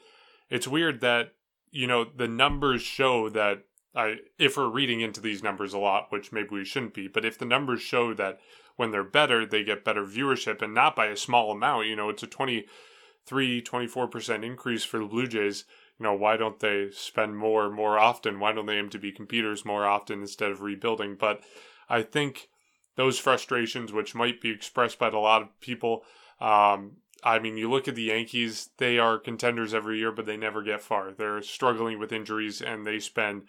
it's 0.51 0.67
weird 0.67 1.01
that 1.03 1.35
you 1.71 1.87
know 1.87 2.05
the 2.05 2.27
numbers 2.27 2.83
show 2.83 3.29
that 3.29 3.63
I, 3.95 4.17
if 4.39 4.57
we're 4.57 4.69
reading 4.69 5.01
into 5.01 5.21
these 5.21 5.43
numbers 5.43 5.75
a 5.75 5.79
lot, 5.79 6.11
which 6.11 6.33
maybe 6.33 6.49
we 6.51 6.65
shouldn't 6.65 6.95
be, 6.95 7.09
but 7.09 7.25
if 7.25 7.39
the 7.39 7.45
numbers 7.45 7.83
show 7.83 8.15
that 8.15 8.41
when 8.77 8.91
they're 8.91 9.05
better, 9.05 9.45
they 9.45 9.63
get 9.65 9.85
better 9.85 10.05
viewership 10.05 10.63
and 10.63 10.73
not 10.75 10.97
by 10.97 11.07
a 11.07 11.17
small 11.17 11.51
amount, 11.51 11.87
you 11.87 11.97
know, 11.97 12.09
it's 12.09 12.23
a 12.23 12.27
23, 12.27 13.63
24% 13.63 14.45
increase 14.45 14.85
for 14.85 14.99
the 14.99 15.07
Blue 15.07 15.27
Jays 15.27 15.65
you 16.03 16.09
know, 16.09 16.15
why 16.15 16.37
don't 16.37 16.59
they 16.59 16.91
spend 16.91 17.37
more 17.37 17.71
more 17.71 17.97
often? 17.97 18.41
Why 18.41 18.51
don't 18.51 18.67
they 18.67 18.77
aim 18.77 18.89
to 18.91 18.99
be 18.99 19.13
competitors 19.13 19.65
more 19.65 19.87
often 19.87 20.21
instead 20.23 20.51
of 20.51 20.61
rebuilding? 20.61 21.15
But 21.15 21.43
I 21.89 22.03
think 22.03 22.49
those 22.97 23.21
frustrations, 23.21 23.93
which 23.93 24.13
might 24.13 24.41
be 24.41 24.51
expressed 24.51 24.99
by 24.99 25.09
a 25.09 25.19
lot 25.19 25.43
of 25.43 25.61
people, 25.61 26.03
um, 26.41 26.97
I 27.23 27.39
mean, 27.39 27.57
you 27.57 27.71
look 27.71 27.87
at 27.87 27.95
the 27.95 28.03
Yankees, 28.03 28.71
they 28.79 28.99
are 28.99 29.17
contenders 29.17 29.73
every 29.73 29.99
year, 29.99 30.11
but 30.11 30.27
they 30.27 30.37
never 30.37 30.61
get 30.63 30.83
far. 30.83 31.13
They're 31.13 31.41
struggling 31.41 32.01
with 32.01 32.13
injuries 32.13 32.61
and 32.61 32.85
they 32.85 32.99
spend 32.99 33.43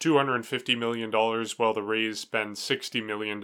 $250 0.00 0.78
million 0.78 1.10
while 1.10 1.74
the 1.74 1.82
Rays 1.82 2.20
spend 2.20 2.56
$60 2.56 3.04
million 3.04 3.42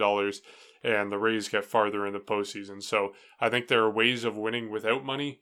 and 0.83 1.11
the 1.11 1.17
Rays 1.17 1.49
get 1.49 1.65
farther 1.65 2.05
in 2.05 2.13
the 2.13 2.19
postseason. 2.19 2.81
So 2.81 3.13
I 3.39 3.49
think 3.49 3.67
there 3.67 3.83
are 3.83 3.91
ways 3.91 4.23
of 4.23 4.37
winning 4.37 4.69
without 4.69 5.05
money. 5.05 5.41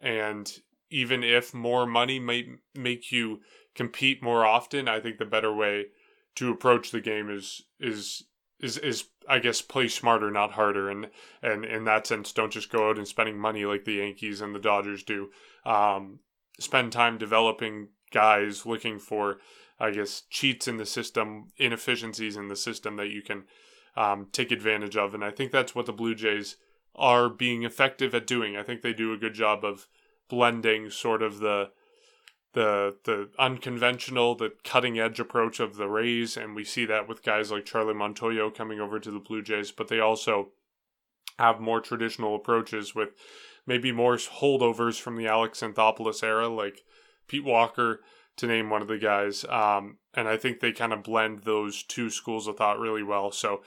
And 0.00 0.50
even 0.90 1.22
if 1.22 1.52
more 1.52 1.86
money 1.86 2.18
might 2.18 2.46
make 2.74 3.12
you 3.12 3.40
compete 3.74 4.22
more 4.22 4.44
often, 4.44 4.88
I 4.88 5.00
think 5.00 5.18
the 5.18 5.24
better 5.24 5.54
way 5.54 5.86
to 6.36 6.50
approach 6.50 6.90
the 6.90 7.00
game 7.00 7.30
is 7.30 7.62
is 7.80 8.24
is 8.60 8.78
is 8.78 9.04
I 9.28 9.38
guess 9.38 9.60
play 9.60 9.88
smarter, 9.88 10.30
not 10.30 10.52
harder, 10.52 10.88
and 10.88 11.08
and 11.42 11.64
in 11.64 11.84
that 11.84 12.06
sense, 12.06 12.32
don't 12.32 12.52
just 12.52 12.70
go 12.70 12.88
out 12.88 12.98
and 12.98 13.08
spending 13.08 13.38
money 13.38 13.64
like 13.64 13.84
the 13.84 13.94
Yankees 13.94 14.40
and 14.40 14.54
the 14.54 14.60
Dodgers 14.60 15.02
do. 15.02 15.30
Um, 15.64 16.20
spend 16.60 16.92
time 16.92 17.18
developing 17.18 17.88
guys, 18.12 18.64
looking 18.64 18.98
for 18.98 19.38
I 19.78 19.90
guess 19.90 20.22
cheats 20.30 20.66
in 20.66 20.78
the 20.78 20.86
system, 20.86 21.48
inefficiencies 21.58 22.36
in 22.36 22.48
the 22.48 22.56
system 22.56 22.96
that 22.96 23.10
you 23.10 23.22
can 23.22 23.44
um, 23.96 24.28
take 24.32 24.50
advantage 24.50 24.96
of, 24.96 25.14
and 25.14 25.24
I 25.24 25.30
think 25.30 25.52
that's 25.52 25.74
what 25.74 25.86
the 25.86 25.92
Blue 25.92 26.14
Jays 26.14 26.56
are 26.94 27.28
being 27.28 27.62
effective 27.62 28.14
at 28.14 28.26
doing. 28.26 28.56
I 28.56 28.62
think 28.62 28.80
they 28.80 28.92
do 28.92 29.12
a 29.12 29.18
good 29.18 29.34
job 29.34 29.64
of 29.64 29.86
blending 30.28 30.90
sort 30.90 31.22
of 31.22 31.38
the 31.38 31.70
the 32.54 32.96
the 33.04 33.28
unconventional, 33.38 34.34
the 34.34 34.52
cutting 34.64 34.98
edge 34.98 35.20
approach 35.20 35.60
of 35.60 35.76
the 35.76 35.88
Rays, 35.88 36.38
and 36.38 36.54
we 36.54 36.64
see 36.64 36.86
that 36.86 37.06
with 37.06 37.22
guys 37.22 37.50
like 37.50 37.66
Charlie 37.66 37.92
Montoyo 37.92 38.52
coming 38.52 38.80
over 38.80 38.98
to 38.98 39.10
the 39.10 39.20
Blue 39.20 39.42
Jays, 39.42 39.70
but 39.70 39.88
they 39.88 40.00
also 40.00 40.52
have 41.38 41.60
more 41.60 41.82
traditional 41.82 42.34
approaches 42.34 42.94
with 42.94 43.10
maybe 43.66 43.92
more 43.92 44.16
holdovers 44.16 44.98
from 44.98 45.16
the 45.16 45.26
Alex 45.26 45.60
Anthopoulos 45.60 46.22
era, 46.22 46.48
like 46.48 46.82
Pete 47.28 47.44
Walker, 47.44 48.00
to 48.36 48.46
name 48.46 48.70
one 48.70 48.82
of 48.82 48.88
the 48.88 48.98
guys. 48.98 49.44
Um, 49.48 49.98
and 50.14 50.28
I 50.28 50.36
think 50.36 50.60
they 50.60 50.72
kind 50.72 50.92
of 50.92 51.02
blend 51.02 51.40
those 51.40 51.82
two 51.82 52.10
schools 52.10 52.46
of 52.46 52.56
thought 52.56 52.78
really 52.78 53.02
well. 53.02 53.30
So, 53.32 53.62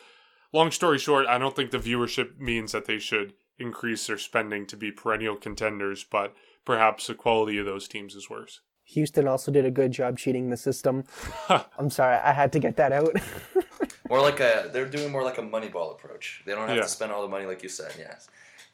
long 0.53 0.71
story 0.71 0.97
short, 0.97 1.27
I 1.27 1.37
don't 1.37 1.55
think 1.55 1.71
the 1.71 1.77
viewership 1.77 2.39
means 2.39 2.71
that 2.71 2.85
they 2.85 2.99
should 2.99 3.33
increase 3.57 4.07
their 4.07 4.17
spending 4.17 4.65
to 4.67 4.77
be 4.77 4.91
perennial 4.91 5.35
contenders, 5.35 6.03
but 6.03 6.33
perhaps 6.65 7.07
the 7.07 7.15
quality 7.15 7.57
of 7.57 7.65
those 7.65 7.87
teams 7.87 8.15
is 8.15 8.29
worse. 8.29 8.61
Houston 8.85 9.27
also 9.27 9.51
did 9.51 9.65
a 9.65 9.71
good 9.71 9.91
job 9.91 10.17
cheating 10.17 10.49
the 10.49 10.57
system. 10.57 11.03
I'm 11.77 11.91
sorry, 11.91 12.15
I 12.15 12.33
had 12.33 12.51
to 12.53 12.59
get 12.59 12.75
that 12.77 12.91
out. 12.91 13.15
more 14.09 14.21
like 14.21 14.39
a 14.39 14.69
they're 14.73 14.87
doing 14.87 15.11
more 15.11 15.23
like 15.23 15.37
a 15.37 15.43
Moneyball 15.43 15.91
approach. 15.91 16.41
They 16.45 16.53
don't 16.53 16.67
have 16.67 16.77
yeah. 16.77 16.83
to 16.83 16.87
spend 16.87 17.11
all 17.11 17.21
the 17.21 17.27
money 17.27 17.45
like 17.45 17.61
you 17.61 17.69
said. 17.69 17.93
Yes, 17.99 18.27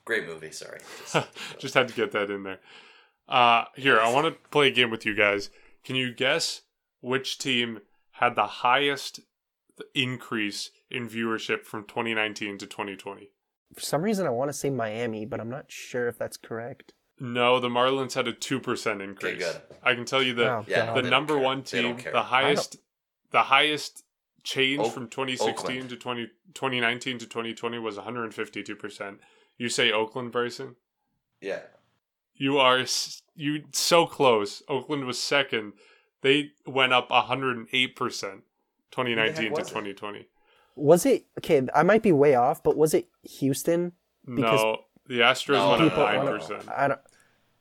great 0.05 0.25
movie. 0.25 0.51
Sorry, 0.51 0.79
just, 1.11 1.27
just 1.59 1.73
had 1.73 1.89
to 1.89 1.93
get 1.93 2.13
that 2.13 2.29
in 2.29 2.43
there. 2.43 2.59
Uh, 3.27 3.65
here, 3.75 3.99
I 3.99 4.11
want 4.13 4.27
to 4.27 4.49
play 4.49 4.69
a 4.69 4.71
game 4.71 4.89
with 4.89 5.05
you 5.05 5.15
guys. 5.15 5.49
Can 5.85 5.95
you 5.95 6.13
guess 6.13 6.63
which 6.99 7.37
team 7.37 7.79
had 8.13 8.35
the 8.35 8.47
highest 8.47 9.19
increase 9.93 10.71
in 10.89 11.07
viewership 11.07 11.63
from 11.63 11.83
2019 11.83 12.57
to 12.57 12.65
2020? 12.65 13.29
For 13.75 13.81
some 13.81 14.01
reason, 14.01 14.25
I 14.25 14.31
want 14.31 14.49
to 14.49 14.53
say 14.53 14.69
Miami, 14.69 15.25
but 15.25 15.39
I'm 15.39 15.49
not 15.49 15.65
sure 15.71 16.07
if 16.07 16.17
that's 16.17 16.37
correct. 16.37 16.93
No, 17.19 17.59
the 17.59 17.69
Marlins 17.69 18.13
had 18.13 18.27
a 18.27 18.33
two 18.33 18.59
percent 18.59 19.01
increase. 19.01 19.43
Okay, 19.43 19.57
I 19.83 19.93
can 19.93 20.05
tell 20.05 20.23
you 20.23 20.33
that 20.33 20.47
oh, 20.47 20.65
yeah, 20.67 20.93
the 20.93 21.03
number 21.03 21.37
one 21.37 21.63
team, 21.63 21.97
the 22.11 22.23
highest, 22.23 22.77
the 23.31 23.43
highest 23.43 24.03
change 24.43 24.81
o- 24.81 24.89
from 24.89 25.07
2016 25.07 25.65
Oakland. 25.65 25.89
to 25.89 25.95
20, 25.95 26.27
2019 26.53 27.19
to 27.19 27.25
2020 27.25 27.79
was 27.79 27.95
152 27.95 28.75
percent. 28.75 29.19
You 29.57 29.69
say 29.69 29.91
Oakland, 29.91 30.31
Bryson? 30.31 30.75
Yeah. 31.39 31.61
You 32.33 32.57
are 32.57 32.85
you 33.35 33.63
so 33.71 34.05
close. 34.05 34.63
Oakland 34.67 35.05
was 35.05 35.19
second. 35.19 35.73
They 36.21 36.51
went 36.65 36.93
up 36.93 37.09
108 37.09 37.95
percent, 37.95 38.43
2019 38.91 39.55
to 39.55 39.61
2020. 39.61 40.27
Was 40.75 41.05
it 41.05 41.25
okay? 41.39 41.67
I 41.73 41.83
might 41.83 42.03
be 42.03 42.11
way 42.11 42.35
off, 42.35 42.63
but 42.63 42.75
was 42.75 42.93
it 42.93 43.07
Houston? 43.23 43.93
Because 44.25 44.61
no, 44.61 44.77
the 45.07 45.19
Astros 45.19 45.55
no, 45.55 45.69
went 45.69 45.93
up 45.93 45.97
nine 45.97 46.25
percent. 46.25 46.69
I 46.69 46.87
don't. 46.89 46.99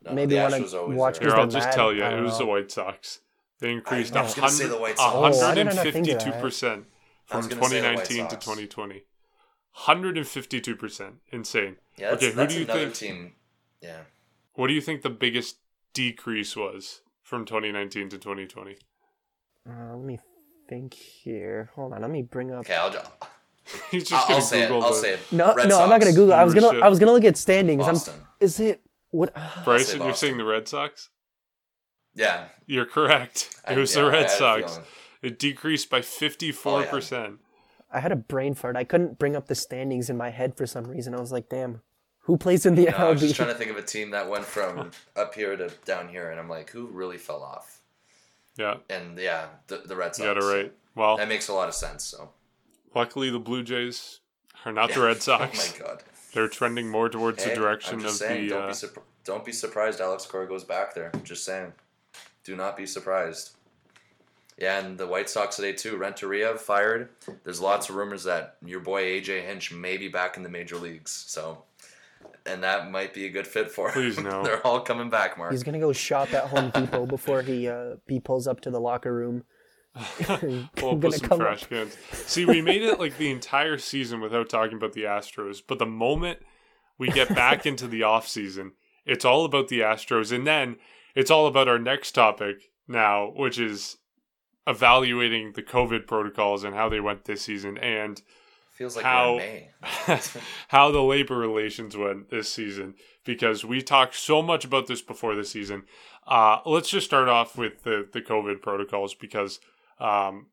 No, 0.05 0.13
maybe 0.13 0.37
want 0.37 0.55
to 0.55 0.87
watch. 0.89 1.19
Here, 1.19 1.31
I'll 1.31 1.47
just 1.47 1.69
mad. 1.69 1.75
tell 1.75 1.93
you, 1.93 2.05
it 2.05 2.23
was 2.23 2.39
the 2.39 2.47
White 2.47 2.71
Sox. 2.71 3.21
They 3.61 3.73
increased 3.73 4.15
oh, 4.17 4.23
hundred 4.23 5.69
and 5.69 5.79
fifty-two 5.79 6.33
percent 6.33 6.87
from 7.25 7.49
2019 7.49 8.29
to 8.29 8.37
2020. 8.37 9.05
152 9.75 10.77
percent, 10.77 11.15
insane. 11.33 11.77
Yeah, 11.97 12.11
okay, 12.11 12.31
who 12.31 12.47
do 12.47 12.59
you 12.59 12.65
think? 12.65 12.95
Team. 12.95 13.33
Yeah. 13.81 14.03
What 14.55 14.69
do 14.69 14.73
you 14.73 14.81
think 14.81 15.03
the 15.03 15.11
biggest 15.11 15.57
decrease 15.95 16.55
was 16.55 17.01
from 17.23 17.47
2019 17.47 18.11
to 18.11 18.19
2020? 18.19 18.77
Uh, 19.67 19.97
let 19.97 20.05
me 20.05 20.19
think 20.69 20.93
here. 20.93 21.71
Hold 21.75 21.95
on, 21.95 22.03
let 22.03 22.11
me 22.11 22.23
bring 22.23 22.53
up. 22.53 22.61
Okay, 22.61 22.75
I'll. 22.75 22.93
He's 23.91 24.07
just 24.07 24.29
I'll, 24.29 24.37
I'll 24.37 24.43
say 24.43 24.63
Google 24.63 24.83
it. 24.83 24.85
I'll 24.85 24.93
say 24.93 25.15
it. 25.15 25.21
No, 25.33 25.55
Red 25.55 25.69
no, 25.69 25.77
Sox. 25.77 25.83
I'm 25.83 25.89
not 25.89 26.01
gonna 26.01 26.13
Google. 26.13 26.35
I 26.35 26.45
was 26.45 26.53
gonna, 26.53 26.81
I 26.81 26.89
was 26.89 26.99
gonna 26.99 27.13
look 27.13 27.25
at 27.25 27.39
standings. 27.39 27.83
Boston. 27.83 28.15
I'm, 28.15 28.27
is 28.41 28.61
it 28.61 28.83
what? 29.11 29.35
Bryson, 29.65 30.03
you're 30.03 30.15
saying 30.15 30.37
the 30.37 30.45
Red 30.45 30.69
Sox? 30.69 31.09
Yeah, 32.15 32.49
you're 32.67 32.87
correct. 32.87 33.59
It 33.69 33.79
was 33.79 33.97
I, 33.97 34.03
the 34.03 34.11
Red 34.11 34.31
Sox. 34.31 34.81
It 35.23 35.39
decreased 35.39 35.89
by 35.89 36.01
54%. 36.01 37.39
I 37.91 38.01
had 38.01 38.13
a 38.13 38.17
brain 38.17 38.55
fart. 38.55 38.77
I 38.77 38.85
couldn't 38.85 39.19
bring 39.19 39.35
up 39.35 39.47
the 39.47 39.55
standings 39.55 40.11
in 40.11 40.19
my 40.19 40.29
head 40.29 40.55
for 40.57 40.67
some 40.67 40.85
reason. 40.85 41.15
I 41.15 41.21
was 41.21 41.33
like, 41.33 41.49
damn, 41.49 41.81
who 42.25 42.37
plays 42.37 42.67
in 42.67 42.75
the 42.75 42.85
No, 42.87 42.91
I 42.97 43.11
was 43.11 43.21
just 43.21 43.37
trying 43.37 43.49
to 43.49 43.55
think 43.55 43.71
of 43.71 43.77
a 43.79 43.83
team 43.83 44.11
that 44.11 44.29
went 44.29 44.45
from 44.45 44.91
up 45.17 45.35
here 45.35 45.57
to 45.57 45.71
down 45.85 46.09
here, 46.09 46.31
and 46.31 46.39
I'm 46.39 46.49
like, 46.49 46.71
who 46.71 46.87
really 46.89 47.19
fell 47.19 47.43
off? 47.43 47.81
Yeah, 48.57 48.77
And 48.91 49.19
yeah, 49.19 49.47
the, 49.67 49.79
the 49.79 49.97
Red 49.97 50.15
Sox. 50.15 50.19
you 50.21 50.25
got 50.27 50.37
it 50.37 50.45
right. 50.47 50.73
Well, 50.95 51.17
That 51.17 51.29
makes 51.29 51.49
a 51.49 51.53
lot 51.55 51.69
of 51.69 51.75
sense. 51.75 52.05
So. 52.05 52.31
luckily 52.95 53.31
the 53.31 53.41
Blue 53.41 53.63
Jays 53.65 54.21
are 54.65 54.71
not 54.73 54.93
the 54.95 55.01
Red 55.01 55.23
Sox. 55.23 55.75
Oh 55.81 55.83
my 55.83 55.87
god. 55.89 56.03
They're 56.33 56.49
trending 56.49 56.89
more 56.89 57.09
towards 57.09 57.43
Hey, 57.43 57.51
the 57.51 57.57
direction 57.57 57.95
I'm 57.97 58.01
just 58.03 58.21
of 58.21 58.27
saying, 58.29 58.45
the. 58.45 58.49
don't 58.51 58.63
Uh, 58.63 58.67
be 58.69 58.73
surp- 58.73 59.03
don't 59.25 59.45
be 59.45 59.53
surprised. 59.53 60.01
Alex 60.01 60.27
Cora 60.27 60.47
goes 60.47 60.65
back 60.65 60.95
there. 60.95 61.11
Just 61.25 61.45
saying, 61.45 61.73
do 62.45 62.55
not 62.57 62.77
be 62.77 62.87
surprised. 62.87 63.57
Yeah, 64.59 64.79
and 64.85 64.97
the 64.99 65.07
White 65.07 65.29
Sox 65.29 65.57
today 65.57 65.73
too. 65.73 65.97
Renteria 65.97 66.55
fired. 66.57 67.09
There's 67.43 67.61
lots 67.61 67.89
of 67.89 67.97
rumors 67.97 68.23
that 68.25 68.57
your 68.65 68.81
boy 68.81 69.03
AJ 69.21 69.45
Hinch 69.47 69.73
may 69.73 69.97
be 69.97 70.09
back 70.09 70.37
in 70.37 70.43
the 70.45 70.49
major 70.49 70.77
leagues. 70.77 71.11
So, 71.11 71.63
and 72.47 72.63
that 72.63 72.91
might 72.91 73.15
be 73.15 73.27
a 73.27 73.31
good 73.31 73.47
fit 73.47 73.71
for 73.71 73.89
him. 73.89 73.95
Please, 73.95 74.19
no. 74.21 74.43
They're 74.45 74.65
all 74.67 74.81
coming 74.81 75.11
back, 75.11 75.39
Mark. 75.39 75.53
He's 75.53 75.63
gonna 75.63 75.79
go 75.81 75.93
shop 75.93 76.33
at 76.33 76.45
Home 76.49 76.71
Depot 76.71 77.07
before 77.07 77.43
he 77.43 77.69
uh, 77.69 77.97
he 78.07 78.21
pulls 78.21 78.47
up 78.47 78.61
to 78.63 78.71
the 78.71 78.81
locker 78.81 79.13
room. 79.15 79.45
Pull 79.95 80.33
up 80.33 80.41
Gonna 80.77 80.97
with 80.97 81.15
some 81.17 81.29
come 81.29 81.41
up- 81.41 81.47
trash 81.47 81.67
cans. 81.67 81.97
See, 82.13 82.45
we 82.45 82.61
made 82.61 82.83
it 82.83 82.99
like 82.99 83.17
the 83.17 83.31
entire 83.31 83.79
season 83.79 84.21
without 84.21 84.49
talking 84.49 84.77
about 84.77 84.93
the 84.93 85.05
Astros, 85.05 85.59
but 85.67 85.79
the 85.79 85.87
moment 85.87 86.41
we 86.99 87.09
get 87.09 87.29
back 87.35 87.65
into 87.67 87.87
the 87.87 88.03
off 88.03 88.27
season, 88.27 88.73
it's 89.07 89.25
all 89.25 89.45
about 89.45 89.69
the 89.69 89.81
Astros, 89.81 90.33
and 90.33 90.47
then 90.47 90.77
it's 91.15 91.31
all 91.31 91.47
about 91.47 91.69
our 91.69 91.79
next 91.79 92.13
topic 92.13 92.71
now, 92.89 93.33
which 93.37 93.59
is 93.59 93.99
evaluating 94.67 95.53
the 95.53 95.63
COVID 95.63 96.07
protocols 96.07 96.65
and 96.65 96.75
how 96.75 96.89
they 96.89 97.01
went 97.01 97.25
this 97.25 97.43
season, 97.43 97.79
and 97.79 98.21
Feels 98.75 98.97
like 98.97 99.05
how- 99.05 99.37
we're 99.37 99.41
in 99.41 99.47
May. 99.47 99.71
how 100.69 100.91
the 100.91 101.03
labor 101.03 101.39
relations 101.39 101.97
went 101.97 102.31
this 102.31 102.53
season 102.53 102.95
because 103.25 103.65
we 103.65 103.81
talked 103.81 104.17
so 104.17 104.43
much 104.43 104.65
about 104.65 104.89
this 104.89 105.01
before 105.01 105.37
the 105.37 105.45
season. 105.45 105.85
Uh, 106.27 106.59
let's 106.67 106.89
just 106.89 107.07
start 107.07 107.29
off 107.29 107.57
with 107.57 107.85
the, 107.85 108.09
the 108.13 108.21
COVID 108.21 108.63
protocols 108.63 109.15
because 109.15 109.61
um, 110.01 110.47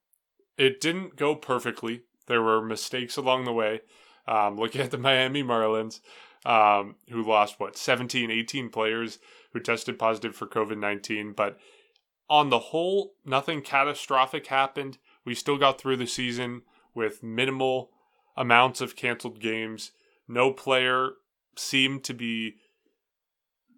it 0.56 0.80
didn't 0.80 1.16
go 1.16 1.34
perfectly. 1.36 2.04
There 2.28 2.44
were 2.44 2.62
mistakes 2.62 3.18
along 3.18 3.46
the 3.46 3.54
way. 3.54 3.82
Um, 4.28 4.56
looking 4.56 4.82
at 4.82 4.92
the 4.92 5.00
Miami 5.00 5.42
Marlins, 5.44 6.00
um, 6.46 6.96
who 7.10 7.24
lost, 7.24 7.60
what, 7.60 7.76
17, 7.76 8.30
18 8.30 8.70
players 8.70 9.18
who 9.52 9.60
tested 9.60 9.98
positive 9.98 10.36
for 10.36 10.46
COVID 10.46 10.78
19. 10.78 11.34
But 11.34 11.58
on 12.30 12.50
the 12.50 12.60
whole, 12.60 13.14
nothing 13.26 13.62
catastrophic 13.62 14.48
happened. 14.48 15.00
We 15.26 15.34
still 15.34 15.58
got 15.58 15.82
through 15.82 15.98
the 15.98 16.06
season 16.06 16.62
with 16.94 17.24
minimal 17.24 17.90
amounts 18.36 18.82
of 18.82 18.96
canceled 18.96 19.40
games. 19.40 19.92
No 20.28 20.52
player 20.52 21.12
seemed 21.56 22.04
to 22.06 22.14
be, 22.14 22.56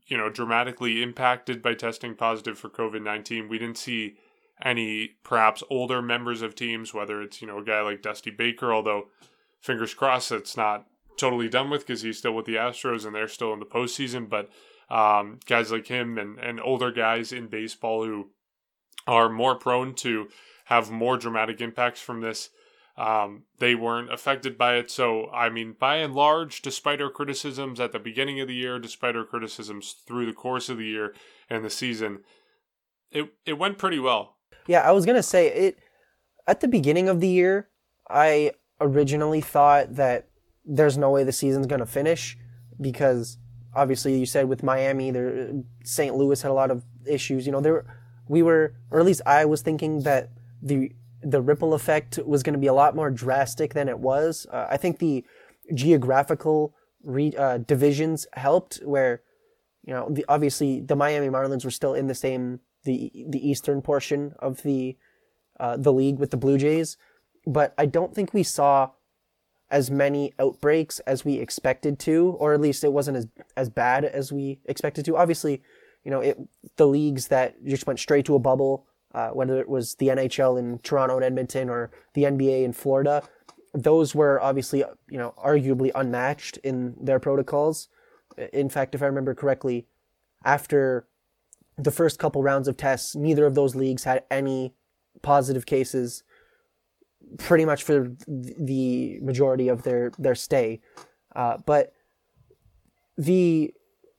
you 0.07 0.17
know, 0.17 0.29
dramatically 0.29 1.01
impacted 1.01 1.61
by 1.61 1.73
testing 1.73 2.15
positive 2.15 2.57
for 2.57 2.69
COVID 2.69 3.01
19. 3.01 3.49
We 3.49 3.57
didn't 3.57 3.77
see 3.77 4.15
any 4.63 5.11
perhaps 5.23 5.63
older 5.69 6.01
members 6.01 6.41
of 6.41 6.55
teams, 6.55 6.93
whether 6.93 7.21
it's, 7.21 7.41
you 7.41 7.47
know, 7.47 7.59
a 7.59 7.63
guy 7.63 7.81
like 7.81 8.01
Dusty 8.01 8.31
Baker, 8.31 8.73
although 8.73 9.07
fingers 9.59 9.93
crossed 9.93 10.29
that's 10.29 10.55
not 10.55 10.85
totally 11.17 11.49
done 11.49 11.69
with 11.69 11.85
because 11.85 12.01
he's 12.01 12.17
still 12.17 12.33
with 12.33 12.45
the 12.45 12.55
Astros 12.55 13.05
and 13.05 13.15
they're 13.15 13.27
still 13.27 13.53
in 13.53 13.59
the 13.59 13.65
postseason. 13.65 14.29
But 14.29 14.49
um, 14.89 15.39
guys 15.45 15.71
like 15.71 15.87
him 15.87 16.17
and, 16.17 16.37
and 16.39 16.61
older 16.61 16.91
guys 16.91 17.31
in 17.31 17.47
baseball 17.47 18.05
who 18.05 18.29
are 19.07 19.29
more 19.29 19.55
prone 19.55 19.93
to 19.95 20.27
have 20.65 20.91
more 20.91 21.17
dramatic 21.17 21.61
impacts 21.61 22.01
from 22.01 22.21
this 22.21 22.49
um, 22.95 23.43
they 23.57 23.75
weren't 23.75 24.13
affected 24.13 24.57
by 24.57 24.75
it. 24.75 24.91
So, 24.91 25.29
I 25.31 25.49
mean, 25.49 25.75
by 25.79 25.97
and 25.97 26.13
large, 26.13 26.61
despite 26.61 27.01
our 27.01 27.09
criticisms 27.09 27.79
at 27.79 27.91
the 27.91 27.99
beginning 27.99 28.39
of 28.39 28.47
the 28.47 28.53
year, 28.53 28.77
despite 28.79 29.15
our 29.15 29.25
criticisms 29.25 29.95
through 30.05 30.27
the 30.27 30.33
course 30.33 30.69
of 30.69 30.77
the 30.77 30.85
year 30.85 31.15
and 31.49 31.65
the 31.65 31.69
season, 31.69 32.19
it 33.11 33.33
it 33.45 33.53
went 33.53 33.77
pretty 33.77 33.99
well. 33.99 34.37
Yeah, 34.67 34.81
I 34.81 34.91
was 34.91 35.05
gonna 35.05 35.23
say 35.23 35.47
it 35.47 35.79
at 36.47 36.61
the 36.61 36.67
beginning 36.67 37.09
of 37.09 37.19
the 37.19 37.27
year. 37.27 37.69
I 38.09 38.51
originally 38.79 39.41
thought 39.41 39.95
that 39.95 40.29
there's 40.65 40.97
no 40.97 41.09
way 41.09 41.23
the 41.23 41.31
season's 41.31 41.67
gonna 41.67 41.85
finish 41.85 42.37
because 42.79 43.37
obviously 43.75 44.19
you 44.19 44.25
said 44.25 44.47
with 44.47 44.61
Miami, 44.61 45.09
there 45.09 45.51
St. 45.83 46.15
Louis 46.15 46.41
had 46.41 46.51
a 46.51 46.53
lot 46.53 46.69
of 46.69 46.83
issues. 47.07 47.45
You 47.47 47.53
know, 47.53 47.61
there 47.61 47.85
we 48.27 48.43
were, 48.43 48.75
or 48.91 48.99
at 48.99 49.05
least 49.05 49.21
I 49.25 49.45
was 49.45 49.61
thinking 49.61 50.01
that 50.01 50.29
the 50.61 50.91
the 51.23 51.41
ripple 51.41 51.73
effect 51.73 52.19
was 52.25 52.43
going 52.43 52.53
to 52.53 52.59
be 52.59 52.67
a 52.67 52.73
lot 52.73 52.95
more 52.95 53.09
drastic 53.09 53.73
than 53.73 53.89
it 53.89 53.99
was. 53.99 54.45
Uh, 54.51 54.67
I 54.69 54.77
think 54.77 54.99
the 54.99 55.23
geographical 55.73 56.73
re, 57.03 57.33
uh, 57.37 57.59
divisions 57.59 58.27
helped, 58.33 58.77
where 58.83 59.21
you 59.83 59.93
know, 59.93 60.07
the, 60.09 60.25
obviously 60.29 60.79
the 60.79 60.95
Miami 60.95 61.27
Marlins 61.27 61.65
were 61.65 61.71
still 61.71 61.93
in 61.93 62.07
the 62.07 62.15
same 62.15 62.59
the 62.85 63.11
the 63.29 63.47
eastern 63.47 63.81
portion 63.81 64.33
of 64.39 64.63
the 64.63 64.97
uh, 65.59 65.77
the 65.77 65.93
league 65.93 66.19
with 66.19 66.31
the 66.31 66.37
Blue 66.37 66.57
Jays, 66.57 66.97
but 67.45 67.73
I 67.77 67.85
don't 67.85 68.13
think 68.13 68.33
we 68.33 68.43
saw 68.43 68.91
as 69.69 69.89
many 69.89 70.33
outbreaks 70.37 70.99
as 70.99 71.25
we 71.25 71.35
expected 71.35 71.97
to, 71.99 72.35
or 72.39 72.53
at 72.53 72.61
least 72.61 72.83
it 72.83 72.93
wasn't 72.93 73.17
as 73.17 73.27
as 73.55 73.69
bad 73.69 74.05
as 74.05 74.31
we 74.31 74.59
expected 74.65 75.05
to. 75.05 75.17
Obviously, 75.17 75.61
you 76.03 76.11
know, 76.11 76.21
it 76.21 76.37
the 76.77 76.87
leagues 76.87 77.27
that 77.27 77.63
just 77.65 77.87
went 77.87 77.99
straight 77.99 78.25
to 78.25 78.35
a 78.35 78.39
bubble, 78.39 78.85
uh, 79.13 79.29
whether 79.29 79.59
it 79.59 79.69
was 79.69 79.95
the 79.95 80.07
NHL 80.07 80.57
in 80.57 80.79
Toronto 80.79 81.15
and 81.15 81.25
Edmonton 81.25 81.69
or 81.69 81.91
the 82.13 82.23
NBA 82.23 82.63
in 82.63 82.73
Florida, 82.73 83.23
those 83.73 84.13
were 84.13 84.41
obviously 84.41 84.83
you 85.09 85.17
know 85.17 85.33
arguably 85.43 85.91
unmatched 85.95 86.57
in 86.57 86.95
their 86.99 87.19
protocols. 87.19 87.89
In 88.51 88.69
fact, 88.69 88.95
if 88.95 89.01
I 89.01 89.05
remember 89.05 89.35
correctly, 89.35 89.85
after 90.43 91.07
the 91.77 91.91
first 91.91 92.19
couple 92.19 92.43
rounds 92.43 92.67
of 92.67 92.77
tests, 92.77 93.15
neither 93.15 93.45
of 93.45 93.55
those 93.55 93.75
leagues 93.75 94.03
had 94.03 94.23
any 94.29 94.73
positive 95.21 95.65
cases 95.65 96.23
pretty 97.37 97.65
much 97.65 97.83
for 97.83 98.11
the 98.27 99.19
majority 99.21 99.67
of 99.67 99.83
their, 99.83 100.11
their 100.19 100.35
stay. 100.35 100.81
Uh, 101.35 101.57
but 101.65 101.93
the 103.17 103.73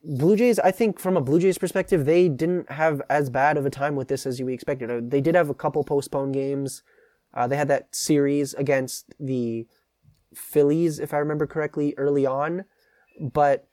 Blue 0.07 0.35
Jays, 0.35 0.59
I 0.59 0.71
think 0.71 0.99
from 0.99 1.17
a 1.17 1.21
Blue 1.21 1.39
Jays 1.39 1.57
perspective, 1.57 2.05
they 2.05 2.29
didn't 2.29 2.71
have 2.71 3.01
as 3.09 3.29
bad 3.29 3.57
of 3.57 3.65
a 3.65 3.71
time 3.71 3.95
with 3.95 4.07
this 4.07 4.25
as 4.25 4.41
we 4.41 4.53
expected. 4.53 4.91
Uh, 4.91 5.01
They 5.01 5.21
did 5.21 5.35
have 5.35 5.49
a 5.49 5.55
couple 5.55 5.83
postponed 5.83 6.33
games. 6.33 6.83
Uh, 7.33 7.47
they 7.47 7.57
had 7.57 7.67
that 7.69 7.93
series 7.93 8.53
against 8.53 9.13
the 9.19 9.67
Phillies, 10.33 10.99
if 10.99 11.13
I 11.13 11.17
remember 11.17 11.47
correctly, 11.47 11.93
early 11.97 12.25
on. 12.25 12.65
But 13.19 13.67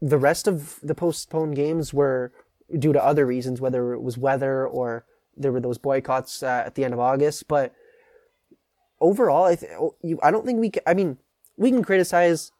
the 0.00 0.18
rest 0.18 0.48
of 0.48 0.80
the 0.82 0.94
postponed 0.94 1.56
games 1.56 1.92
were 1.92 2.32
due 2.78 2.92
to 2.92 3.04
other 3.04 3.26
reasons, 3.26 3.60
whether 3.60 3.92
it 3.92 4.00
was 4.00 4.16
weather 4.16 4.66
or 4.66 5.04
there 5.36 5.52
were 5.52 5.60
those 5.60 5.78
boycotts 5.78 6.42
uh, 6.42 6.62
at 6.66 6.74
the 6.74 6.84
end 6.84 6.94
of 6.94 7.00
August. 7.00 7.48
But 7.48 7.74
overall, 9.00 9.44
I 9.44 9.56
th- 9.56 9.72
you, 10.02 10.18
I 10.22 10.30
don't 10.30 10.46
think 10.46 10.58
we. 10.58 10.70
Can, 10.70 10.82
I 10.86 10.94
mean, 10.94 11.18
we 11.56 11.70
can 11.70 11.84
criticize 11.84 12.50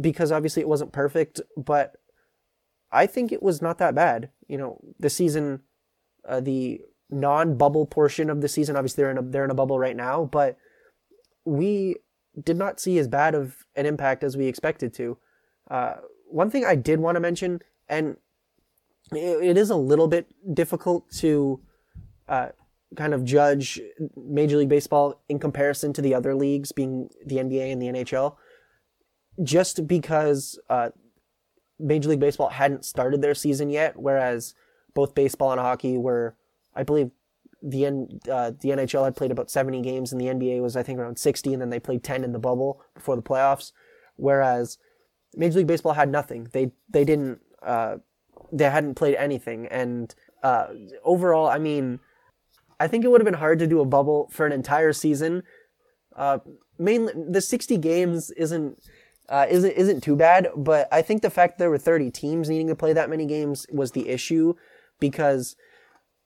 because 0.00 0.32
obviously 0.32 0.62
it 0.62 0.68
wasn't 0.68 0.92
perfect, 0.92 1.40
but 1.56 1.96
I 2.92 3.06
think 3.06 3.32
it 3.32 3.42
was 3.42 3.60
not 3.60 3.78
that 3.78 3.94
bad. 3.94 4.30
You 4.48 4.58
know, 4.58 4.80
the 4.98 5.10
season, 5.10 5.60
uh, 6.28 6.40
the 6.40 6.80
non-bubble 7.10 7.86
portion 7.86 8.30
of 8.30 8.40
the 8.40 8.48
season. 8.48 8.76
Obviously, 8.76 9.02
they're 9.02 9.10
in 9.10 9.18
a 9.18 9.22
they're 9.22 9.44
in 9.44 9.50
a 9.50 9.54
bubble 9.54 9.78
right 9.78 9.96
now, 9.96 10.24
but 10.24 10.56
we 11.44 11.96
did 12.42 12.56
not 12.56 12.80
see 12.80 12.98
as 12.98 13.08
bad 13.08 13.34
of 13.34 13.66
an 13.74 13.86
impact 13.86 14.22
as 14.22 14.36
we 14.36 14.46
expected 14.46 14.92
to. 14.94 15.18
Uh, 15.70 15.94
one 16.28 16.50
thing 16.50 16.64
I 16.64 16.74
did 16.74 17.00
want 17.00 17.16
to 17.16 17.20
mention, 17.20 17.60
and 17.88 18.16
it, 19.12 19.42
it 19.42 19.56
is 19.56 19.70
a 19.70 19.76
little 19.76 20.08
bit 20.08 20.26
difficult 20.54 21.10
to 21.18 21.60
uh, 22.28 22.48
kind 22.96 23.14
of 23.14 23.24
judge 23.24 23.80
Major 24.16 24.58
League 24.58 24.68
Baseball 24.68 25.22
in 25.28 25.38
comparison 25.38 25.92
to 25.94 26.02
the 26.02 26.14
other 26.14 26.34
leagues, 26.34 26.72
being 26.72 27.08
the 27.24 27.36
NBA 27.36 27.72
and 27.72 27.80
the 27.80 27.86
NHL, 27.86 28.36
just 29.42 29.86
because 29.86 30.58
uh, 30.68 30.90
Major 31.78 32.10
League 32.10 32.20
Baseball 32.20 32.48
hadn't 32.48 32.84
started 32.84 33.22
their 33.22 33.34
season 33.34 33.70
yet, 33.70 33.96
whereas 33.96 34.54
both 34.94 35.14
baseball 35.14 35.52
and 35.52 35.60
hockey 35.60 35.98
were, 35.98 36.34
I 36.74 36.82
believe, 36.82 37.10
the 37.62 37.86
N, 37.86 38.20
uh, 38.30 38.52
the 38.60 38.70
NHL 38.70 39.04
had 39.04 39.16
played 39.16 39.30
about 39.30 39.50
70 39.50 39.80
games 39.82 40.12
and 40.12 40.20
the 40.20 40.26
NBA 40.26 40.60
was 40.60 40.76
I 40.76 40.82
think 40.82 40.98
around 40.98 41.18
60 41.18 41.52
and 41.52 41.60
then 41.60 41.70
they 41.70 41.80
played 41.80 42.02
10 42.02 42.22
in 42.24 42.32
the 42.32 42.38
bubble 42.38 42.82
before 42.94 43.16
the 43.16 43.22
playoffs. 43.22 43.72
Whereas 44.16 44.78
Major 45.34 45.58
League 45.58 45.66
Baseball 45.66 45.92
had 45.92 46.10
nothing. 46.10 46.48
They 46.52 46.72
they 46.88 47.04
didn't 47.04 47.40
uh, 47.62 47.96
they 48.52 48.70
hadn't 48.70 48.94
played 48.94 49.16
anything. 49.16 49.66
And 49.66 50.14
uh, 50.42 50.68
overall 51.02 51.48
I 51.48 51.58
mean 51.58 52.00
I 52.78 52.88
think 52.88 53.04
it 53.04 53.08
would 53.08 53.20
have 53.20 53.26
been 53.26 53.34
hard 53.34 53.58
to 53.60 53.66
do 53.66 53.80
a 53.80 53.86
bubble 53.86 54.28
for 54.30 54.46
an 54.46 54.52
entire 54.52 54.92
season. 54.92 55.42
Uh, 56.14 56.38
mainly 56.78 57.12
the 57.16 57.40
60 57.40 57.78
games 57.78 58.30
isn't 58.32 58.78
uh, 59.28 59.46
isn't 59.48 59.72
isn't 59.72 60.02
too 60.02 60.16
bad 60.16 60.48
but 60.56 60.88
I 60.92 61.02
think 61.02 61.22
the 61.22 61.30
fact 61.30 61.58
there 61.58 61.70
were 61.70 61.78
30 61.78 62.10
teams 62.10 62.48
needing 62.48 62.68
to 62.68 62.76
play 62.76 62.92
that 62.92 63.10
many 63.10 63.26
games 63.26 63.66
was 63.70 63.92
the 63.92 64.08
issue 64.08 64.54
because 65.00 65.56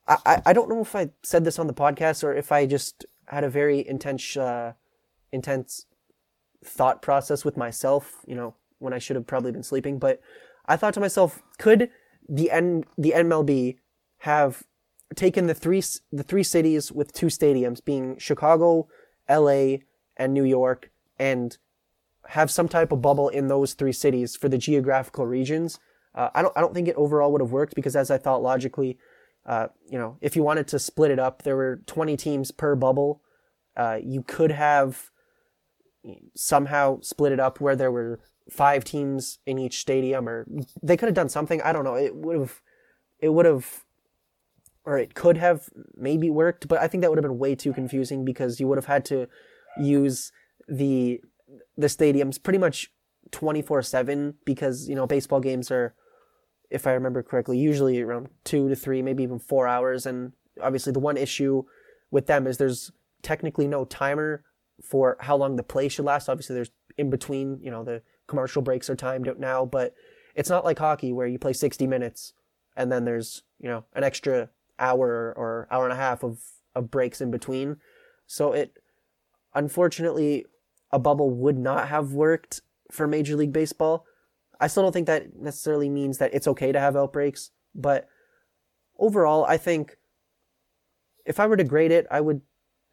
I, 0.08 0.42
I 0.46 0.52
don't 0.52 0.68
know 0.68 0.80
if 0.80 0.96
I 0.96 1.10
said 1.22 1.44
this 1.44 1.58
on 1.58 1.66
the 1.66 1.74
podcast 1.74 2.24
or 2.24 2.34
if 2.34 2.50
I 2.50 2.66
just 2.66 3.06
had 3.26 3.44
a 3.44 3.50
very 3.50 3.86
intense 3.86 4.36
uh, 4.36 4.72
intense 5.32 5.86
thought 6.64 7.00
process 7.00 7.44
with 7.44 7.56
myself, 7.56 8.16
you 8.26 8.34
know, 8.34 8.54
when 8.78 8.92
I 8.92 8.98
should 8.98 9.16
have 9.16 9.26
probably 9.26 9.52
been 9.52 9.62
sleeping, 9.62 9.98
but 9.98 10.20
I 10.66 10.76
thought 10.76 10.94
to 10.94 11.00
myself, 11.00 11.42
could 11.58 11.90
the 12.28 12.50
N 12.50 12.84
the 12.98 13.12
MLB 13.16 13.76
have 14.18 14.64
taken 15.14 15.46
the 15.46 15.54
three 15.54 15.82
the 16.10 16.22
three 16.24 16.42
cities 16.42 16.90
with 16.90 17.12
two 17.12 17.26
stadiums 17.26 17.84
being 17.84 18.18
Chicago, 18.18 18.88
LA, 19.28 19.78
and 20.16 20.34
New 20.34 20.44
York 20.44 20.90
and 21.18 21.56
have 22.30 22.50
some 22.50 22.68
type 22.68 22.92
of 22.92 23.02
bubble 23.02 23.28
in 23.28 23.48
those 23.48 23.74
three 23.74 23.92
cities 23.92 24.36
for 24.36 24.48
the 24.48 24.58
geographical 24.58 25.26
regions. 25.26 25.80
Uh, 26.14 26.30
I 26.34 26.42
don't 26.42 26.56
I 26.56 26.60
don't 26.60 26.74
think 26.74 26.88
it 26.88 26.94
overall 26.96 27.32
would 27.32 27.40
have 27.40 27.50
worked 27.50 27.74
because 27.74 27.96
as 27.96 28.10
I 28.10 28.18
thought 28.18 28.42
logically, 28.42 28.98
uh, 29.46 29.68
you 29.88 29.98
know, 29.98 30.16
if 30.20 30.36
you 30.36 30.42
wanted 30.42 30.68
to 30.68 30.78
split 30.78 31.10
it 31.10 31.18
up, 31.18 31.42
there 31.42 31.56
were 31.56 31.82
20 31.86 32.16
teams 32.16 32.52
per 32.52 32.76
bubble. 32.76 33.20
Uh, 33.76 33.98
you 34.02 34.22
could 34.22 34.52
have 34.52 35.10
somehow 36.34 37.00
split 37.00 37.32
it 37.32 37.40
up 37.40 37.60
where 37.60 37.76
there 37.76 37.90
were 37.90 38.20
five 38.48 38.84
teams 38.84 39.38
in 39.44 39.58
each 39.58 39.80
stadium, 39.80 40.28
or 40.28 40.46
they 40.82 40.96
could 40.96 41.08
have 41.08 41.14
done 41.14 41.28
something. 41.28 41.60
I 41.62 41.72
don't 41.72 41.84
know. 41.84 41.96
It 41.96 42.14
would 42.14 42.38
have, 42.38 42.60
it 43.18 43.30
would 43.30 43.46
have, 43.46 43.84
or 44.84 44.98
it 44.98 45.14
could 45.14 45.36
have 45.36 45.68
maybe 45.96 46.30
worked, 46.30 46.68
but 46.68 46.80
I 46.80 46.86
think 46.86 47.02
that 47.02 47.10
would 47.10 47.18
have 47.18 47.28
been 47.28 47.38
way 47.38 47.54
too 47.54 47.72
confusing 47.72 48.24
because 48.24 48.60
you 48.60 48.68
would 48.68 48.78
have 48.78 48.86
had 48.86 49.04
to 49.06 49.28
use 49.78 50.32
the 50.68 51.20
the 51.76 51.86
stadiums 51.86 52.42
pretty 52.42 52.58
much 52.58 52.92
24 53.30 53.82
7 53.82 54.34
because 54.44 54.88
you 54.88 54.94
know 54.94 55.06
baseball 55.06 55.40
games 55.40 55.70
are 55.70 55.94
if 56.70 56.86
I 56.86 56.92
remember 56.92 57.22
correctly, 57.22 57.58
usually 57.58 58.00
around 58.00 58.28
two 58.44 58.68
to 58.68 58.76
three, 58.76 59.02
maybe 59.02 59.24
even 59.24 59.38
four 59.38 59.66
hours. 59.66 60.06
And 60.06 60.32
obviously, 60.62 60.92
the 60.92 61.00
one 61.00 61.16
issue 61.16 61.64
with 62.10 62.26
them 62.26 62.46
is 62.46 62.56
there's 62.56 62.92
technically 63.22 63.66
no 63.66 63.84
timer 63.84 64.44
for 64.82 65.16
how 65.20 65.36
long 65.36 65.56
the 65.56 65.62
play 65.62 65.88
should 65.88 66.04
last. 66.04 66.28
Obviously, 66.28 66.54
there's 66.54 66.70
in 66.96 67.10
between, 67.10 67.58
you 67.60 67.70
know, 67.70 67.84
the 67.84 68.02
commercial 68.28 68.62
breaks 68.62 68.88
are 68.88 68.96
timed 68.96 69.28
out 69.28 69.38
now, 69.38 69.64
but 69.64 69.94
it's 70.34 70.48
not 70.48 70.64
like 70.64 70.78
hockey 70.78 71.12
where 71.12 71.26
you 71.26 71.38
play 71.38 71.52
60 71.52 71.86
minutes 71.86 72.34
and 72.76 72.90
then 72.90 73.04
there's, 73.04 73.42
you 73.58 73.68
know, 73.68 73.84
an 73.94 74.04
extra 74.04 74.48
hour 74.78 75.34
or 75.36 75.66
hour 75.70 75.84
and 75.84 75.92
a 75.92 75.96
half 75.96 76.22
of, 76.22 76.40
of 76.74 76.90
breaks 76.90 77.20
in 77.20 77.30
between. 77.30 77.76
So 78.26 78.52
it, 78.52 78.78
unfortunately, 79.54 80.46
a 80.92 80.98
bubble 80.98 81.30
would 81.30 81.58
not 81.58 81.88
have 81.88 82.12
worked 82.12 82.60
for 82.90 83.06
Major 83.06 83.36
League 83.36 83.52
Baseball 83.52 84.04
I 84.60 84.66
still 84.66 84.82
don't 84.82 84.92
think 84.92 85.06
that 85.06 85.36
necessarily 85.40 85.88
means 85.88 86.18
that 86.18 86.34
it's 86.34 86.46
okay 86.46 86.70
to 86.70 86.78
have 86.78 86.94
outbreaks, 86.94 87.50
but 87.74 88.06
overall, 88.98 89.44
I 89.46 89.56
think 89.56 89.96
if 91.24 91.40
I 91.40 91.46
were 91.46 91.56
to 91.56 91.64
grade 91.64 91.90
it, 91.90 92.06
I 92.10 92.20
would 92.20 92.42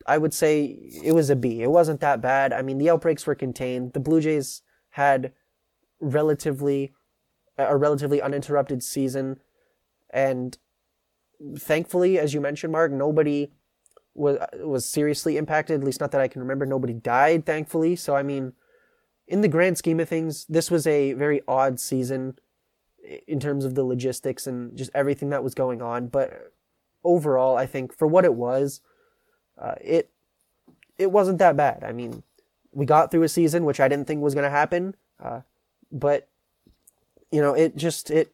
I 0.05 0.17
would 0.17 0.33
say 0.33 0.63
it 1.03 1.13
was 1.13 1.29
a 1.29 1.35
B. 1.35 1.61
It 1.61 1.69
wasn't 1.69 1.99
that 1.99 2.21
bad. 2.21 2.53
I 2.53 2.61
mean, 2.61 2.77
the 2.77 2.89
outbreaks 2.89 3.27
were 3.27 3.35
contained. 3.35 3.91
The 3.91 3.99
Blue 3.99 4.21
Jays 4.21 4.61
had 4.91 5.33
relatively 5.99 6.93
a 7.57 7.75
relatively 7.75 8.21
uninterrupted 8.21 8.83
season 8.83 9.39
and 10.11 10.57
thankfully 11.57 12.19
as 12.19 12.33
you 12.33 12.39
mentioned 12.39 12.71
Mark, 12.71 12.91
nobody 12.91 13.51
was 14.17 14.37
was 14.59 14.85
seriously 14.85 15.37
impacted, 15.37 15.79
at 15.79 15.85
least 15.85 16.01
not 16.01 16.11
that 16.11 16.21
I 16.21 16.27
can 16.27 16.41
remember. 16.41 16.65
Nobody 16.65 16.93
died 16.93 17.45
thankfully. 17.45 17.95
So 17.95 18.15
I 18.15 18.23
mean, 18.23 18.53
in 19.27 19.41
the 19.41 19.47
grand 19.47 19.77
scheme 19.77 19.99
of 19.99 20.09
things, 20.09 20.45
this 20.45 20.71
was 20.71 20.87
a 20.87 21.13
very 21.13 21.41
odd 21.47 21.79
season 21.79 22.37
in 23.27 23.39
terms 23.39 23.63
of 23.63 23.75
the 23.75 23.83
logistics 23.83 24.47
and 24.47 24.75
just 24.77 24.91
everything 24.93 25.29
that 25.29 25.43
was 25.43 25.53
going 25.53 25.81
on. 25.81 26.07
But 26.07 26.51
overall, 27.03 27.55
I 27.55 27.65
think 27.65 27.97
for 27.97 28.07
what 28.07 28.25
it 28.25 28.33
was, 28.33 28.81
uh, 29.57 29.75
it 29.81 30.09
it 30.97 31.11
wasn't 31.11 31.39
that 31.39 31.55
bad. 31.55 31.83
I 31.83 31.91
mean, 31.91 32.23
we 32.71 32.85
got 32.85 33.11
through 33.11 33.23
a 33.23 33.29
season 33.29 33.65
which 33.65 33.79
I 33.79 33.87
didn't 33.87 34.07
think 34.07 34.21
was 34.21 34.33
going 34.33 34.43
to 34.43 34.49
happen, 34.49 34.95
uh, 35.23 35.41
but 35.91 36.27
you 37.31 37.41
know, 37.41 37.53
it 37.53 37.75
just 37.75 38.09
it 38.09 38.33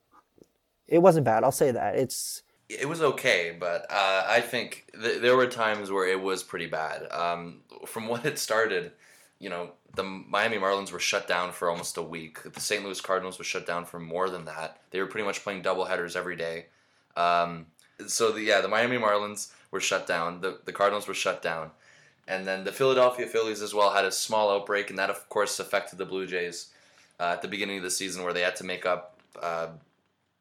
it 0.87 0.99
wasn't 0.99 1.25
bad. 1.25 1.43
I'll 1.43 1.51
say 1.51 1.71
that 1.71 1.95
it's. 1.95 2.43
It 2.79 2.87
was 2.87 3.01
okay, 3.01 3.55
but 3.57 3.85
uh, 3.89 4.25
I 4.27 4.41
think 4.41 4.85
th- 4.99 5.21
there 5.21 5.35
were 5.35 5.47
times 5.47 5.91
where 5.91 6.07
it 6.07 6.21
was 6.21 6.43
pretty 6.43 6.67
bad. 6.67 7.11
Um, 7.11 7.61
from 7.85 8.07
what 8.09 8.25
it 8.25 8.39
started, 8.39 8.91
you 9.39 9.49
know, 9.49 9.71
the 9.95 10.03
Miami 10.03 10.57
Marlins 10.57 10.91
were 10.91 10.99
shut 10.99 11.27
down 11.27 11.51
for 11.51 11.69
almost 11.69 11.97
a 11.97 12.01
week. 12.01 12.41
The 12.43 12.59
St. 12.59 12.83
Louis 12.83 12.99
Cardinals 12.99 13.37
were 13.37 13.43
shut 13.43 13.67
down 13.67 13.85
for 13.85 13.99
more 13.99 14.29
than 14.29 14.45
that. 14.45 14.81
They 14.91 14.99
were 14.99 15.07
pretty 15.07 15.25
much 15.25 15.43
playing 15.43 15.61
double 15.61 15.85
headers 15.85 16.15
every 16.15 16.35
day. 16.35 16.65
Um, 17.15 17.67
so 18.07 18.31
the, 18.31 18.41
yeah, 18.41 18.61
the 18.61 18.67
Miami 18.67 18.97
Marlins 18.97 19.51
were 19.71 19.79
shut 19.79 20.07
down. 20.07 20.41
The 20.41 20.59
the 20.65 20.71
Cardinals 20.71 21.07
were 21.07 21.13
shut 21.13 21.41
down, 21.41 21.71
and 22.27 22.47
then 22.47 22.63
the 22.63 22.71
Philadelphia 22.71 23.27
Phillies 23.27 23.61
as 23.61 23.73
well 23.73 23.91
had 23.91 24.05
a 24.05 24.11
small 24.11 24.51
outbreak, 24.51 24.89
and 24.89 24.97
that 24.97 25.09
of 25.09 25.29
course 25.29 25.59
affected 25.59 25.99
the 25.99 26.05
Blue 26.05 26.25
Jays 26.25 26.69
uh, 27.19 27.33
at 27.33 27.41
the 27.41 27.47
beginning 27.47 27.77
of 27.77 27.83
the 27.83 27.91
season, 27.91 28.23
where 28.23 28.33
they 28.33 28.41
had 28.41 28.55
to 28.57 28.63
make 28.63 28.85
up 28.85 29.19
uh, 29.41 29.67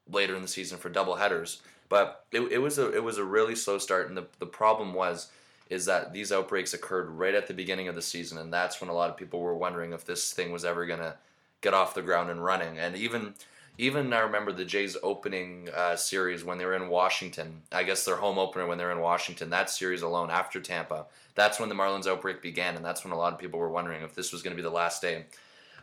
later 0.09 0.35
in 0.35 0.41
the 0.41 0.47
season 0.47 0.77
for 0.77 0.89
double 0.89 1.15
headers. 1.15 1.61
But 1.93 2.25
it, 2.31 2.41
it 2.53 2.57
was 2.57 2.79
a 2.79 2.91
it 2.91 3.03
was 3.03 3.19
a 3.19 3.23
really 3.23 3.53
slow 3.53 3.77
start, 3.77 4.07
and 4.07 4.17
the 4.17 4.25
the 4.39 4.47
problem 4.47 4.95
was 4.95 5.29
is 5.69 5.85
that 5.85 6.11
these 6.11 6.31
outbreaks 6.31 6.73
occurred 6.73 7.07
right 7.07 7.35
at 7.35 7.45
the 7.45 7.53
beginning 7.53 7.87
of 7.87 7.93
the 7.93 8.01
season, 8.01 8.39
and 8.39 8.51
that's 8.51 8.81
when 8.81 8.89
a 8.89 8.93
lot 8.93 9.11
of 9.11 9.15
people 9.15 9.39
were 9.39 9.53
wondering 9.53 9.93
if 9.93 10.03
this 10.03 10.33
thing 10.33 10.51
was 10.51 10.65
ever 10.65 10.87
gonna 10.87 11.17
get 11.61 11.75
off 11.75 11.93
the 11.93 12.01
ground 12.01 12.31
and 12.31 12.43
running. 12.43 12.79
And 12.79 12.95
even 12.95 13.35
even 13.77 14.11
I 14.11 14.21
remember 14.21 14.51
the 14.51 14.65
Jays 14.65 14.97
opening 15.03 15.69
uh, 15.69 15.95
series 15.95 16.43
when 16.43 16.57
they 16.57 16.65
were 16.65 16.73
in 16.73 16.89
Washington. 16.89 17.61
I 17.71 17.83
guess 17.83 18.05
their 18.05 18.15
home 18.15 18.39
opener 18.39 18.65
when 18.65 18.79
they 18.79 18.85
were 18.85 18.91
in 18.91 18.99
Washington. 18.99 19.51
That 19.51 19.69
series 19.69 20.01
alone 20.01 20.31
after 20.31 20.59
Tampa, 20.59 21.05
that's 21.35 21.59
when 21.59 21.69
the 21.69 21.75
Marlins 21.75 22.07
outbreak 22.07 22.41
began, 22.41 22.75
and 22.75 22.83
that's 22.83 23.03
when 23.03 23.13
a 23.13 23.17
lot 23.17 23.33
of 23.33 23.39
people 23.39 23.59
were 23.59 23.69
wondering 23.69 24.01
if 24.01 24.15
this 24.15 24.31
was 24.31 24.41
going 24.41 24.57
to 24.57 24.63
be 24.63 24.67
the 24.67 24.81
last 24.81 24.99
day 24.99 25.25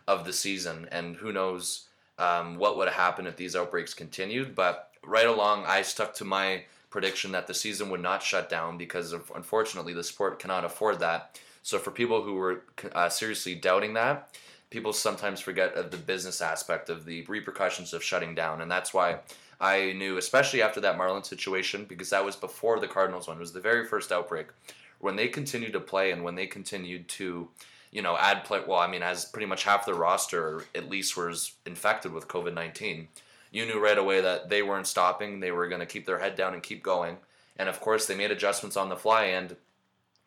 of 0.08 0.24
the 0.24 0.32
season. 0.32 0.88
And 0.90 1.14
who 1.14 1.32
knows 1.32 1.86
um, 2.18 2.56
what 2.56 2.76
would 2.76 2.88
have 2.88 2.96
happened 2.96 3.28
if 3.28 3.36
these 3.36 3.54
outbreaks 3.54 3.94
continued. 3.94 4.56
But 4.56 4.89
right 5.04 5.26
along, 5.26 5.64
I 5.66 5.82
stuck 5.82 6.14
to 6.14 6.24
my 6.24 6.64
prediction 6.90 7.32
that 7.32 7.46
the 7.46 7.54
season 7.54 7.90
would 7.90 8.02
not 8.02 8.22
shut 8.22 8.50
down 8.50 8.76
because 8.76 9.12
of, 9.12 9.30
unfortunately 9.34 9.92
the 9.92 10.04
sport 10.04 10.38
cannot 10.38 10.64
afford 10.64 10.98
that. 11.00 11.40
So 11.62 11.78
for 11.78 11.90
people 11.90 12.22
who 12.22 12.34
were 12.34 12.62
uh, 12.92 13.08
seriously 13.08 13.54
doubting 13.54 13.94
that, 13.94 14.36
people 14.70 14.92
sometimes 14.92 15.40
forget 15.40 15.90
the 15.90 15.96
business 15.96 16.40
aspect 16.40 16.90
of 16.90 17.04
the 17.04 17.24
repercussions 17.28 17.92
of 17.92 18.02
shutting 18.02 18.34
down, 18.34 18.60
and 18.60 18.70
that's 18.70 18.94
why 18.94 19.18
I 19.60 19.92
knew, 19.92 20.16
especially 20.16 20.62
after 20.62 20.80
that 20.80 20.96
Marlin 20.96 21.22
situation, 21.22 21.84
because 21.84 22.10
that 22.10 22.24
was 22.24 22.34
before 22.34 22.80
the 22.80 22.88
Cardinals 22.88 23.28
one. 23.28 23.36
It 23.36 23.40
was 23.40 23.52
the 23.52 23.60
very 23.60 23.84
first 23.84 24.10
outbreak 24.10 24.46
when 25.00 25.16
they 25.16 25.28
continued 25.28 25.74
to 25.74 25.80
play 25.80 26.12
and 26.12 26.24
when 26.24 26.34
they 26.34 26.46
continued 26.46 27.08
to, 27.08 27.48
you 27.90 28.00
know, 28.00 28.16
add 28.16 28.44
play. 28.44 28.62
Well, 28.66 28.78
I 28.78 28.86
mean, 28.86 29.02
as 29.02 29.26
pretty 29.26 29.46
much 29.46 29.64
half 29.64 29.84
the 29.84 29.92
roster 29.92 30.64
at 30.74 30.88
least 30.88 31.16
was 31.16 31.52
infected 31.66 32.12
with 32.12 32.26
COVID 32.26 32.54
nineteen 32.54 33.08
you 33.50 33.66
knew 33.66 33.82
right 33.82 33.98
away 33.98 34.20
that 34.20 34.48
they 34.48 34.62
weren't 34.62 34.86
stopping. 34.86 35.40
They 35.40 35.50
were 35.50 35.68
going 35.68 35.80
to 35.80 35.86
keep 35.86 36.06
their 36.06 36.18
head 36.18 36.36
down 36.36 36.54
and 36.54 36.62
keep 36.62 36.82
going. 36.82 37.18
And 37.56 37.68
of 37.68 37.80
course, 37.80 38.06
they 38.06 38.14
made 38.14 38.30
adjustments 38.30 38.76
on 38.76 38.88
the 38.88 38.96
fly. 38.96 39.24
And 39.24 39.56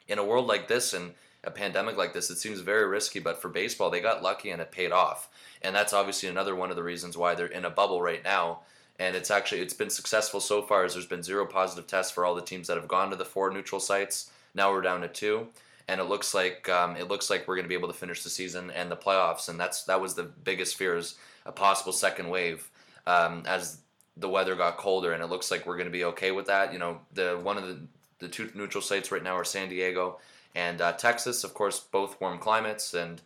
in 0.07 0.19
a 0.19 0.25
world 0.25 0.47
like 0.47 0.67
this 0.67 0.93
and 0.93 1.13
a 1.43 1.51
pandemic 1.51 1.97
like 1.97 2.13
this, 2.13 2.29
it 2.29 2.37
seems 2.37 2.59
very 2.59 2.87
risky. 2.87 3.19
But 3.19 3.41
for 3.41 3.49
baseball, 3.49 3.89
they 3.89 4.01
got 4.01 4.23
lucky 4.23 4.49
and 4.49 4.61
it 4.61 4.71
paid 4.71 4.91
off. 4.91 5.29
And 5.61 5.75
that's 5.75 5.93
obviously 5.93 6.29
another 6.29 6.55
one 6.55 6.69
of 6.69 6.75
the 6.75 6.83
reasons 6.83 7.17
why 7.17 7.35
they're 7.35 7.47
in 7.47 7.65
a 7.65 7.69
bubble 7.69 8.01
right 8.01 8.23
now. 8.23 8.59
And 8.99 9.15
it's 9.15 9.31
actually 9.31 9.61
it's 9.61 9.73
been 9.73 9.89
successful 9.89 10.39
so 10.39 10.61
far. 10.61 10.83
As 10.83 10.93
there's 10.93 11.05
been 11.05 11.23
zero 11.23 11.45
positive 11.45 11.87
tests 11.87 12.11
for 12.11 12.25
all 12.25 12.35
the 12.35 12.41
teams 12.41 12.67
that 12.67 12.77
have 12.77 12.87
gone 12.87 13.09
to 13.09 13.15
the 13.15 13.25
four 13.25 13.49
neutral 13.51 13.79
sites. 13.81 14.31
Now 14.53 14.71
we're 14.71 14.81
down 14.81 15.01
to 15.01 15.07
two 15.07 15.47
and 15.87 15.99
it 15.99 16.05
looks 16.05 16.33
like 16.33 16.69
um, 16.69 16.95
it 16.95 17.07
looks 17.07 17.29
like 17.29 17.47
we're 17.47 17.55
going 17.55 17.65
to 17.65 17.69
be 17.69 17.75
able 17.75 17.87
to 17.87 17.93
finish 17.93 18.23
the 18.23 18.29
season 18.29 18.71
and 18.71 18.89
the 18.89 18.95
playoffs, 18.95 19.49
and 19.49 19.59
that's 19.59 19.83
that 19.83 20.01
was 20.01 20.13
the 20.13 20.23
biggest 20.23 20.75
fears 20.75 21.15
a 21.45 21.51
possible 21.51 21.91
second 21.91 22.29
wave 22.29 22.69
um, 23.05 23.43
as 23.45 23.79
the 24.17 24.29
weather 24.29 24.55
got 24.55 24.77
colder, 24.77 25.11
and 25.11 25.23
it 25.23 25.27
looks 25.27 25.49
like 25.49 25.65
we're 25.65 25.77
going 25.77 25.87
to 25.87 25.91
be 25.91 26.05
okay 26.05 26.31
with 26.31 26.47
that. 26.47 26.73
You 26.73 26.79
know, 26.79 26.99
the 27.13 27.39
one 27.41 27.57
of 27.57 27.67
the 27.67 27.79
the 28.19 28.27
two 28.27 28.49
neutral 28.53 28.81
sites 28.81 29.11
right 29.11 29.23
now 29.23 29.35
are 29.35 29.43
San 29.43 29.69
Diego 29.69 30.19
and 30.55 30.81
uh, 30.81 30.93
Texas, 30.93 31.43
of 31.43 31.53
course, 31.53 31.79
both 31.79 32.19
warm 32.21 32.37
climates 32.37 32.93
and 32.93 33.21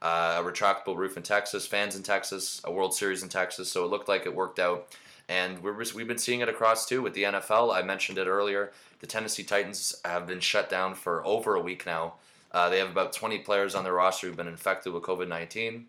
uh, 0.00 0.40
a 0.40 0.44
retractable 0.44 0.96
roof 0.96 1.16
in 1.16 1.22
Texas, 1.22 1.66
fans 1.66 1.94
in 1.94 2.02
Texas, 2.02 2.60
a 2.64 2.72
World 2.72 2.94
Series 2.94 3.22
in 3.22 3.28
Texas. 3.28 3.70
So 3.70 3.84
it 3.84 3.88
looked 3.88 4.08
like 4.08 4.26
it 4.26 4.34
worked 4.34 4.58
out. 4.58 4.88
And 5.28 5.62
we're, 5.62 5.76
we've 5.94 6.08
been 6.08 6.18
seeing 6.18 6.40
it 6.40 6.48
across 6.48 6.86
too 6.86 7.02
with 7.02 7.14
the 7.14 7.22
NFL. 7.22 7.72
I 7.72 7.82
mentioned 7.82 8.18
it 8.18 8.26
earlier. 8.26 8.72
The 9.00 9.06
Tennessee 9.06 9.44
Titans 9.44 9.94
have 10.04 10.26
been 10.26 10.40
shut 10.40 10.68
down 10.68 10.94
for 10.94 11.24
over 11.24 11.54
a 11.54 11.60
week 11.60 11.86
now. 11.86 12.14
Uh, 12.50 12.68
they 12.68 12.78
have 12.78 12.90
about 12.90 13.12
20 13.12 13.38
players 13.38 13.74
on 13.74 13.84
their 13.84 13.94
roster 13.94 14.26
who've 14.26 14.36
been 14.36 14.48
infected 14.48 14.92
with 14.92 15.04
COVID 15.04 15.28
19 15.28 15.86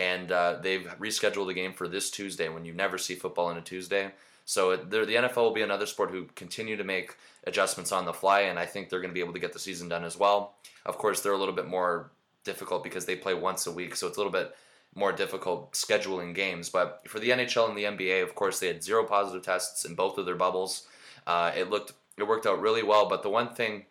and 0.00 0.32
uh, 0.32 0.56
they've 0.62 0.86
rescheduled 0.98 1.46
the 1.46 1.54
game 1.54 1.74
for 1.74 1.86
this 1.86 2.10
Tuesday 2.10 2.48
when 2.48 2.64
you 2.64 2.72
never 2.72 2.96
see 2.96 3.14
football 3.14 3.46
on 3.46 3.58
a 3.58 3.60
Tuesday. 3.60 4.10
So 4.46 4.74
the 4.74 4.96
NFL 5.04 5.36
will 5.36 5.52
be 5.52 5.62
another 5.62 5.84
sport 5.84 6.10
who 6.10 6.24
continue 6.34 6.76
to 6.76 6.84
make 6.84 7.14
adjustments 7.44 7.92
on 7.92 8.06
the 8.06 8.12
fly, 8.12 8.40
and 8.40 8.58
I 8.58 8.64
think 8.64 8.88
they're 8.88 9.00
going 9.00 9.10
to 9.10 9.14
be 9.14 9.20
able 9.20 9.34
to 9.34 9.38
get 9.38 9.52
the 9.52 9.58
season 9.58 9.90
done 9.90 10.02
as 10.02 10.18
well. 10.18 10.54
Of 10.86 10.96
course, 10.96 11.20
they're 11.20 11.34
a 11.34 11.38
little 11.38 11.54
bit 11.54 11.68
more 11.68 12.10
difficult 12.44 12.82
because 12.82 13.04
they 13.04 13.14
play 13.14 13.34
once 13.34 13.66
a 13.66 13.70
week, 13.72 13.94
so 13.94 14.06
it's 14.06 14.16
a 14.16 14.20
little 14.20 14.32
bit 14.32 14.56
more 14.94 15.12
difficult 15.12 15.72
scheduling 15.74 16.34
games. 16.34 16.70
But 16.70 17.02
for 17.06 17.20
the 17.20 17.30
NHL 17.30 17.68
and 17.68 17.78
the 17.78 17.84
NBA, 17.84 18.22
of 18.22 18.34
course, 18.34 18.58
they 18.58 18.68
had 18.68 18.82
zero 18.82 19.04
positive 19.04 19.42
tests 19.42 19.84
in 19.84 19.94
both 19.94 20.16
of 20.16 20.24
their 20.24 20.34
bubbles. 20.34 20.88
Uh, 21.26 21.52
it 21.54 21.68
looked 21.68 21.92
it 22.16 22.26
worked 22.26 22.46
out 22.46 22.60
really 22.60 22.82
well. 22.82 23.08
But 23.08 23.22
the 23.22 23.30
one 23.30 23.54
thing, 23.54 23.84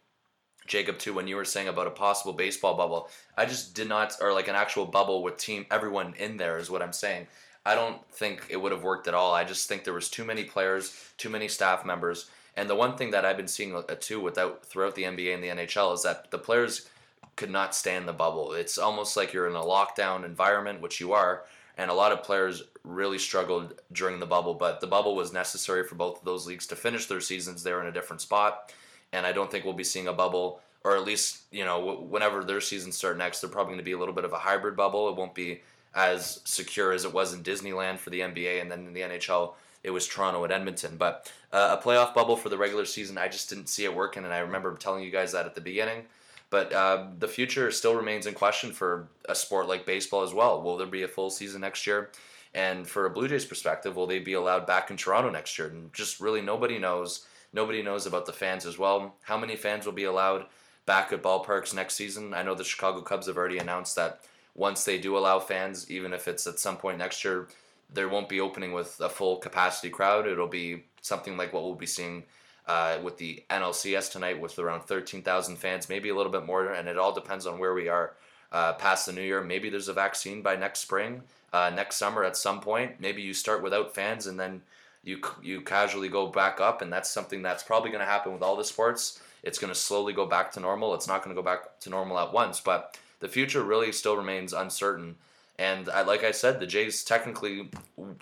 Jacob, 0.70 1.00
too, 1.00 1.14
when 1.14 1.28
you 1.28 1.36
were 1.36 1.44
saying 1.44 1.68
about 1.68 1.88
a 1.88 1.92
possible 1.92 2.32
baseball 2.32 2.78
bubble, 2.78 3.10
I 3.36 3.46
just 3.46 3.74
did 3.74 3.90
not, 3.90 4.16
or 4.22 4.32
like 4.32 4.48
an 4.48 4.56
actual 4.56 4.86
bubble 4.86 5.24
with 5.24 5.36
team 5.36 5.66
everyone 5.70 6.14
in 6.18 6.38
there 6.38 6.58
is 6.60 6.70
what 6.70 6.84
I'm 6.84 6.94
saying. 6.94 7.28
I 7.66 7.76
don't 7.76 8.06
think 8.12 8.46
it 8.50 8.58
would 8.58 8.72
have 8.72 8.84
worked 8.84 9.08
at 9.08 9.14
all. 9.14 9.34
I 9.34 9.44
just 9.44 9.68
think 9.68 9.84
there 9.84 9.94
was 9.94 10.10
too 10.10 10.24
many 10.24 10.44
players, 10.44 11.12
too 11.18 11.30
many 11.30 11.48
staff 11.48 11.84
members, 11.84 12.30
and 12.56 12.70
the 12.70 12.76
one 12.76 12.96
thing 12.98 13.12
that 13.12 13.26
I've 13.26 13.38
been 13.38 13.48
seeing 13.48 13.76
uh, 13.76 13.82
too 14.00 14.20
without 14.20 14.66
throughout 14.66 14.96
the 14.96 15.04
NBA 15.04 15.34
and 15.34 15.44
the 15.44 15.48
NHL 15.48 15.94
is 15.94 16.04
that 16.04 16.30
the 16.32 16.38
players 16.38 16.88
could 17.36 17.50
not 17.50 17.76
stand 17.76 18.08
the 18.08 18.14
bubble. 18.14 18.54
It's 18.54 18.78
almost 18.78 19.18
like 19.18 19.34
you're 19.34 19.48
in 19.48 19.56
a 19.56 19.62
lockdown 19.62 20.24
environment, 20.24 20.82
which 20.82 21.00
you 21.00 21.14
are, 21.14 21.46
and 21.78 21.90
a 21.90 21.94
lot 21.94 22.12
of 22.12 22.24
players 22.24 22.64
really 22.84 23.18
struggled 23.18 23.74
during 23.92 24.20
the 24.20 24.26
bubble. 24.26 24.54
But 24.54 24.82
the 24.82 24.88
bubble 24.88 25.16
was 25.16 25.34
necessary 25.34 25.84
for 25.84 25.96
both 25.96 26.20
of 26.20 26.26
those 26.26 26.46
leagues 26.46 26.68
to 26.68 26.76
finish 26.76 27.08
their 27.08 27.22
seasons. 27.22 27.64
They're 27.64 27.82
in 27.82 27.88
a 27.88 27.94
different 27.94 28.22
spot, 28.22 28.74
and 29.14 29.26
I 29.26 29.32
don't 29.32 29.50
think 29.50 29.66
we'll 29.66 29.74
be 29.74 29.84
seeing 29.84 30.08
a 30.08 30.14
bubble, 30.14 30.62
or 30.84 30.96
at 30.96 31.04
least 31.04 31.42
you 31.52 31.66
know 31.66 32.08
whenever 32.10 32.44
their 32.44 32.62
seasons 32.62 32.98
start 32.98 33.18
next, 33.18 33.42
they're 33.42 33.50
probably 33.50 33.72
going 33.72 33.80
to 33.80 33.84
be 33.84 33.94
a 33.94 34.00
little 34.00 34.14
bit 34.14 34.26
of 34.26 34.34
a 34.34 34.40
hybrid 34.40 34.76
bubble. 34.76 35.10
It 35.10 35.16
won't 35.16 35.36
be 35.36 35.62
as 35.96 36.42
secure 36.44 36.92
as 36.92 37.06
it 37.06 37.14
was 37.14 37.34
in 37.34 37.44
Disneyland 37.44 37.98
for 37.98 38.10
the 38.10 38.20
NBA, 38.20 38.62
and 38.62 38.72
then 38.72 38.86
in 38.88 38.94
the 38.94 39.02
NHL 39.02 39.54
it 39.84 39.92
was 39.92 40.08
Toronto 40.08 40.44
at 40.44 40.52
Edmonton. 40.52 40.98
But 40.98 41.32
uh, 41.52 41.78
a 41.80 41.84
playoff 41.84 42.14
bubble 42.14 42.36
for 42.36 42.50
the 42.50 42.58
regular 42.58 42.86
season, 42.86 43.18
I 43.18 43.28
just 43.28 43.50
didn't 43.50 43.70
see 43.70 43.86
it 43.86 43.96
working, 43.96 44.24
and 44.24 44.34
I 44.34 44.40
remember 44.40 44.76
telling 44.76 45.04
you 45.04 45.12
guys 45.12 45.32
that 45.32 45.46
at 45.46 45.56
the 45.56 45.62
beginning. 45.62 46.04
But 46.50 46.74
uh, 46.74 47.08
the 47.20 47.28
future 47.28 47.72
still 47.72 47.96
remains 47.96 48.26
in 48.26 48.34
question 48.34 48.72
for 48.72 49.08
a 49.28 49.36
sport 49.36 49.68
like 49.68 49.86
baseball 49.86 50.24
as 50.24 50.34
well. 50.34 50.62
Will 50.62 50.78
there 50.78 50.88
be 50.88 51.04
a 51.04 51.08
full 51.08 51.30
season 51.30 51.62
next 51.62 51.86
year? 51.86 52.10
And 52.56 52.88
for 52.88 53.06
a 53.06 53.10
Blue 53.10 53.28
Jays 53.28 53.46
perspective, 53.46 53.96
will 53.96 54.08
they 54.08 54.18
be 54.18 54.34
allowed 54.34 54.66
back 54.66 54.90
in 54.90 54.98
Toronto 54.98 55.30
next 55.30 55.58
year? 55.60 55.68
And 55.68 55.94
just 55.94 56.20
really 56.20 56.42
nobody 56.42 56.80
knows. 56.80 57.26
Nobody 57.54 57.82
knows 57.82 58.06
about 58.06 58.26
the 58.26 58.34
fans 58.34 58.66
as 58.66 58.78
well. 58.78 59.16
How 59.24 59.38
many 59.38 59.56
fans 59.56 59.86
will 59.86 59.94
be 59.94 60.04
allowed 60.04 60.46
back 60.86 61.12
at 61.12 61.24
ballparks 61.24 61.74
next 61.74 61.96
season? 61.96 62.34
I 62.34 62.44
know 62.44 62.56
the 62.56 62.64
Chicago 62.64 63.02
Cubs 63.02 63.28
have 63.28 63.38
already 63.38 63.58
announced 63.58 63.96
that 63.96 64.22
once 64.56 64.84
they 64.84 64.98
do 64.98 65.18
allow 65.18 65.40
fans, 65.40 65.90
even 65.90 66.14
if 66.14 66.28
it's 66.28 66.46
at 66.46 66.60
some 66.60 66.78
point 66.78 66.98
next 66.98 67.24
year, 67.24 67.48
there 67.92 68.10
won't 68.10 68.30
be 68.30 68.40
opening 68.40 68.72
with 68.74 69.00
a 69.00 69.10
full 69.10 69.38
capacity 69.38 69.90
crowd. 69.90 70.28
It'll 70.28 70.48
be 70.48 70.84
something 71.02 71.38
like 71.38 71.54
what 71.54 71.64
we'll 71.64 71.76
be 71.76 71.86
seeing 71.86 72.24
uh, 72.68 73.00
with 73.02 73.18
the 73.18 73.44
NLCS 73.50 74.12
tonight, 74.12 74.40
with 74.40 74.60
around 74.60 74.82
13,000 74.82 75.56
fans, 75.56 75.90
maybe 75.90 76.10
a 76.10 76.16
little 76.16 76.32
bit 76.32 76.46
more, 76.46 76.72
and 76.72 76.88
it 76.88 77.00
all 77.00 77.12
depends 77.12 77.48
on 77.48 77.58
where 77.58 77.74
we 77.74 77.88
are 77.88 78.14
uh, 78.52 78.74
past 78.74 79.08
the 79.08 79.14
new 79.14 79.22
year. 79.22 79.42
Maybe 79.42 79.70
there's 79.70 79.88
a 79.88 79.94
vaccine 79.94 80.42
by 80.42 80.56
next 80.56 80.82
spring, 80.82 81.24
uh, 81.52 81.72
next 81.74 81.96
summer 81.96 82.24
at 82.24 82.38
some 82.38 82.62
point. 82.62 83.00
Maybe 83.00 83.24
you 83.24 83.34
start 83.34 83.64
without 83.64 83.96
fans 83.96 84.28
and 84.28 84.40
then 84.40 84.62
you 85.04 85.22
you 85.42 85.62
casually 85.62 86.10
go 86.10 86.28
back 86.28 86.60
up, 86.60 86.82
and 86.82 86.92
that's 86.92 87.10
something 87.10 87.42
that's 87.42 87.64
probably 87.64 87.90
going 87.90 88.02
to 88.02 88.06
happen 88.06 88.34
with 88.34 88.42
all 88.42 88.56
the 88.56 88.64
sports. 88.64 89.22
It's 89.44 89.60
going 89.60 89.72
to 89.74 89.80
slowly 89.80 90.14
go 90.14 90.26
back 90.26 90.52
to 90.54 90.60
normal. 90.60 90.94
It's 90.94 91.08
not 91.08 91.24
going 91.24 91.36
to 91.36 91.42
go 91.42 91.46
back 91.46 91.80
to 91.82 91.90
normal 91.90 92.20
at 92.20 92.34
once, 92.34 92.60
but 92.60 92.98
the 93.20 93.30
future 93.30 93.64
really 93.64 93.92
still 93.92 94.18
remains 94.18 94.54
uncertain. 94.54 95.16
And 95.58 95.90
I, 95.90 96.02
like 96.04 96.24
I 96.24 96.32
said, 96.32 96.60
the 96.60 96.68
Jays 96.68 97.04
technically 97.04 97.70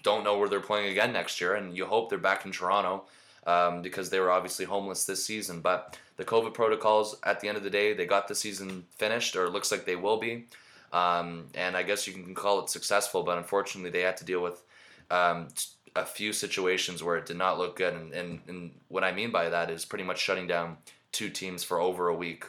don't 0.04 0.24
know 0.24 0.38
where 0.38 0.50
they're 0.50 0.60
playing 0.60 0.92
again 0.92 1.14
next 1.14 1.40
year, 1.40 1.56
and 1.56 1.76
you 1.76 1.86
hope 1.86 2.10
they're 2.10 2.18
back 2.18 2.46
in 2.46 2.52
Toronto 2.52 3.06
um, 3.46 3.82
because 3.82 4.10
they 4.10 4.20
were 4.20 4.32
obviously 4.32 4.66
homeless 4.66 5.06
this 5.06 5.24
season. 5.24 5.62
But 5.62 5.98
the 6.18 6.26
COVID 6.26 6.54
protocols, 6.54 7.16
at 7.24 7.40
the 7.40 7.48
end 7.48 7.58
of 7.58 7.64
the 7.64 7.70
day, 7.70 7.94
they 7.94 8.06
got 8.06 8.28
the 8.28 8.36
season 8.36 8.86
finished, 8.98 9.36
or 9.36 9.46
it 9.46 9.52
looks 9.52 9.72
like 9.72 9.86
they 9.86 9.96
will 9.96 10.18
be. 10.18 10.46
Um, 10.94 11.46
and 11.54 11.76
I 11.76 11.84
guess 11.84 12.08
you 12.08 12.14
can 12.14 12.34
call 12.34 12.60
it 12.62 12.70
successful, 12.70 13.24
but 13.24 13.38
unfortunately, 13.38 13.92
they 13.92 14.02
had 14.02 14.18
to 14.18 14.26
deal 14.26 14.42
with 14.42 14.64
um, 15.12 15.50
a 15.96 16.06
few 16.06 16.34
situations 16.34 17.04
where 17.04 17.18
it 17.18 17.26
did 17.26 17.38
not 17.38 17.58
look 17.58 17.76
good. 17.76 17.94
And, 17.94 18.14
and, 18.14 18.40
and 18.48 18.72
what 18.88 19.04
I 19.04 19.12
mean 19.12 19.32
by 19.32 19.50
that 19.50 19.70
is 19.70 19.86
pretty 19.86 20.04
much 20.04 20.20
shutting 20.20 20.48
down 20.48 20.78
two 21.12 21.30
teams 21.30 21.64
for 21.64 21.80
over 21.80 22.08
a 22.08 22.16
week 22.16 22.46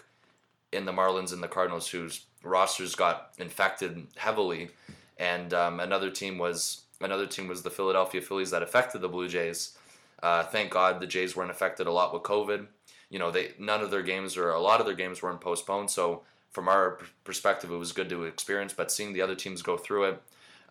in 0.73 0.85
the 0.85 0.93
Marlins 0.93 1.33
and 1.33 1.43
the 1.43 1.49
Cardinals, 1.49 1.89
whose 1.89 2.27
rosters 2.43 2.95
got 2.95 3.33
infected 3.39 4.07
heavily, 4.17 4.71
and 5.19 5.53
um, 5.55 5.81
another 5.81 6.11
team 6.11 6.39
was 6.39 6.83
another 7.01 7.27
team 7.27 7.49
was 7.49 7.63
the 7.63 7.71
Philadelphia 7.71 8.21
Phillies 8.21 8.51
that 8.51 8.63
affected 8.63 9.01
the 9.01 9.09
Blue 9.09 9.29
Jays. 9.29 9.77
Uh, 10.23 10.43
thank 10.43 10.71
God 10.71 11.01
the 11.01 11.07
Jays 11.07 11.37
weren't 11.37 11.51
affected 11.51 11.87
a 11.87 11.93
lot 11.93 12.13
with 12.13 12.23
COVID. 12.23 12.67
You 13.11 13.19
know, 13.19 13.31
they 13.31 13.53
none 13.59 13.81
of 13.81 13.91
their 13.91 14.03
games 14.03 14.37
or 14.37 14.51
a 14.51 14.61
lot 14.61 14.81
of 14.81 14.87
their 14.87 14.95
games 14.95 15.23
weren't 15.23 15.41
postponed. 15.41 15.91
So 15.91 16.23
from 16.51 16.69
our 16.69 16.99
perspective, 17.25 17.71
it 17.71 17.77
was 17.77 17.93
good 17.93 18.09
to 18.11 18.25
experience. 18.25 18.73
But 18.73 18.93
seeing 18.93 19.13
the 19.13 19.23
other 19.23 19.35
teams 19.35 19.63
go 19.63 19.77
through 19.77 20.05
it 20.05 20.23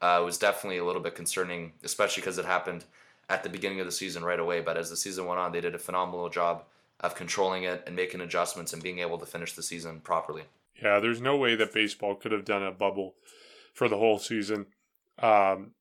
uh, 0.02 0.22
was 0.24 0.38
definitely 0.38 0.78
a 0.78 0.86
little 0.86 1.02
bit 1.02 1.16
concerning, 1.16 1.74
especially 1.84 2.22
because 2.22 2.38
it 2.38 2.46
happened 2.46 2.86
at 3.30 3.44
the 3.44 3.50
beginning 3.50 3.80
of 3.80 3.86
the 3.86 3.92
season 3.92 4.24
right 4.24 4.40
away. 4.40 4.62
But 4.62 4.78
as 4.78 4.90
the 4.90 4.98
season 4.98 5.26
went 5.26 5.40
on, 5.40 5.52
they 5.52 5.62
did 5.62 5.76
a 5.76 5.80
phenomenal 5.80 6.30
job 6.30 6.64
of 7.00 7.16
controlling 7.16 7.64
it 7.64 7.84
and 7.86 7.96
making 7.96 8.22
adjustments 8.22 8.74
and 8.74 8.82
being 8.82 9.00
able 9.00 9.18
to 9.18 9.26
finish 9.26 9.54
the 9.54 9.64
season 9.64 10.00
properly. 10.00 10.44
Yeah, 10.82 11.00
there's 11.00 11.22
no 11.22 11.36
way 11.38 11.56
that 11.56 11.74
baseball 11.74 12.16
could 12.16 12.32
have 12.32 12.46
done 12.46 12.64
a 12.64 12.72
bubble 12.72 13.16
for 13.74 13.90
the 13.90 13.98
whole 13.98 14.20
season. 14.20 14.68
Um, 15.20 15.72